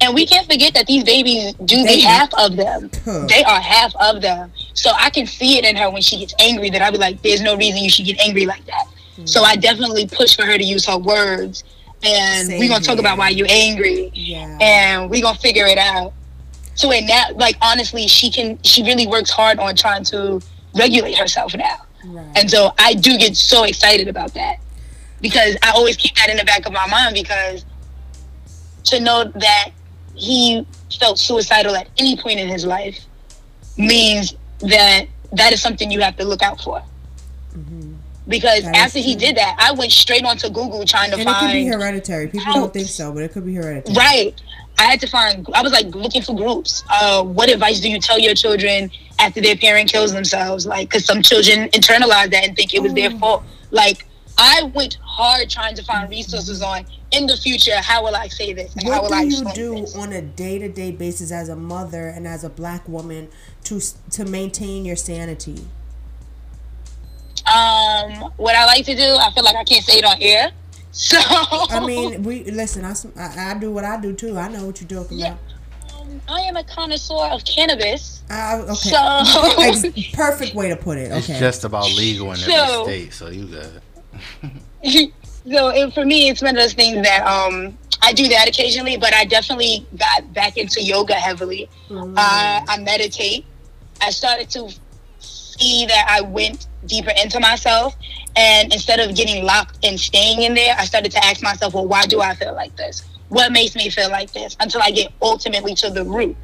[0.00, 2.90] And we can't forget that these babies do They- be half of them.
[3.04, 3.26] Huh.
[3.26, 4.52] They are half of them.
[4.74, 7.22] So I can see it in her when she gets angry that I'd be like,
[7.22, 8.86] there's no reason you should get angry like that.
[9.26, 9.46] So mm.
[9.46, 11.64] I definitely push for her to use her words.
[12.02, 13.00] And Same we're going to talk here.
[13.00, 14.10] about why you're angry.
[14.14, 14.56] Yeah.
[14.60, 16.12] And we're going to figure it out.
[16.74, 20.40] So in that, like, honestly, she can, she really works hard on trying to
[20.74, 21.76] regulate herself now.
[22.06, 22.26] right.
[22.36, 24.56] And so I do get so excited about that
[25.20, 27.64] because I always keep that in the back of my mind because
[28.84, 29.70] to know that
[30.14, 30.66] he
[30.98, 33.04] felt suicidal at any point in his life
[33.76, 36.82] means that that is something you have to look out for.
[38.30, 38.62] Because.
[38.62, 41.52] That after he did that, I went straight onto Google trying to And it could
[41.52, 42.28] be hereditary.
[42.28, 43.96] People don't think so, but it could be hereditary.
[43.96, 44.42] Right.
[44.78, 45.46] I had to find.
[45.52, 46.82] I was like looking for groups.
[46.88, 50.66] Uh, what advice do you tell your children after their parent kills themselves?
[50.66, 53.42] Like, because some children internalize that and think it was their fault.
[53.70, 54.06] Like,
[54.38, 57.76] I went hard trying to find resources on in the future.
[57.76, 58.74] How will I say this?
[58.74, 61.50] And how What will I do you do on a day to day basis as
[61.50, 63.28] a mother and as a black woman
[63.64, 63.80] to
[64.12, 65.66] to maintain your sanity?
[67.50, 70.50] Um, what I like to do, I feel like I can't say it on air.
[70.92, 72.84] So I mean, we listen.
[72.84, 74.38] I I do what I do too.
[74.38, 75.38] I know what you're talking about.
[76.00, 78.22] Um, I am a connoisseur of cannabis.
[78.30, 79.54] Uh, okay, So-
[79.98, 81.10] Ex- perfect way to put it.
[81.12, 83.82] It's just about legal in every So- state, so you good.
[84.82, 88.96] so it, for me, it's one of those things that um, I do that occasionally,
[88.96, 91.68] but I definitely got back into yoga heavily.
[91.90, 93.44] Uh, I meditate.
[94.00, 94.72] I started to
[95.60, 97.94] see that I went deeper into myself,
[98.36, 101.86] and instead of getting locked and staying in there, I started to ask myself, "Well,
[101.86, 103.02] why do I feel like this?
[103.28, 106.36] What makes me feel like this?" Until I get ultimately to the root.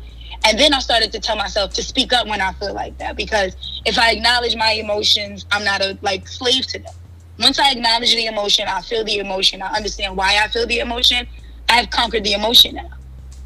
[0.44, 3.16] And then I started to tell myself to speak up when I feel like that
[3.16, 6.92] because if I acknowledge my emotions, I'm not a like slave to them.
[7.38, 10.80] Once I acknowledge the emotion, I feel the emotion, I understand why I feel the
[10.80, 11.26] emotion,
[11.68, 12.90] I've conquered the emotion now.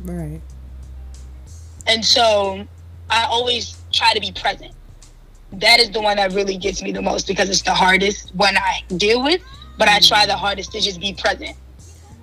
[0.02, 0.40] right.
[1.86, 2.66] And so
[3.08, 4.72] I always try to be present.
[5.52, 8.56] That is the one that really gets me the most because it's the hardest one
[8.56, 9.42] I deal with,
[9.78, 11.56] but I try the hardest to just be present.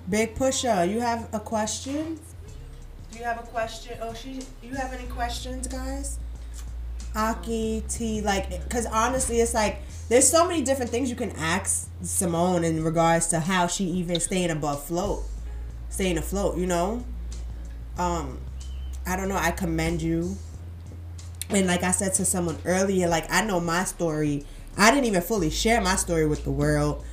[0.08, 2.18] Big pusher, you have a question?
[3.12, 3.98] Do you have a question?
[4.00, 4.40] Oh, she.
[4.62, 6.18] You have any questions, guys?
[7.14, 11.90] Aki T, like, because honestly, it's like there's so many different things you can ask
[12.02, 15.24] Simone in regards to how she even staying above float,
[15.90, 16.56] staying afloat.
[16.56, 17.04] You know,
[17.98, 18.38] um,
[19.06, 19.36] I don't know.
[19.36, 20.36] I commend you.
[21.50, 24.44] And like I said to someone earlier, like I know my story.
[24.76, 27.04] I didn't even fully share my story with the world.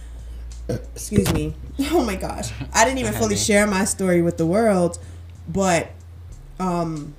[0.68, 1.54] Excuse me.
[1.92, 2.54] Oh my gosh.
[2.74, 4.98] I didn't even fully share my story with the world,
[5.48, 5.90] but
[6.58, 7.16] um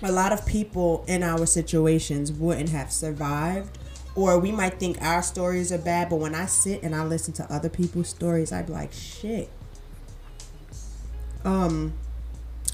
[0.00, 3.76] a lot of people in our situations wouldn't have survived
[4.14, 7.34] or we might think our stories are bad, but when I sit and I listen
[7.34, 9.50] to other people's stories, I'd be like, shit.
[11.44, 11.94] Um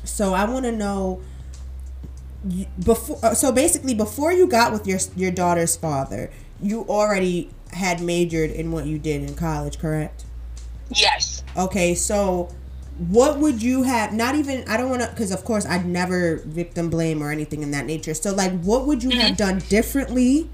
[0.05, 1.23] so I want to know
[2.85, 6.31] before uh, so basically before you got with your your daughter's father
[6.61, 10.25] you already had majored in what you did in college correct
[10.91, 11.43] Yes.
[11.57, 12.55] okay so
[13.09, 16.37] what would you have not even i don't want to because of course i'd never
[16.45, 20.49] victim blame or anything in that nature so like what would you have done differently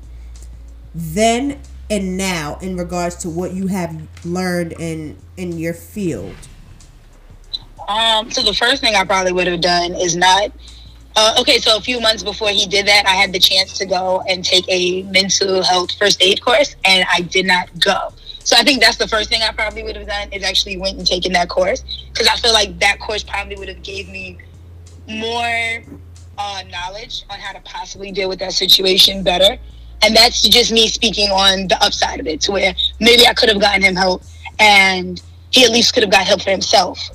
[0.95, 1.61] then
[1.91, 6.35] and now in regards to what you have learned in in your field
[7.89, 10.53] Um, so the first thing I probably would have done is not.
[11.17, 13.87] Uh, okay, so a few months before he did that, I had the chance to
[13.87, 18.11] go and take a mental health first aid course, and I did not go.
[18.45, 20.99] So I think that's the first thing I probably would have done is actually went
[20.99, 21.83] and taken that course
[22.13, 24.39] because I feel like that course probably would have gave me
[25.09, 25.83] more
[26.39, 29.59] uh, knowledge on how to possibly deal with that situation better.
[30.03, 33.51] And that's just me speaking on the upside of it, to where maybe I could
[33.51, 34.23] have gotten him help,
[34.59, 37.11] and he at least could have got help for himself.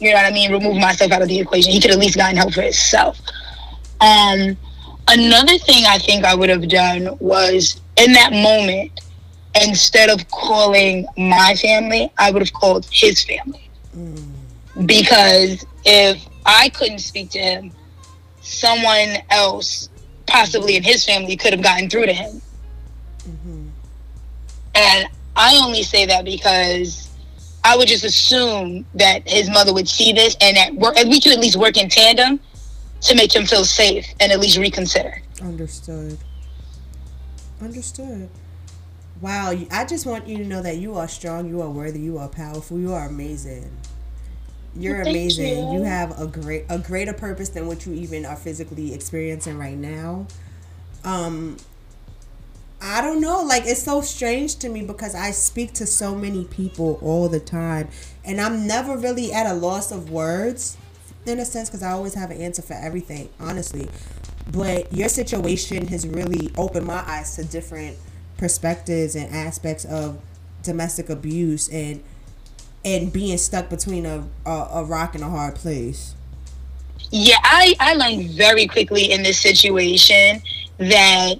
[0.00, 0.50] You know what I mean?
[0.50, 1.72] Remove myself out of the equation.
[1.72, 3.20] He could at least gotten help for himself.
[4.00, 4.56] Um,
[5.08, 8.92] another thing I think I would have done was in that moment,
[9.60, 13.68] instead of calling my family, I would have called his family.
[14.86, 17.72] Because if I couldn't speak to him,
[18.40, 19.90] someone else,
[20.26, 22.40] possibly in his family, could have gotten through to him.
[24.74, 27.09] And I only say that because
[27.64, 31.20] I would just assume that his mother would see this and that work, and we
[31.20, 32.40] could at least work in tandem
[33.02, 35.22] to make him feel safe and at least reconsider.
[35.42, 36.18] Understood.
[37.60, 38.28] Understood.
[39.20, 42.16] Wow, I just want you to know that you are strong, you are worthy, you
[42.18, 43.70] are powerful, you are amazing.
[44.74, 45.68] You're Well, amazing.
[45.72, 45.80] you.
[45.80, 49.76] You have a great a greater purpose than what you even are physically experiencing right
[49.76, 50.26] now.
[51.04, 51.56] Um
[52.82, 56.44] I don't know, like it's so strange to me because I speak to so many
[56.44, 57.88] people all the time
[58.24, 60.78] and I'm never really at a loss of words
[61.26, 63.88] in a sense because I always have an answer for everything, honestly.
[64.50, 67.98] But your situation has really opened my eyes to different
[68.38, 70.18] perspectives and aspects of
[70.62, 72.02] domestic abuse and
[72.82, 76.14] and being stuck between a a, a rock and a hard place.
[77.10, 80.42] Yeah, I, I learned very quickly in this situation
[80.78, 81.34] that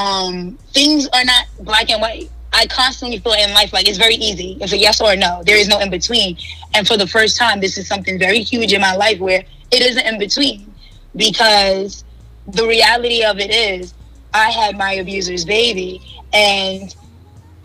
[0.00, 2.30] um, things are not black and white.
[2.52, 4.56] I constantly feel in life like it's very easy.
[4.60, 5.42] It's a yes or a no.
[5.44, 6.36] There is no in between.
[6.74, 9.80] And for the first time, this is something very huge in my life where it
[9.82, 10.72] isn't in between.
[11.14, 12.04] Because
[12.48, 13.94] the reality of it is,
[14.32, 16.00] I had my abuser's baby,
[16.32, 16.94] and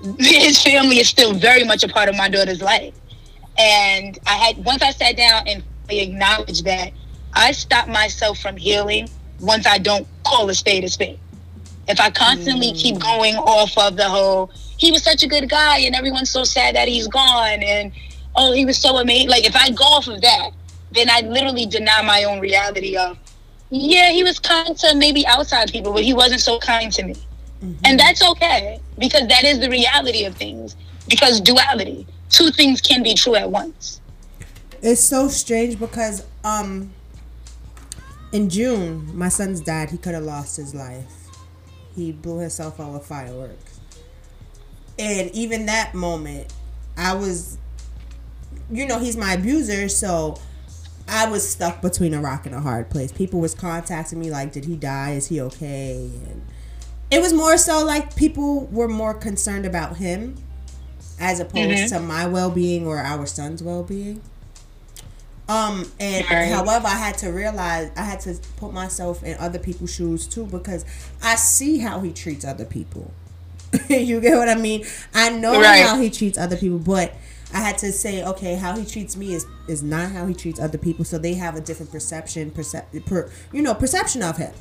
[0.19, 2.93] his family is still very much a part of my daughter's life.
[3.57, 6.91] And I had once I sat down and acknowledged that
[7.33, 9.07] I stop myself from healing
[9.39, 11.19] once I don't call a spade a spade.
[11.87, 15.79] If I constantly keep going off of the whole, he was such a good guy
[15.79, 17.91] and everyone's so sad that he's gone and
[18.35, 19.29] oh, he was so amazing.
[19.29, 20.51] Like if I go off of that,
[20.91, 23.17] then I literally deny my own reality of,
[23.69, 27.15] yeah, he was kind to maybe outside people, but he wasn't so kind to me.
[27.83, 30.75] And that's okay because that is the reality of things.
[31.07, 34.01] Because duality, two things can be true at once.
[34.81, 36.93] It's so strange because um
[38.31, 41.24] in June my son's dad he could have lost his life.
[41.95, 43.79] He blew himself out with fireworks.
[44.97, 46.53] And even that moment
[46.97, 47.57] I was
[48.71, 50.35] you know, he's my abuser, so
[51.07, 53.11] I was stuck between a rock and a hard place.
[53.11, 55.11] People was contacting me like, "Did he die?
[55.11, 56.41] Is he okay?" And
[57.11, 60.35] it was more so like people were more concerned about him
[61.19, 61.89] as opposed Mhm.
[61.89, 64.21] to my well-being or our son's well-being.
[65.47, 66.49] Um, and Right.
[66.51, 70.45] however, I had to realize I had to put myself in other people's shoes too
[70.45, 70.85] because
[71.21, 73.11] I see how he treats other people.
[73.89, 74.85] you get what I mean?
[75.13, 75.83] I know Right.
[75.85, 77.13] how he treats other people, but
[77.53, 80.59] I had to say, okay, how he treats me is is not how he treats
[80.59, 81.05] other people.
[81.05, 84.51] So they have a different perception, percep- per, you know, perception of him.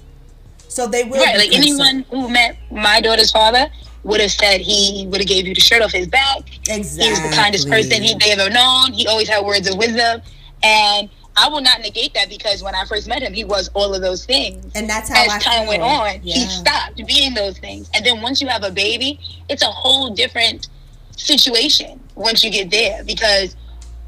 [0.69, 1.65] So they will right, like concerned.
[1.65, 3.71] anyone who met my daughter's father
[4.03, 6.41] would have said he would have gave you the shirt off his back.
[6.69, 7.09] Exactly.
[7.09, 8.93] He's the kindest person he they ever known.
[8.93, 10.21] He always had words of wisdom,
[10.63, 13.93] and I will not negate that because when I first met him, he was all
[13.95, 14.65] of those things.
[14.75, 15.69] And that's how As I time feel.
[15.69, 17.91] went on, he stopped being those things.
[17.95, 20.69] And then once you have a baby, it's a whole different
[21.17, 23.57] situation once you get there because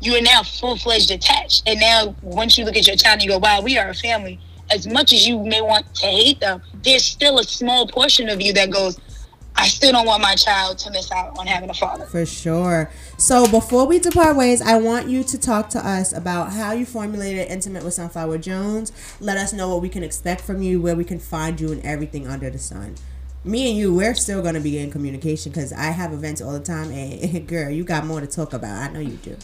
[0.01, 1.65] you are now full fledged attached.
[1.67, 3.95] And now once you look at your child and you go, wow, we are a
[3.95, 4.39] family.
[4.71, 8.41] As much as you may want to hate them, there's still a small portion of
[8.41, 8.99] you that goes,
[9.59, 12.05] I still don't want my child to miss out on having a father.
[12.07, 12.91] For sure.
[13.17, 16.85] So before we depart ways, I want you to talk to us about how you
[16.85, 18.93] formulated Intimate with Sunflower Jones.
[19.19, 21.85] Let us know what we can expect from you, where we can find you, and
[21.85, 22.97] everything under the sun.
[23.45, 26.53] Me and you, we're still going to be in communication because I have events all
[26.53, 26.91] the time.
[26.93, 28.91] And girl, you got more to talk about.
[28.91, 29.37] I know you do.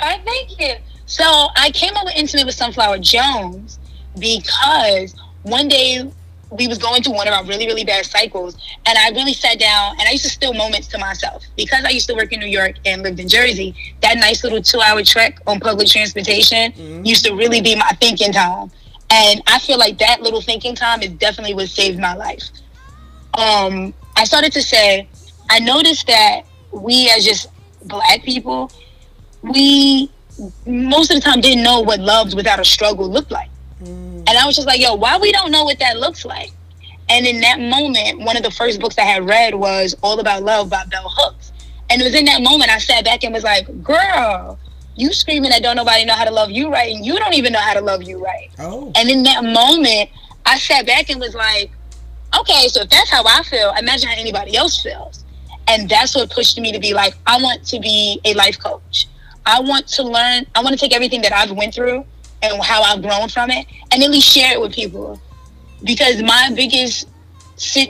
[0.00, 0.74] All right, thank you.
[1.06, 3.78] So I came up with Intimate with Sunflower Jones
[4.18, 6.10] because one day
[6.50, 9.58] we was going through one of our really really bad cycles and i really sat
[9.58, 11.42] down and i used to steal moments to myself.
[11.56, 14.62] Because i used to work in new york and lived in jersey that nice little
[14.62, 16.72] two hour trek on public transportation
[17.04, 18.70] used to really be my thinking time.
[19.10, 22.44] And i feel like that little thinking time is definitely what saved my life.
[23.34, 25.08] Um i started to say
[25.50, 26.42] i noticed that
[26.72, 27.48] we as just
[27.84, 28.70] black people
[29.42, 30.10] we
[30.66, 33.50] most of the time didn't know what love without a struggle looked like
[34.26, 36.50] and I was just like, yo, why we don't know what that looks like?
[37.08, 40.42] And in that moment, one of the first books I had read was All About
[40.42, 41.52] Love by Bell Hooks.
[41.88, 44.58] And it was in that moment I sat back and was like, girl,
[44.96, 47.52] you screaming that don't nobody know how to love you right, and you don't even
[47.52, 48.50] know how to love you right.
[48.58, 48.90] Oh.
[48.96, 50.10] And in that moment,
[50.44, 51.70] I sat back and was like,
[52.38, 55.24] okay, so if that's how I feel, imagine how anybody else feels.
[55.68, 59.08] And that's what pushed me to be like, I want to be a life coach.
[59.44, 62.04] I want to learn, I want to take everything that I've went through
[62.52, 65.20] and how I've grown from it and at least share it with people.
[65.84, 67.08] Because my biggest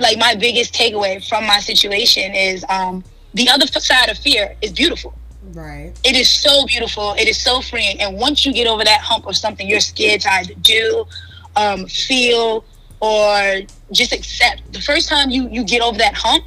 [0.00, 3.02] like my biggest takeaway from my situation is um
[3.34, 5.14] the other side of fear is beautiful.
[5.52, 5.92] Right.
[6.04, 7.14] It is so beautiful.
[7.18, 8.00] It is so freeing.
[8.00, 11.06] And once you get over that hump of something you're scared to either do,
[11.54, 12.64] um, feel,
[13.00, 13.60] or
[13.92, 16.44] just accept, the first time you you get over that hump,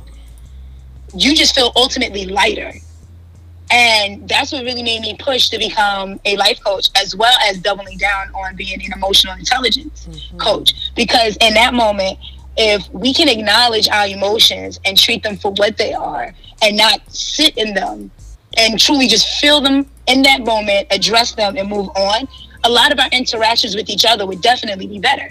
[1.16, 2.74] you just feel ultimately lighter.
[3.72, 7.60] And that's what really made me push to become a life coach, as well as
[7.60, 10.38] doubling down on being an emotional intelligence mm-hmm.
[10.38, 10.74] coach.
[10.96, 12.18] Because in that moment,
[12.58, 17.00] if we can acknowledge our emotions and treat them for what they are and not
[17.12, 18.12] sit in them
[18.58, 22.28] and truly just feel them in that moment, address them, and move on,
[22.64, 25.30] a lot of our interactions with each other would definitely be better.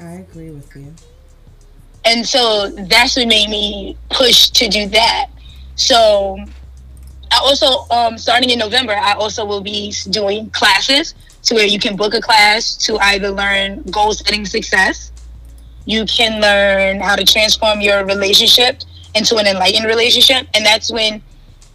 [0.00, 0.92] I agree with you.
[2.04, 5.26] And so that's what made me push to do that.
[5.74, 6.38] So
[7.36, 11.78] I also, um, starting in November, I also will be doing classes to where you
[11.78, 15.12] can book a class to either learn goal setting success.
[15.84, 18.80] You can learn how to transform your relationship
[19.14, 20.46] into an enlightened relationship.
[20.54, 21.20] And that's when,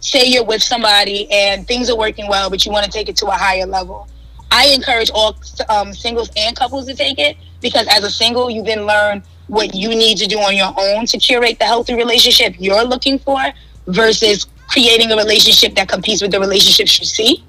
[0.00, 3.14] say, you're with somebody and things are working well, but you want to take it
[3.18, 4.08] to a higher level.
[4.50, 5.36] I encourage all
[5.68, 9.76] um, singles and couples to take it because as a single, you then learn what
[9.76, 13.40] you need to do on your own to curate the healthy relationship you're looking for
[13.86, 17.44] versus creating a relationship that competes with the relationships you see.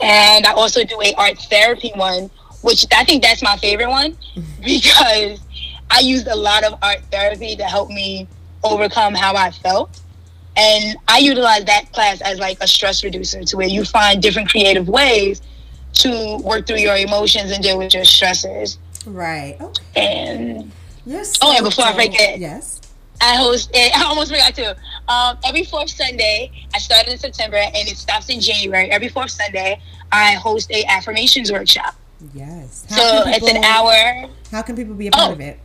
[0.00, 2.30] And I also do a art therapy one,
[2.62, 4.16] which I think that's my favorite one
[4.64, 5.40] because
[5.90, 8.28] I used a lot of art therapy to help me
[8.62, 10.00] overcome how I felt.
[10.56, 14.50] And I utilize that class as like a stress reducer to where you find different
[14.50, 15.40] creative ways
[15.94, 18.78] to work through your emotions and deal with your stressors.
[19.06, 19.56] Right.
[19.60, 19.82] Okay.
[19.96, 20.72] And
[21.06, 21.38] Yes.
[21.40, 22.77] oh, and before I forget, Yes.
[23.20, 23.70] I host.
[23.74, 24.76] I almost forgot to.
[25.08, 28.90] Um, every fourth Sunday, I started in September and it stops in January.
[28.90, 29.80] Every fourth Sunday,
[30.12, 31.94] I host a affirmations workshop.
[32.34, 32.84] Yes.
[32.88, 34.28] So can it's an hour.
[34.50, 35.32] How can people be a part Oh.
[35.32, 35.58] of it?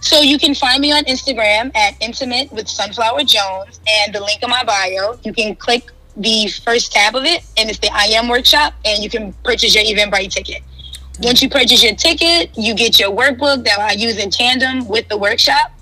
[0.00, 4.42] So you can find me on Instagram at intimate with Sunflower Jones and the link
[4.42, 5.18] in my bio.
[5.24, 9.02] You can click the first tab of it and it's the I am workshop and
[9.02, 10.62] you can purchase your Eventbrite ticket.
[11.20, 15.08] Once you purchase your ticket, you get your workbook that I use in tandem with
[15.08, 15.72] the workshop.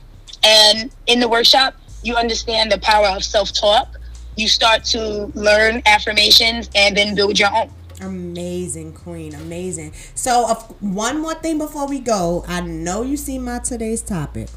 [0.44, 3.98] And in the workshop, you understand the power of self-talk.
[4.36, 7.70] You start to learn affirmations and then build your own.
[8.00, 9.34] Amazing, Queen.
[9.34, 9.92] Amazing.
[10.14, 14.48] So, of one more thing before we go, I know you see my today's topic.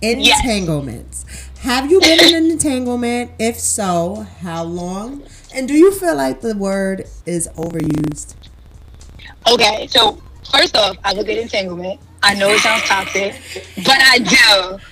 [0.00, 1.24] Entanglements.
[1.60, 3.32] Have you been in an entanglement?
[3.38, 5.24] If so, how long?
[5.54, 8.34] And do you feel like the word is overused?
[9.50, 10.22] Okay, so
[10.52, 12.00] first off, I look at entanglement.
[12.26, 13.40] I know it sounds toxic,
[13.76, 14.82] but I do.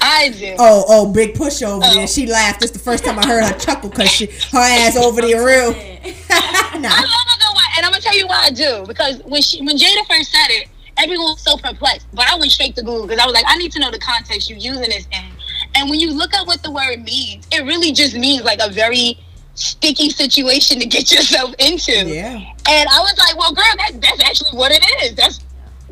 [0.00, 0.54] I do.
[0.56, 2.04] Oh, oh, big push over there.
[2.04, 2.06] Oh.
[2.06, 2.62] She laughed.
[2.62, 5.74] It's the first time I heard her chuckle because she her ass over the room.
[5.74, 8.84] I love a good one, and I'm gonna tell you why I do.
[8.86, 12.06] Because when she, when Jada first said it, everyone was so perplexed.
[12.14, 13.98] But I went straight to Google because I was like, I need to know the
[13.98, 15.24] context you're using this in.
[15.74, 18.70] And when you look up what the word means, it really just means like a
[18.70, 19.18] very
[19.54, 21.92] sticky situation to get yourself into.
[21.92, 22.36] Yeah.
[22.68, 25.16] And I was like, well, girl, that, that's actually what it is.
[25.16, 25.40] That's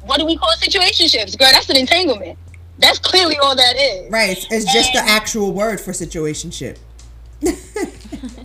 [0.08, 1.48] what do we call situationships, girl?
[1.52, 2.38] That's an entanglement.
[2.78, 4.10] That's clearly all that is.
[4.10, 4.30] Right.
[4.30, 6.78] It's, it's just the actual word for situationship.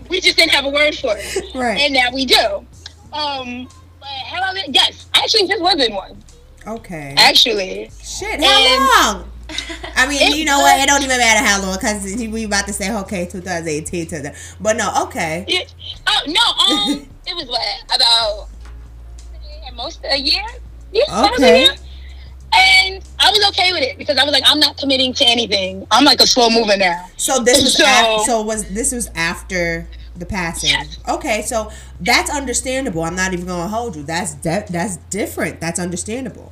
[0.10, 1.56] we just didn't have a word for it.
[1.56, 1.80] Right.
[1.80, 2.66] And now we do.
[3.14, 3.68] Um,
[4.00, 4.74] but how I been?
[4.74, 6.22] Yes, I actually just was in one.
[6.68, 7.16] Okay.
[7.18, 7.90] Actually.
[8.04, 9.30] Shit, And- how long?
[9.96, 10.80] I mean, you know what?
[10.80, 14.36] It don't even matter how long because we about to say okay, 2018 to the,
[14.60, 15.46] but no, okay.
[15.48, 15.64] Yeah.
[16.08, 18.48] Oh no, um, it was what about
[19.68, 20.44] at most a year?
[20.94, 21.68] Yeah, Okay.
[22.56, 25.88] And I was okay with it because I was like, I'm not committing to anything.
[25.90, 27.08] I'm like a slow mover now.
[27.18, 30.70] So this was So- after, so was this was after the passing.
[31.10, 33.04] Okay, so that's understandable.
[33.04, 34.04] I'm not even gonna hold you.
[34.04, 35.60] That's de- that's different.
[35.62, 36.52] That's understandable.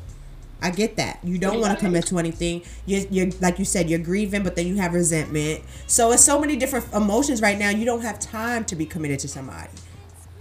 [0.63, 1.19] I get that.
[1.23, 2.63] You don't want to commit to anything.
[2.87, 5.61] You're, you're like you said, you're grieving, but then you have resentment.
[5.87, 7.69] So it's so many different emotions right now.
[7.69, 9.69] You don't have time to be committed to somebody.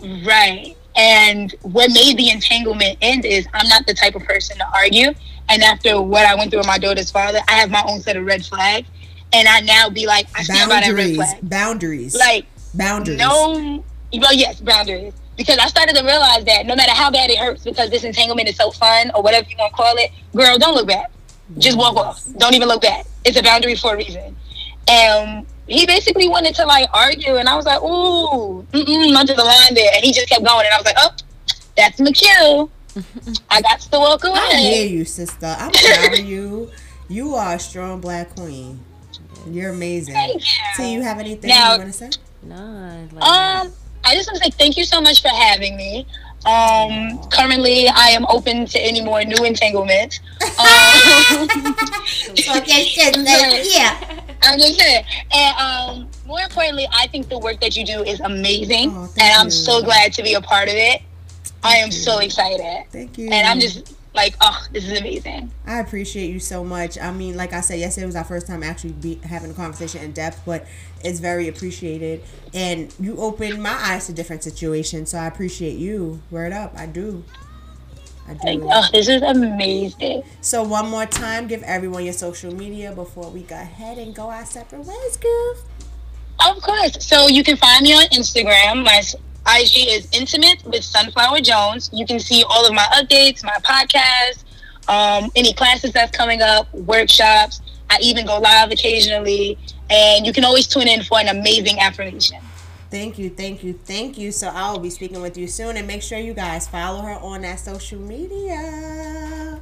[0.01, 0.77] Right.
[0.97, 5.13] And what made the entanglement end is I'm not the type of person to argue.
[5.49, 8.17] And after what I went through with my daughter's father, I have my own set
[8.17, 8.89] of red flags.
[9.33, 11.17] And I now be like, I stand by that red Boundaries.
[11.17, 11.39] flag.
[11.49, 12.17] Boundaries.
[12.19, 13.19] Like boundaries.
[13.19, 13.85] no,
[14.15, 15.15] well, yes, boundaries.
[15.37, 18.49] Because I started to realize that no matter how bad it hurts, because this entanglement
[18.49, 21.11] is so fun or whatever you want to call it, girl, don't look back.
[21.59, 22.23] Just walk off.
[22.37, 23.07] Don't even look back.
[23.25, 24.37] It's a boundary for a reason.
[24.89, 29.45] And he basically wanted to like argue, and I was like, ooh, mm-mm, under the
[29.45, 29.91] line there.
[29.95, 31.11] And he just kept going, and I was like, oh,
[31.77, 32.69] that's McHugh.
[33.49, 34.39] I got to walk away.
[34.41, 35.47] I hear you, sister.
[35.47, 36.71] I'm proud of you.
[37.09, 38.81] You are a strong black queen.
[39.49, 40.15] You're amazing.
[40.15, 40.59] Thank you.
[40.77, 42.11] T, you have anything Now- you want to say?
[42.43, 42.57] No.
[43.21, 43.73] Um,
[44.05, 46.07] I just want to say thank you so much for having me.
[46.47, 50.21] Um, currently, I am open to any more new entanglements.
[50.61, 51.49] Um,
[52.37, 54.20] yeah.
[54.43, 55.05] I'm just saying.
[55.35, 59.51] And um, more importantly, I think the work that you do is amazing, and I'm
[59.51, 61.03] so glad to be a part of it.
[61.63, 62.87] I am so excited.
[62.91, 63.29] Thank you.
[63.31, 65.51] And I'm just like, oh, this is amazing.
[65.67, 66.99] I appreciate you so much.
[66.99, 70.03] I mean, like I said, yesterday was our first time actually be having a conversation
[70.03, 70.67] in depth, but
[71.05, 72.23] it's very appreciated.
[72.55, 76.23] And you opened my eyes to different situations, so I appreciate you.
[76.31, 77.25] Word up, I do.
[78.29, 78.47] I do.
[78.47, 80.23] Like, oh, this is amazing.
[80.41, 84.31] So one more time, give everyone your social media before we go ahead and go
[84.31, 85.59] our separate ways, Goof.
[86.47, 87.05] Of course.
[87.07, 88.85] So you can find me on Instagram.
[88.85, 89.03] My
[89.57, 91.91] IG is intimate with Sunflower Jones.
[91.93, 94.45] You can see all of my updates, my podcast,
[94.89, 97.61] um, any classes that's coming up, workshops.
[97.91, 99.59] I even go live occasionally,
[99.91, 102.39] and you can always tune in for an amazing affirmation.
[102.91, 104.33] Thank you, thank you, thank you.
[104.33, 107.15] So I will be speaking with you soon, and make sure you guys follow her
[107.21, 109.61] on that social media.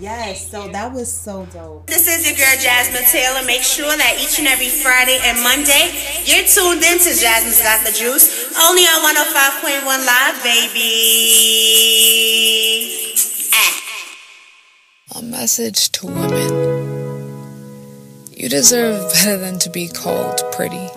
[0.00, 1.86] Yes, so that was so dope.
[1.88, 3.44] This is your girl Jasmine Taylor.
[3.44, 5.90] Make sure that each and every Friday and Monday
[6.24, 11.88] you're tuned in to Jasmine's Got the Juice, only on 105.1 Live, baby.
[15.16, 16.76] A message to women.
[18.36, 20.88] You deserve better than to be called pretty.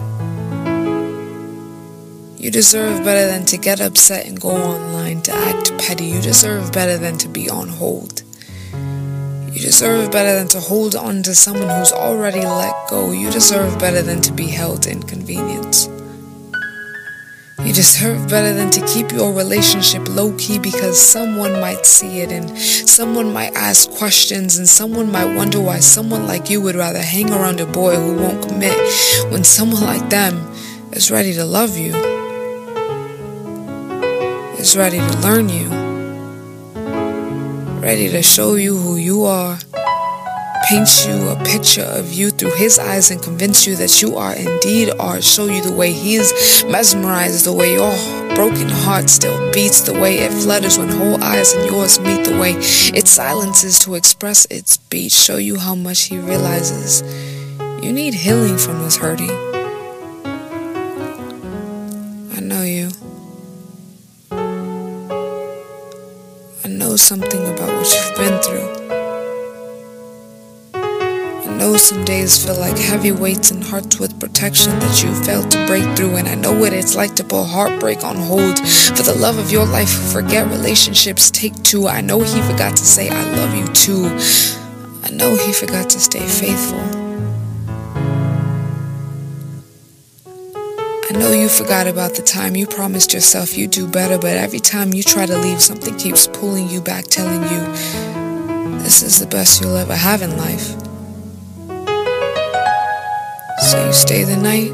[2.41, 6.05] You deserve better than to get upset and go online to act petty.
[6.05, 8.23] You deserve better than to be on hold.
[8.73, 13.11] You deserve better than to hold on to someone who's already let go.
[13.11, 15.88] You deserve better than to be held in convenience.
[17.63, 22.31] You deserve better than to keep your relationship low key because someone might see it
[22.31, 27.03] and someone might ask questions and someone might wonder why someone like you would rather
[27.03, 28.76] hang around a boy who won't commit
[29.31, 30.51] when someone like them
[30.93, 31.93] is ready to love you,
[34.61, 35.67] is ready to learn you,
[37.81, 39.57] ready to show you who you are,
[40.69, 44.35] paint you a picture of you through his eyes and convince you that you are
[44.35, 47.91] indeed art, show you the way he's mesmerized, the way your
[48.35, 52.38] broken heart still beats, the way it flutters when whole eyes and yours meet, the
[52.38, 57.01] way it silences to express its beat, show you how much he realizes
[57.83, 59.51] you need healing from this hurting.
[66.91, 68.69] Know something about what you've been through.
[70.73, 75.49] I know some days feel like heavy weights and hearts with protection that you failed
[75.51, 76.18] to break through.
[76.18, 78.59] And I know what it's like to put heartbreak on hold.
[78.59, 81.88] For the love of your life, forget relationships, take two.
[81.88, 84.07] I know he forgot to say, I love you too.
[85.05, 87.01] I know he forgot to stay faithful.
[91.11, 94.61] I know you forgot about the time you promised yourself you'd do better, but every
[94.61, 99.27] time you try to leave, something keeps pulling you back, telling you this is the
[99.27, 100.69] best you'll ever have in life.
[103.59, 104.71] So you stay the night.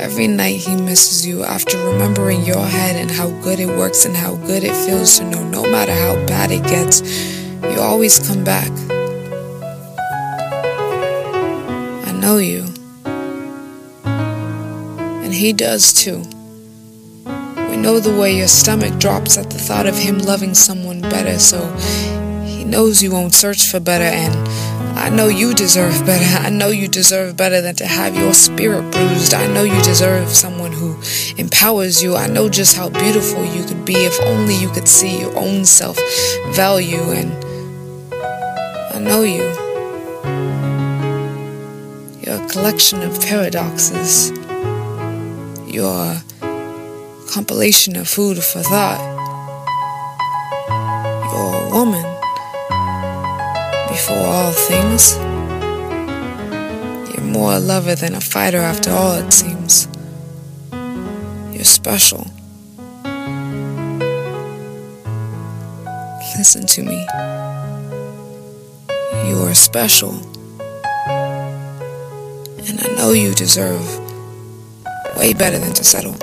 [0.00, 4.14] Every night he misses you after remembering your head and how good it works and
[4.14, 7.02] how good it feels to know no matter how bad it gets,
[7.60, 8.70] you always come back.
[12.06, 12.73] I know you.
[15.24, 16.18] And he does too.
[17.70, 21.38] We know the way your stomach drops at the thought of him loving someone better,
[21.38, 21.74] so
[22.44, 24.36] he knows you won't search for better, and
[24.98, 26.46] I know you deserve better.
[26.46, 29.32] I know you deserve better than to have your spirit bruised.
[29.34, 31.00] I know you deserve someone who
[31.36, 32.16] empowers you.
[32.16, 35.64] I know just how beautiful you could be if only you could see your own
[35.64, 35.98] self
[36.50, 37.32] value, and
[38.94, 39.44] I know you.
[42.20, 44.43] You're a collection of paradoxes.
[45.74, 46.22] You're
[47.32, 49.00] compilation of food for thought.
[51.32, 52.04] You're a woman
[53.88, 55.16] before all things.
[57.10, 59.88] You're more a lover than a fighter after all, it seems.
[61.52, 62.24] You're special.
[66.38, 67.04] Listen to me.
[69.28, 70.14] You are special.
[72.68, 74.03] And I know you deserve
[75.16, 76.16] way better than to settle.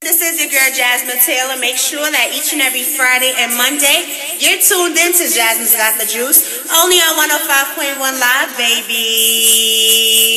[0.00, 1.60] This is your girl Jasmine Taylor.
[1.60, 4.08] Make sure that each and every Friday and Monday
[4.38, 10.27] you're tuned in to Jasmine's Got the Juice, only on 105.1 Live, baby.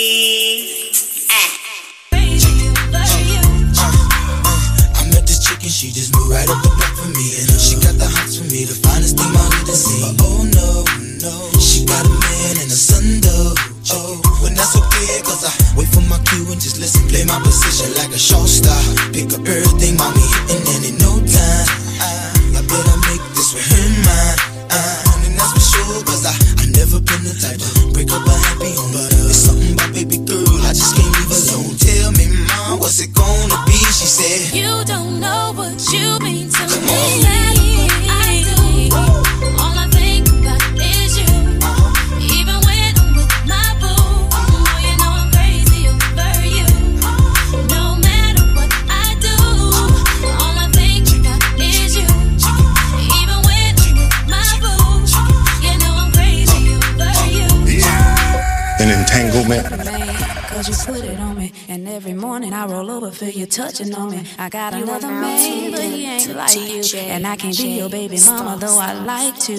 [63.22, 64.24] Feel you touching on me.
[64.40, 67.00] I got You another man, but he ain't like you.
[67.02, 69.58] And I can't be your baby mama, though I like to.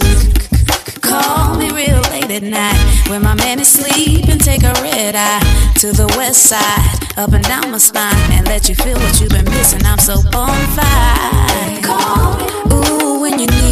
[1.01, 4.39] Call me real late at night when my man is sleeping.
[4.39, 5.41] Take a red eye
[5.77, 9.31] to the west side, up and down my spine, and let you feel what you've
[9.31, 9.85] been missing.
[9.85, 11.83] I'm so on fire.
[11.83, 13.72] Call me, ooh, when you need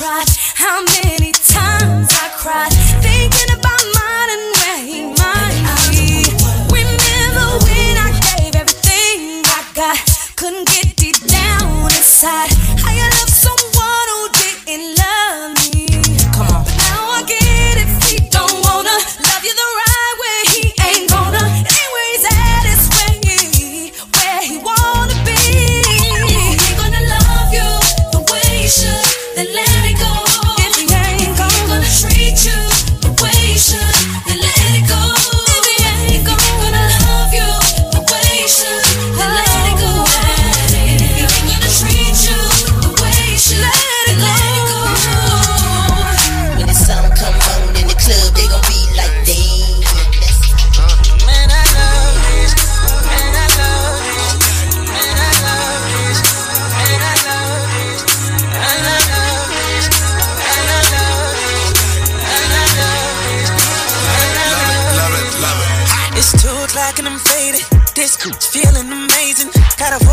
[0.00, 0.24] tried,
[0.54, 2.72] how many times I cried,
[3.04, 5.60] thinking about mine and where he might
[5.92, 6.24] be.
[6.72, 9.98] Remember when I gave everything I got,
[10.36, 12.69] couldn't get deep down inside.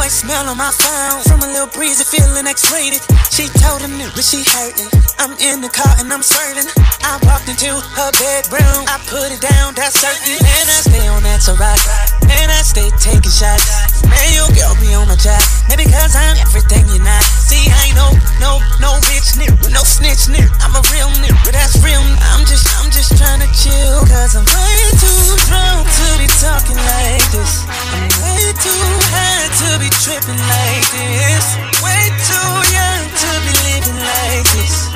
[0.08, 3.04] A voicemail on my phone from a little breezy feeling X-rated.
[3.28, 4.88] She told him that she hurting.
[5.20, 6.64] I'm in the car and I'm swerving.
[7.04, 8.88] I walked into her bedroom.
[8.88, 10.40] I put it down, that's certain.
[10.40, 11.76] And I stay on that's alright.
[12.24, 14.00] And I stay taking shots.
[14.08, 15.44] Man, you got me on my job.
[15.68, 17.20] Maybe cause I'm everything you're not.
[17.44, 20.48] See, I ain't no, no, no bitch nigga, no snitch nigga.
[20.64, 22.00] I'm a real nigga, that's real.
[22.32, 24.08] I'm just, I'm just trying to chill.
[24.08, 27.68] Cause I'm way too drunk to be talking like this.
[27.68, 31.46] I'm way too high to be tripping like this.
[31.82, 34.90] Way too young to be living like this.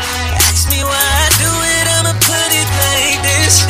[0.45, 3.65] Ask me why I do it, I'ma put it like this.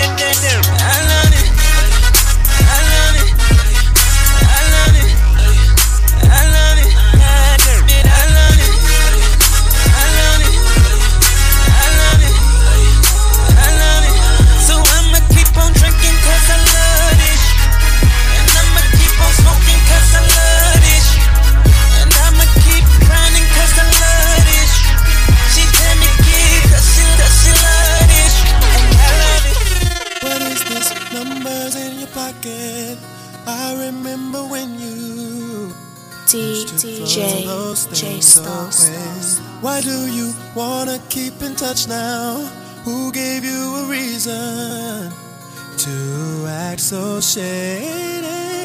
[36.31, 37.43] DJ J.
[39.59, 42.37] Why do you wanna keep in touch now?
[42.85, 45.11] Who gave you a reason
[45.77, 48.60] to act so shady?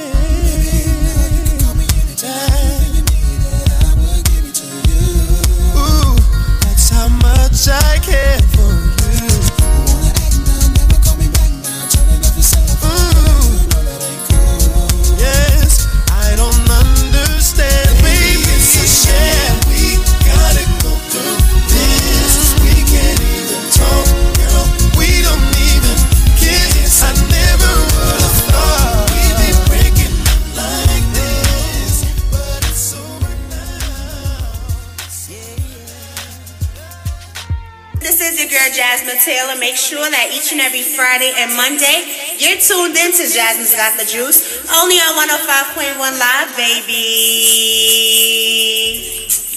[39.87, 42.03] Sure that each and every Friday and Monday
[42.39, 46.97] you're tuned in to Jasmine's Got the Juice, only on 105.1 Live, baby.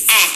[0.07, 0.29] Ah.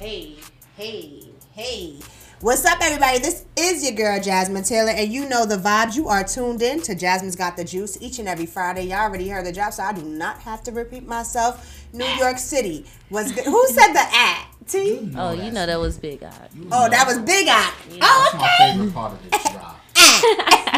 [0.00, 0.34] Hey,
[0.76, 2.00] hey, hey.
[2.40, 3.20] What's up, everybody?
[3.20, 5.94] This is your girl, Jasmine Taylor, and you know the vibes.
[5.94, 8.86] You are tuned in to Jasmine's Got the Juice each and every Friday.
[8.86, 11.75] Y'all already heard the drop, so I do not have to repeat myself.
[11.96, 13.44] New York City was good.
[13.44, 14.48] Who said the at?
[14.66, 15.12] T?
[15.16, 16.48] Oh, you know that was Big Eye.
[16.72, 17.72] Oh, that was Big Eye.
[18.02, 19.80] Oh, That's my favorite part of this drop.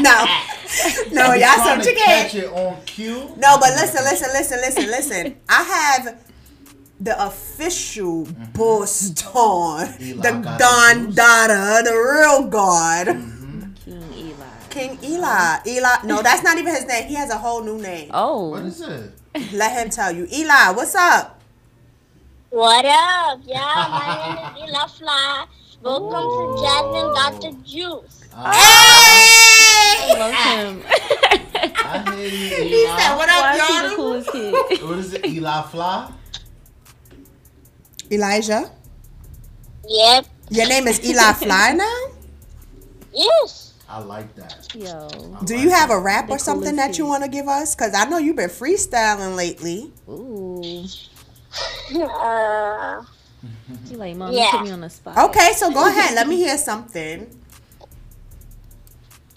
[0.03, 0.27] no.
[1.11, 2.03] No, I'm y'all trying some to chicken.
[2.05, 3.35] catch it on cue.
[3.39, 5.37] No, but listen, listen, listen, listen, listen.
[5.49, 6.25] I have
[7.01, 8.53] the official mm-hmm.
[8.53, 13.07] boss Don, the Don Dada, the real God.
[13.07, 13.73] Mm-hmm.
[13.75, 14.47] King Eli.
[14.69, 15.59] King Eli.
[15.67, 15.97] Eli.
[16.05, 17.09] No, that's not even his name.
[17.09, 18.11] He has a whole new name.
[18.13, 18.51] Oh.
[18.51, 19.18] What is it?
[19.53, 20.27] Let him tell you.
[20.33, 21.41] Eli, what's up?
[22.51, 23.91] What up, y'all?
[23.91, 25.47] My name is Eli Fly.
[25.83, 28.25] Welcome to Jasmine Got the Juice.
[28.35, 30.83] I love him.
[30.87, 34.83] I hear you, He said, "What up, Why is he y'all?" the coolest kid?
[34.89, 35.25] What is it?
[35.27, 36.13] Eli Fly?
[38.11, 38.71] Elijah.
[39.87, 40.27] Yep.
[40.51, 42.01] Your name is Eli Fly now?
[43.13, 43.68] Yes.
[43.89, 44.69] I like that.
[44.75, 45.09] Yo.
[45.45, 47.75] Do you have a rap or something that you want to give us?
[47.75, 49.91] Because I know you've been freestyling lately.
[50.09, 50.85] Ooh.
[51.95, 53.03] Uh,
[53.87, 54.45] You like, mom, Yeah.
[54.45, 55.17] you put me on the spot.
[55.31, 56.15] Okay, so go ahead.
[56.15, 57.27] Let me hear something.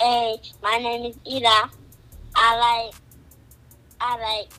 [0.02, 1.70] hey, my name is Ida.
[2.36, 2.94] I like,
[4.02, 4.50] I like,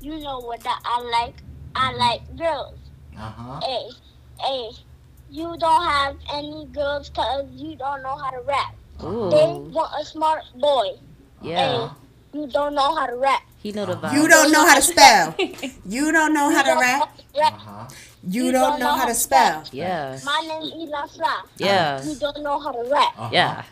[0.00, 1.34] you know what that I like?
[1.74, 2.78] I like girls.
[3.18, 3.60] Uh-huh.
[3.62, 3.88] Hey,
[4.40, 4.70] hey,
[5.30, 8.74] you don't have any girls because you don't know how to rap.
[9.02, 10.94] They want a smart boy.
[11.42, 11.90] Yeah.
[12.32, 13.42] You don't know how to rap.
[13.62, 14.14] He know the vibe.
[14.14, 15.34] You don't know how to spell.
[15.86, 17.10] You don't know how to rap.
[17.38, 17.52] rap.
[17.54, 17.88] Uh-huh.
[18.24, 19.64] You don't know how to spell.
[19.72, 20.18] Yeah.
[20.24, 21.42] My name is Ela Fly.
[21.58, 22.02] Yeah.
[22.04, 23.12] You don't know how to rap.
[23.18, 23.30] Uh-huh.
[23.32, 23.64] Yeah.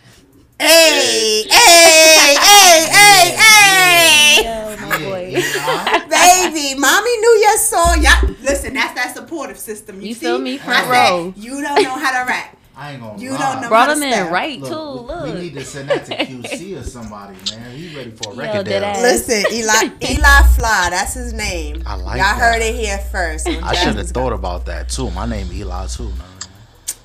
[0.59, 4.45] Hey, hey, hey, hey, hey.
[4.45, 5.33] Yo, my boy.
[6.11, 7.99] Baby, mommy knew your song.
[8.03, 10.01] Yeah, listen, that's that supportive system.
[10.03, 10.21] You, You see?
[10.27, 10.59] feel me?
[10.59, 11.35] Front I said, row.
[11.37, 12.57] You don't know how to rap.
[12.83, 13.39] I ain't gonna You lie.
[13.39, 15.03] don't know Brought how him to in right, Look, too.
[15.03, 15.25] we- Look.
[15.35, 17.77] We need to send that to QC or somebody, man.
[17.77, 18.85] He ready for a record dead deal.
[18.85, 19.03] ass.
[19.03, 21.83] Listen, Eli Eli Fly, that's his name.
[21.85, 22.39] I like Y'all that.
[22.39, 23.47] heard it here first.
[23.47, 25.11] I should have thought about that too.
[25.11, 26.05] My name Eli too.
[26.05, 26.15] Man.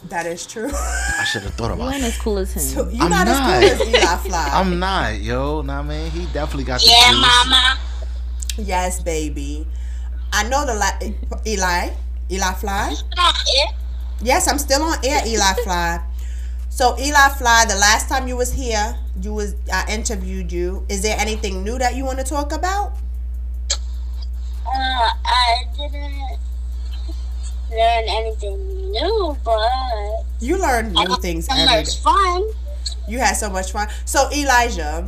[0.05, 0.69] That is true.
[0.71, 1.77] I should have thought about.
[1.77, 2.07] You about ain't that.
[2.09, 2.61] as cool as him.
[2.61, 4.49] So, you I'm not, as cool as Eli Fly.
[4.53, 5.61] I'm not, yo.
[5.61, 7.21] Know what I mean, he definitely got the Yeah, juice.
[7.21, 7.77] mama.
[8.59, 9.67] yes, baby.
[10.31, 11.15] I know the li-
[11.53, 11.89] Eli.
[12.31, 12.93] Eli Fly.
[14.21, 16.01] Yes, I'm still on air, Eli Fly.
[16.69, 20.85] So Eli Fly, the last time you was here, you was I interviewed you.
[20.89, 22.93] Is there anything new that you want to talk about?
[24.65, 26.39] Uh, I didn't
[27.71, 32.01] learn anything new, but You learned new I things so every much day.
[32.03, 32.43] fun.
[33.07, 33.87] You had so much fun.
[34.05, 35.05] So Elijah,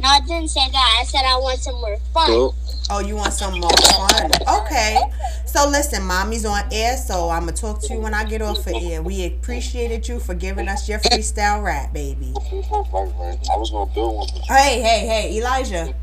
[0.00, 0.98] No, I didn't say that.
[1.00, 2.50] I said I want some more fun.
[2.90, 4.30] oh, you want some more fun?
[4.62, 5.00] Okay.
[5.46, 8.66] So listen, mommy's on air, so I'm gonna talk to you when I get off
[8.66, 9.02] of air.
[9.02, 12.34] We appreciated you for giving us your freestyle rap, baby.
[12.36, 14.28] I was gonna build one.
[14.48, 15.94] Hey, hey, hey, Elijah.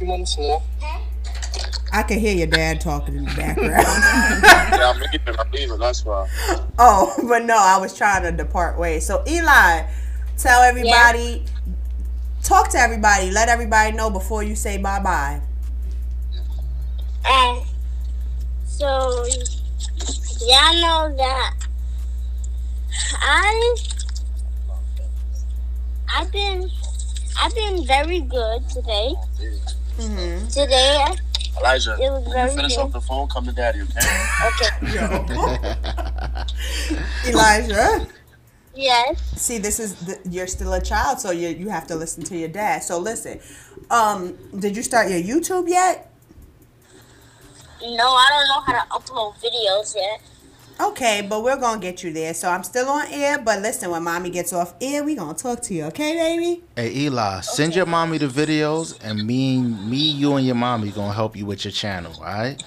[0.00, 0.58] You?
[1.92, 3.70] I can hear your dad talking in the background.
[4.42, 5.38] yeah, I'm leaving.
[5.38, 5.78] I'm leaving.
[5.78, 6.28] That's why.
[6.78, 9.06] Oh, but no, I was trying to depart ways.
[9.06, 9.84] So Eli,
[10.36, 11.44] tell everybody,
[12.44, 15.40] talk to everybody, let everybody know before you say bye bye.
[17.28, 17.64] Um,
[18.66, 19.24] so
[20.40, 21.54] y'all know that
[23.14, 23.76] I
[26.14, 26.70] I've been
[27.40, 29.14] I've been very good today.
[29.98, 30.46] Mm-hmm.
[30.48, 31.04] Today
[31.58, 32.82] Elijah, It was when very you finish good.
[32.82, 34.00] off the phone, come to daddy, okay?
[34.48, 35.74] okay.
[37.30, 38.06] Elijah.
[38.74, 39.40] Yes.
[39.40, 42.36] See, this is the, you're still a child, so you you have to listen to
[42.36, 42.82] your dad.
[42.82, 43.40] So listen,
[43.90, 46.10] um, did you start your YouTube yet?
[47.80, 50.20] No, I don't know how to upload videos yet.
[50.80, 52.34] Okay, but we're gonna get you there.
[52.34, 55.62] So I'm still on air, but listen, when mommy gets off air, we gonna talk
[55.62, 56.64] to you, okay, baby?
[56.74, 61.12] Hey Eli, send your mommy the videos, and me, me, you, and your mommy gonna
[61.12, 62.12] help you with your channel.
[62.18, 62.60] All right?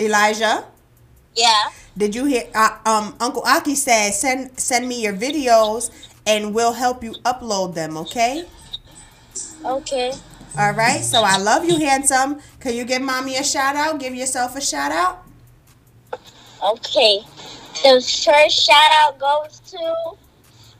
[0.00, 0.64] Elijah.
[1.36, 1.70] Yeah.
[1.96, 2.44] Did you hear?
[2.54, 5.90] Uh, um, Uncle Aki said send send me your videos,
[6.26, 7.96] and we'll help you upload them.
[7.96, 8.44] Okay.
[9.64, 10.12] Okay.
[10.58, 11.00] All right.
[11.00, 12.40] So I love you, handsome.
[12.60, 14.00] Can you give mommy a shout out?
[14.00, 15.24] Give yourself a shout out.
[16.62, 17.20] Okay.
[17.82, 19.94] The first shout out goes to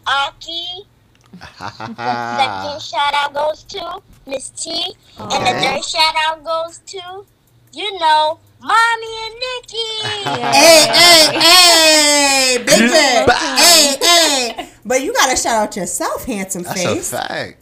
[0.07, 0.87] Aki.
[1.33, 4.95] the Second shout out goes to Miss T.
[5.19, 7.25] And the third shout out goes to,
[7.73, 9.89] you know, Mommy and Nikki.
[10.53, 13.29] Hey, hey, hey, big man.
[13.59, 14.69] Hey, hey.
[14.85, 17.11] But you gotta shout out yourself, handsome face.
[17.11, 17.59] That's a fact.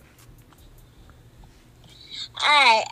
[2.43, 2.85] Alright.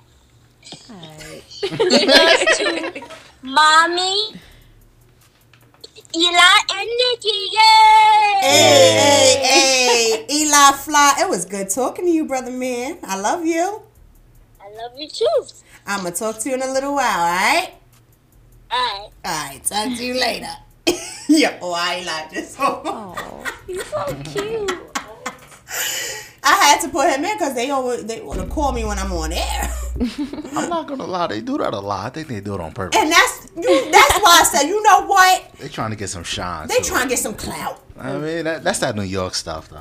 [1.62, 3.02] It goes to
[3.42, 4.34] Mommy,
[6.16, 7.38] Eli, and Nikki.
[7.52, 8.40] Yay!
[8.40, 10.26] Hey, hey, hey.
[10.30, 11.16] Eli Fly.
[11.20, 12.98] It was good talking to you, brother man.
[13.02, 13.82] I love you.
[14.60, 15.26] I love you too.
[15.86, 17.77] I'm gonna talk to you in a little while, alright?
[18.72, 19.10] Alright.
[19.26, 20.50] Alright, talk to you later.
[21.28, 22.56] yeah, oh, I like this.
[22.60, 24.72] Oh, he's so cute.
[26.42, 28.98] I had to put him in because they always they want to call me when
[28.98, 29.70] I'm on air,
[30.56, 32.06] I'm not gonna lie, they do that a lot.
[32.06, 32.98] I think they do it on purpose.
[32.98, 35.44] and that's you, that's why I said, you know what?
[35.58, 36.68] They're trying to get some shine.
[36.68, 36.84] They too.
[36.84, 37.82] trying to get some clout.
[37.98, 39.80] I mean, that, that's that New York stuff, though.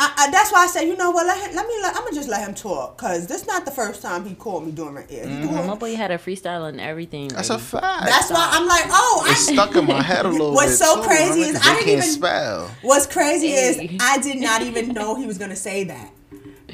[0.00, 1.26] I, I, that's why I said, you know what?
[1.26, 1.74] Let him, let me.
[1.82, 4.64] Let, I'm gonna just let him talk because this not the first time he called
[4.64, 5.26] me during my ear.
[5.26, 5.48] He Mm-hmm.
[5.54, 7.28] called- My boy had a freestyle and everything.
[7.28, 8.04] That's a fact.
[8.06, 10.86] That's why I'm like, oh, I, It's stuck in my head a little What's bit.
[10.86, 12.70] so too, crazy I mean, is 'cause I didn't can't even- spell.
[12.82, 13.68] What's crazy Hey.
[13.88, 16.12] is I did not even know he was gonna say that.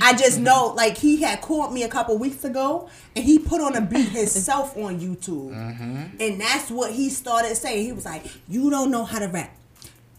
[0.00, 3.60] I just know, like he had called me a couple weeks ago, and he put
[3.60, 6.02] on a beat himself on YouTube, Mm-hmm.
[6.20, 7.86] and that's what he started saying.
[7.86, 9.56] He was like, "You don't know how to rap,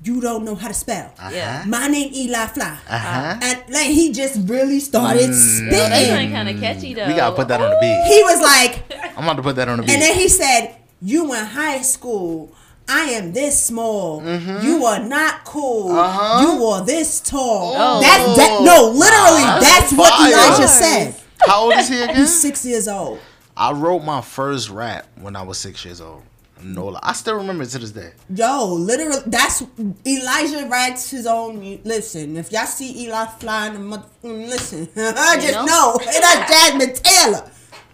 [0.06, 1.12] you don't know how to spell.
[1.32, 1.64] Yeah.
[1.68, 3.40] My name Eli Fly." Uh-huh.
[3.42, 5.72] And like he just really started Mm.
[5.72, 6.08] Yo, spitting.
[6.10, 7.08] sound kind of catchy though.
[7.08, 8.14] We gotta put that on the beat.
[8.14, 9.94] He was like, I'm about to put that on the beat.
[9.94, 12.52] and then he said, "You in high school."
[12.88, 14.22] I am this small.
[14.62, 15.86] You are not cool.
[15.90, 15.98] Mm-hmm.
[15.98, 16.42] Uh-huh.
[16.54, 17.74] You are this tall.
[17.76, 18.00] Oh.
[18.00, 18.62] That's that.
[18.62, 20.32] No, literally, Nah, that's that's what fire.
[20.32, 21.16] Elijah said.
[21.48, 22.16] How old is he again?
[22.16, 23.18] He's six years old.
[23.58, 26.22] I wrote my first rap when I was six years old.
[26.66, 26.98] No.
[27.02, 28.12] I still remember it to this day.
[28.34, 29.64] Yo, literally, that's
[30.06, 31.80] Elijah writes his own.
[31.84, 35.66] Listen, if y'all see Eli flying, the mother, mm, listen, I just know?
[35.66, 37.52] know that's Jasmine Taylor.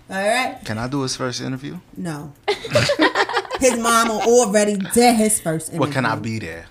[0.10, 0.58] All right.
[0.66, 1.80] Can I do his first interview?
[1.96, 2.34] No.
[3.60, 5.80] his mama already did his first interview.
[5.80, 6.66] What can I be there?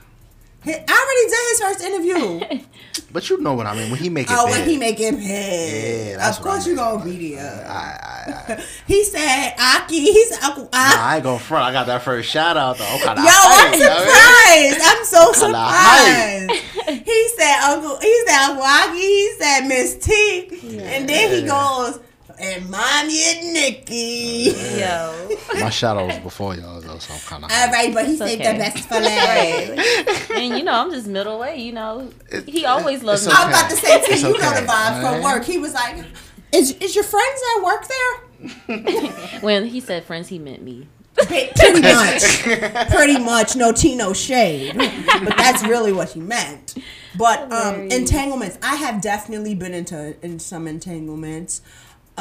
[0.62, 2.66] He- I already did his first interview.
[3.12, 3.90] But you know what I mean.
[3.90, 4.54] When he make it Oh, big.
[4.60, 6.16] when he make it head.
[6.20, 7.02] Yeah, of what I course you gonna.
[7.38, 11.64] I, I, I, He said, Aki, he said, Uncle nah, I ain't gonna front.
[11.64, 12.84] I got that first shout out though.
[12.84, 14.72] I'm Yo, I'm hyped, you know what I mean?
[14.74, 14.96] surprised.
[14.96, 17.04] I'm so surprised.
[17.04, 20.78] He said Uncle he said Uncle Aki, he said Miss T.
[20.82, 21.98] And then he goes,
[22.40, 24.52] and mommy and Nikki.
[24.78, 25.28] Yo.
[25.60, 27.50] My shout out was before y'all though, so I'm kind of.
[27.52, 28.52] All right, but he It's saved okay.
[28.52, 30.30] the best for last.
[30.32, 31.60] and you know, I'm just middle way.
[31.60, 32.10] You know,
[32.46, 33.40] he always loves it's me.
[33.42, 35.44] I'm about to say to It's you, you know the okay, vibes from work.
[35.44, 36.04] He was like,
[36.52, 38.26] is, is your friends at work there?
[39.40, 40.88] When he said friends, he meant me.
[41.14, 42.42] Pretty much.
[42.90, 43.54] Pretty much.
[43.56, 44.74] No Tino shade.
[44.76, 46.74] But that's really what he meant.
[47.18, 48.58] But um, entanglements.
[48.62, 51.60] I have definitely been into in some entanglements.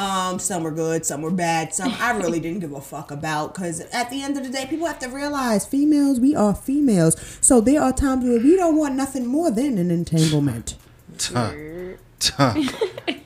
[0.00, 3.52] Um, some were good, some were bad, some I really didn't give a fuck about.
[3.52, 7.16] Because at the end of the day, people have to realize females, we are females.
[7.42, 10.76] So there are times where we don't want nothing more than an entanglement.
[11.18, 11.96] Tuh.
[12.18, 12.64] Tuh.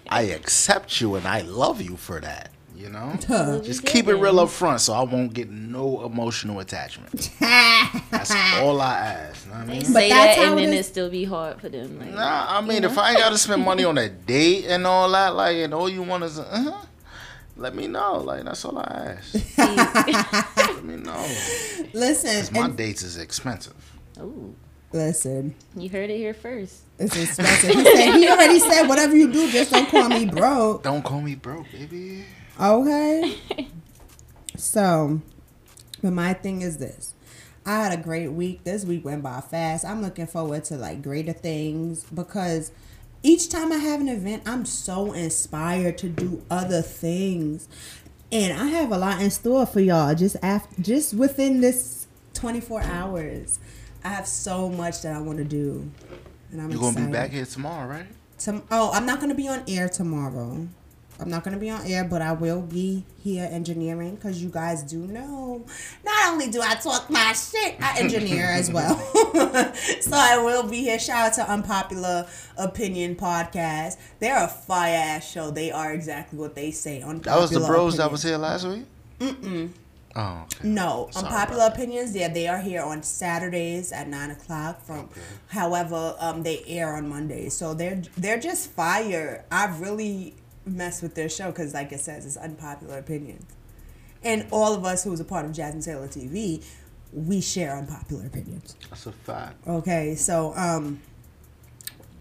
[0.09, 2.51] I accept you and I love you for that.
[2.85, 3.61] You know, Tuh.
[3.63, 7.31] just keep it real up front, so I won't get no emotional attachment.
[7.41, 8.31] That's
[8.61, 9.47] all I ask.
[9.47, 9.85] Know what I mean?
[9.87, 10.87] Say that's that, how and it then is.
[10.87, 11.99] it still be hard for them.
[11.99, 15.11] Like, Nah, I mean, if I ain't gotta spend money on a date and all
[15.13, 16.87] that, like, and all you want is, uh huh,
[17.57, 18.19] let me know.
[18.19, 19.59] Like, that's all I ask.
[19.59, 21.27] let me know.
[21.95, 23.75] Listen, my and- dates is expensive.
[24.21, 24.55] Ooh,
[24.93, 25.55] listen.
[25.75, 26.83] you heard it here first.
[26.99, 27.71] It's expensive.
[27.71, 30.83] He, said, he already said, whatever you do, just don't call me broke.
[30.83, 32.27] Don't call me broke, baby.
[32.61, 33.37] Okay.
[34.57, 35.21] so,
[36.03, 37.15] but my thing is this.
[37.67, 38.65] I had a great week.
[38.65, 39.85] This week went by fast.
[39.85, 42.73] I'm looking forward to like greater things because
[43.23, 47.69] each time I have an event, I'm so inspired to do other things.
[48.31, 52.83] And I have a lot in store for y'all just after just within this 24
[52.83, 53.59] hours.
[54.05, 55.91] I have so much that I want to do.
[56.51, 58.07] And I'm You're gonna be back here tomorrow, right?
[58.39, 60.69] Tom- oh, I'm not gonna be on air tomorrow.
[61.21, 64.83] I'm not gonna be on air, but I will be here engineering because you guys
[64.83, 65.65] do know.
[66.05, 68.97] Not only do I talk my shit, I engineer as well.
[70.01, 70.99] so I will be here.
[70.99, 72.27] Shout out to Unpopular
[72.57, 73.97] Opinion Podcast.
[74.19, 75.51] They're a fire ass show.
[75.51, 77.01] They are exactly what they say.
[77.01, 78.85] That was the Unpopular bros that was here last week.
[79.21, 79.71] Mm-mm.
[80.17, 80.69] Oh, okay.
[80.69, 82.15] No, Sorry unpopular opinions.
[82.15, 84.81] Yeah, they are here on Saturdays at nine o'clock.
[84.81, 85.09] From,
[85.49, 89.45] however, um, they air on Mondays, so they're they're just fire.
[89.51, 90.37] I really
[90.67, 93.45] mess with their show because, like it says, it's unpopular opinions,
[94.23, 96.65] and all of us who's a part of Jasmine Taylor TV,
[97.13, 98.77] we share unpopular opinions.
[98.91, 99.67] That's a fact.
[99.67, 101.01] Okay, so um,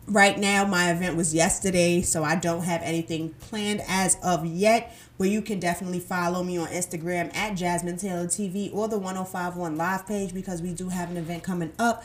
[0.08, 4.96] right now my event was yesterday, so I don't have anything planned as of yet.
[5.18, 9.78] But you can definitely follow me on Instagram at Jasmine Taylor TV or the 1051
[9.78, 12.04] live page because we do have an event coming up.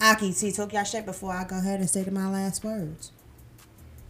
[0.00, 3.12] Aki T, talk y'all shit before I go ahead and say to my last words.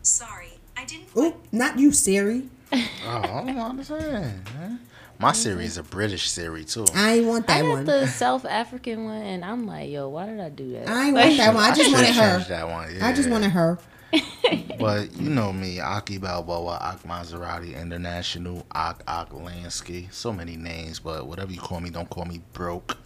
[0.03, 0.50] Sorry,
[0.81, 1.09] I didn't.
[1.17, 2.49] Oop, not you, Siri.
[2.73, 4.45] Oh, I don't understand.
[4.55, 4.81] Man.
[5.19, 6.87] My series is a British series too.
[6.95, 7.85] I ain't want I got one.
[7.85, 10.89] the South African one, and I'm like, yo, why did I do that?
[10.89, 11.65] I ain't want that one.
[11.65, 12.39] I just should wanted her.
[12.49, 13.03] that one.
[13.03, 13.79] I just wanted her.
[14.81, 20.11] But you know me, Aki Balboa, Ak Maserati International, Ak Ak Lansky.
[20.11, 22.97] So many names, but whatever you call me, don't call me broke.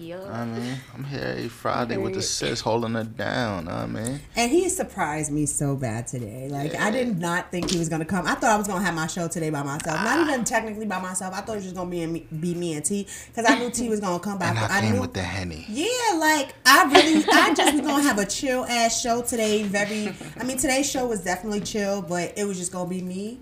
[0.00, 0.24] Yo.
[0.30, 3.68] I mean, I'm here every Friday with the sis holding her down.
[3.68, 6.48] I mean, And he surprised me so bad today.
[6.48, 8.26] Like I did not think he was gonna come.
[8.26, 9.98] I thought I was gonna have my show today by myself.
[10.00, 10.04] Ah.
[10.16, 11.34] Not even technically by myself.
[11.34, 13.70] I thought it was just gonna be me, be me and T because I knew
[13.70, 14.46] T was gonna come by.
[14.46, 15.66] and I, I came knew, with the henny.
[15.68, 19.64] yeah, like I really, I just was gonna have a chill ass show today.
[19.64, 23.38] Very, I mean, today's show was definitely chill, but it was just gonna be me,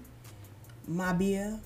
[0.88, 1.60] my beer,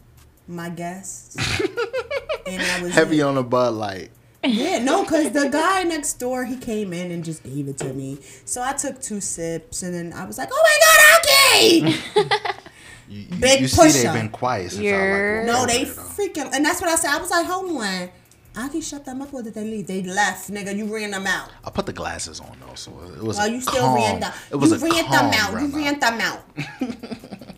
[0.47, 1.36] my guests,
[2.47, 3.23] and that was Heavy it.
[3.23, 4.10] on the Bud Light.
[4.44, 7.93] Yeah, no, because the guy next door, he came in and just gave it to
[7.93, 8.19] me.
[8.44, 12.52] So I took two sips and then I was like, oh my God, Aki!
[13.09, 13.93] You, you, Big you see, pusher.
[13.93, 15.28] they've been quiet since I like.
[15.43, 16.14] no, they over there, though.
[16.16, 17.10] freaking, and that's what I said.
[17.10, 18.10] I was like, hold on.
[18.54, 19.86] Aki shut them up or did they leave?
[19.86, 20.76] They left, nigga.
[20.76, 21.50] You ran them out.
[21.64, 23.38] I put the glasses on though, so it was.
[23.38, 24.32] Oh, a you still calm, ran them.
[24.50, 25.62] It was you a ran calm them out.
[25.62, 26.44] You ran them out.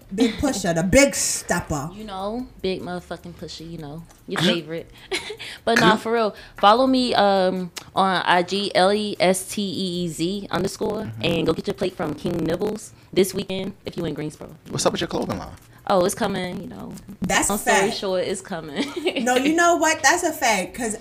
[0.14, 1.90] big pusher, the big stepper.
[1.94, 4.90] You know, big motherfucking pusher, you know, your favorite.
[5.64, 10.08] but nah, for real, follow me um on IG L E S T E E
[10.08, 14.14] Z underscore and go get your plate from King Nibbles this weekend if you in
[14.14, 14.54] Greensboro.
[14.70, 15.54] What's up with your clothing line?
[15.86, 16.93] Oh, it's coming, you know.
[17.20, 17.97] That's Long a story fact.
[17.97, 18.86] short, it's coming.
[19.24, 20.02] no, you know what?
[20.02, 20.73] That's a fact.
[20.73, 20.97] Because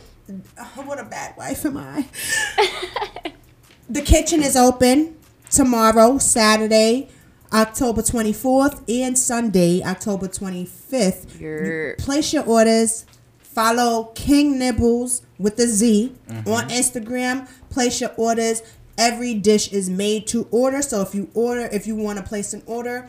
[0.76, 2.06] what a bad wife am I?
[3.90, 5.16] the kitchen is open
[5.50, 7.10] tomorrow, Saturday,
[7.54, 11.40] October 24th, and Sunday, October 25th.
[11.40, 13.06] Your Place your orders.
[13.40, 16.50] Follow King Nibbles with the Z Mm-hmm.
[16.50, 17.48] on Instagram.
[17.70, 18.64] Place your orders.
[18.98, 20.82] Every dish is made to order.
[20.82, 23.08] So if you order, if you want to place an order,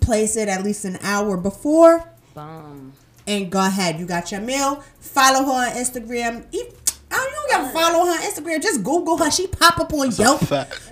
[0.00, 2.04] place it at least an hour before
[2.34, 2.92] bomb.
[3.26, 3.98] and go ahead.
[4.00, 4.82] You got your meal.
[5.00, 6.44] Follow her on Instagram.
[6.52, 6.62] E-
[7.14, 8.62] Oh, you don't gotta follow her on Instagram.
[8.62, 9.30] Just Google her.
[9.30, 10.40] She pop up on Yelp.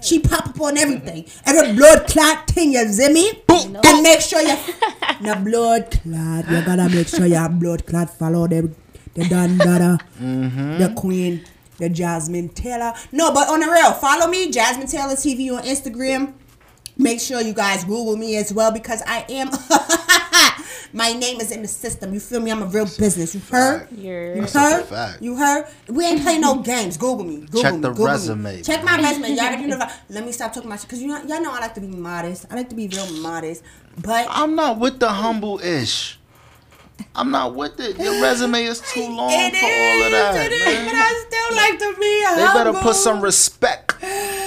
[0.02, 1.24] She pop up on everything.
[1.46, 3.42] And Every blood clot thing, you see me?
[3.48, 4.54] And make sure you
[5.22, 6.50] the blood clot.
[6.50, 8.70] You gotta make sure your blood clot follow the
[9.14, 11.42] the Don Dada, the Queen,
[11.78, 12.92] the Jasmine Taylor.
[13.12, 16.34] No, but on the real, follow me, Jasmine Taylor TV on Instagram.
[17.00, 19.48] Make sure you guys Google me as well because I am.
[20.92, 22.12] my name is in the system.
[22.12, 22.50] You feel me?
[22.50, 23.34] I'm a real business.
[23.34, 23.88] You heard?
[23.92, 25.16] You're You heard?
[25.20, 25.64] You heard?
[25.88, 26.96] We ain't playing no games.
[26.96, 27.36] Google me.
[27.46, 27.80] Google Check me.
[27.80, 28.10] the Google me.
[28.12, 29.28] resume, Check my resume.
[29.30, 29.78] Y'all already know.
[30.10, 31.86] Let me stop talking about shit because you know, y'all know I like to be
[31.88, 32.46] modest.
[32.50, 33.62] I like to be real modest.
[34.02, 36.18] But I'm not with the humble ish.
[37.14, 37.98] I'm not with it.
[37.98, 40.46] Your resume is too long It for all of that.
[40.46, 40.84] it is, man.
[40.84, 42.46] but I still like to be humble.
[42.46, 43.89] They better put some respect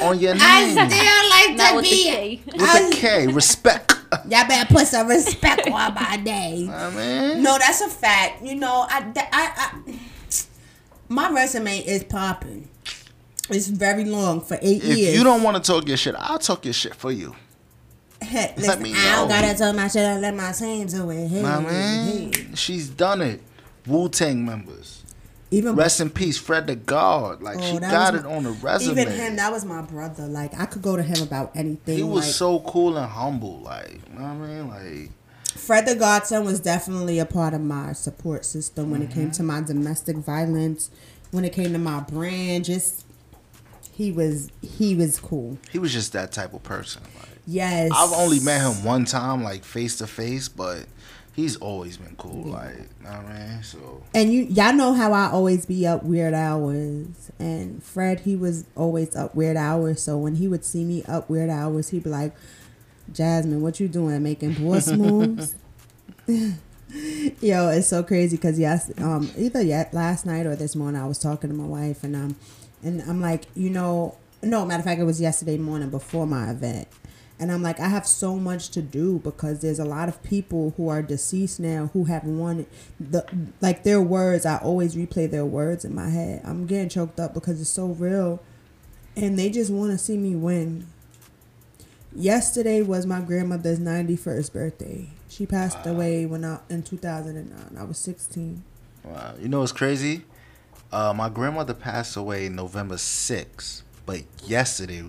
[0.04, 0.42] on your name.
[0.44, 0.90] I name.
[0.90, 2.04] still like Not to with the be.
[2.04, 2.42] K.
[2.46, 3.94] With a K, respect.
[4.30, 6.70] Y'all better put some respect on my name.
[6.70, 8.44] I mean, No, that's a fact.
[8.44, 9.94] You know, I, I, I
[11.10, 12.70] my resume is popping.
[13.50, 15.18] It's very long for eight if years.
[15.18, 17.36] you don't want to talk your shit, I'll talk your shit for you.
[18.22, 19.36] Heck, let listen, me I don't know.
[19.42, 20.06] gotta tell my shit.
[20.06, 21.28] I let my team do it.
[21.28, 22.26] Hey, I hey.
[22.32, 23.42] mean, she's done it.
[23.86, 25.03] Wu Tang members.
[25.54, 27.42] Even Rest in peace, Fred the God.
[27.42, 29.02] Like Oh, she got was it on the resume.
[29.02, 30.26] Even him, that was my brother.
[30.28, 31.98] Like I could go to him about anything.
[31.98, 33.60] he was like, so cool and humble.
[33.60, 34.68] Like, you know what I mean?
[34.70, 35.12] Like,
[35.58, 39.32] Fred the Godson was definitely a part of my support system when it came Mm-hmm.
[39.34, 40.90] to my domestic violence,
[41.32, 42.66] when it came to my brand.
[42.66, 43.06] Just
[43.92, 45.60] he was he was cool.
[45.72, 47.04] he was just that type of person.
[47.20, 50.86] Like, Yes, I've only met him one time, like face to face, but
[51.36, 52.46] he's always been cool.
[52.50, 53.64] Like, you know what I mean?
[53.64, 57.32] So And you y'all know how I always be up weird hours.
[57.40, 60.02] And Fred, he was always up weird hours.
[60.02, 62.34] So when he would see me up weird hours, he'd be like,
[63.12, 64.22] Jasmine, what you doing?
[64.24, 65.56] Making boss moves?
[66.28, 71.08] Yo, it's so crazy because yes, um, either yet last night or this morning, I
[71.08, 72.36] was talking to my wife and um,
[72.84, 76.52] and I'm like, you know, no, matter of fact, it was yesterday morning before my
[76.52, 76.88] event,
[77.40, 80.74] and I'm like, I have so much to do because there's a lot of people
[80.78, 82.68] who are deceased now who have wanted
[83.00, 83.26] the
[83.60, 84.46] like their words.
[84.46, 86.42] I always replay their words in my head.
[86.46, 88.42] I'm getting choked up because it's so real,
[89.16, 90.88] and they just want to see me win.
[92.16, 95.10] Yesterday was my grandmother's 91st birthday.
[95.28, 97.76] She passed away when I in 2009.
[97.76, 98.64] I was 16.
[99.04, 99.34] Wow.
[99.40, 100.22] You know what's crazy?
[100.92, 105.04] Uh, my grandmother passed away November 6th, but yesterday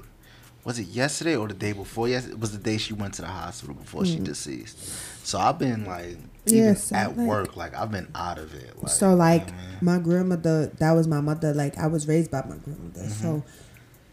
[0.65, 2.09] was it yesterday or the day before?
[2.09, 4.25] Yes, it was the day she went to the hospital before she Mm.
[4.25, 4.79] deceased.
[5.27, 6.17] So I've been like,
[6.47, 8.83] Yeah, even so, at like- work, like I've been out of it.
[8.83, 9.49] Like, so like
[9.83, 11.53] my grandmother, that was my mother.
[11.55, 13.09] Like I was raised by my grandmother.
[13.09, 13.43] So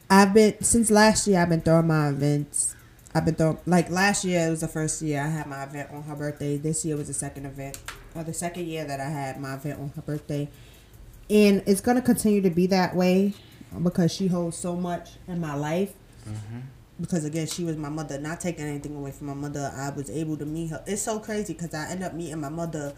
[0.09, 1.39] I've been since last year.
[1.41, 2.75] I've been throwing my events.
[3.13, 4.47] I've been throwing like last year.
[4.47, 6.57] It was the first year I had my event on her birthday.
[6.57, 7.77] This year was the second event,
[8.15, 10.49] or the second year that I had my event on her birthday,
[11.29, 13.33] and it's gonna continue to be that way
[13.83, 15.93] because she holds so much in my life.
[16.99, 18.19] Because again, she was my mother.
[18.19, 20.83] Not taking anything away from my mother, I was able to meet her.
[20.85, 22.93] It's so crazy because I end up meeting my mother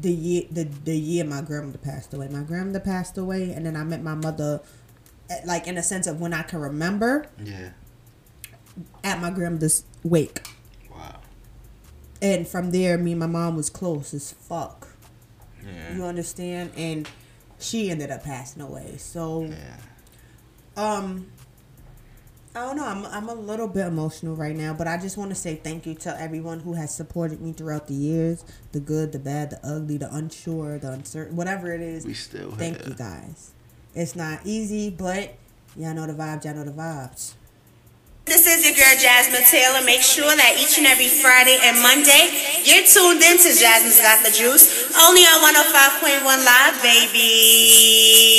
[0.00, 2.28] the year the, the year my grandmother passed away.
[2.28, 4.60] My grandmother passed away, and then I met my mother,
[5.28, 7.70] at, like in a sense of when I can remember yeah,
[9.04, 10.40] at my grandmother's wake.
[10.90, 11.20] Wow.
[12.22, 14.88] And from there, me and my mom was close as fuck.
[15.64, 15.96] Yeah.
[15.96, 16.70] You understand?
[16.76, 17.08] And
[17.58, 18.94] she ended up passing away.
[18.98, 19.76] So, Yeah.
[20.76, 21.26] um,
[22.54, 22.86] I don't know.
[22.86, 25.86] I'm I'm a little bit emotional right now, but I just want to say thank
[25.86, 29.60] you to everyone who has supported me throughout the years, the good, the bad, the
[29.62, 32.06] ugly, the unsure, the uncertain, whatever it is.
[32.06, 32.58] We still have.
[32.58, 32.88] thank here.
[32.88, 33.52] you guys.
[33.94, 35.34] It's not easy, but
[35.76, 36.44] y'all know the vibes.
[36.44, 37.34] Y'all know the vibes.
[38.28, 39.80] This is your girl Jasmine Taylor.
[39.86, 42.28] Make sure that each and every Friday and Monday
[42.60, 48.38] you're tuned in to Jasmine's Got the Juice, only on 105.1 Live, baby.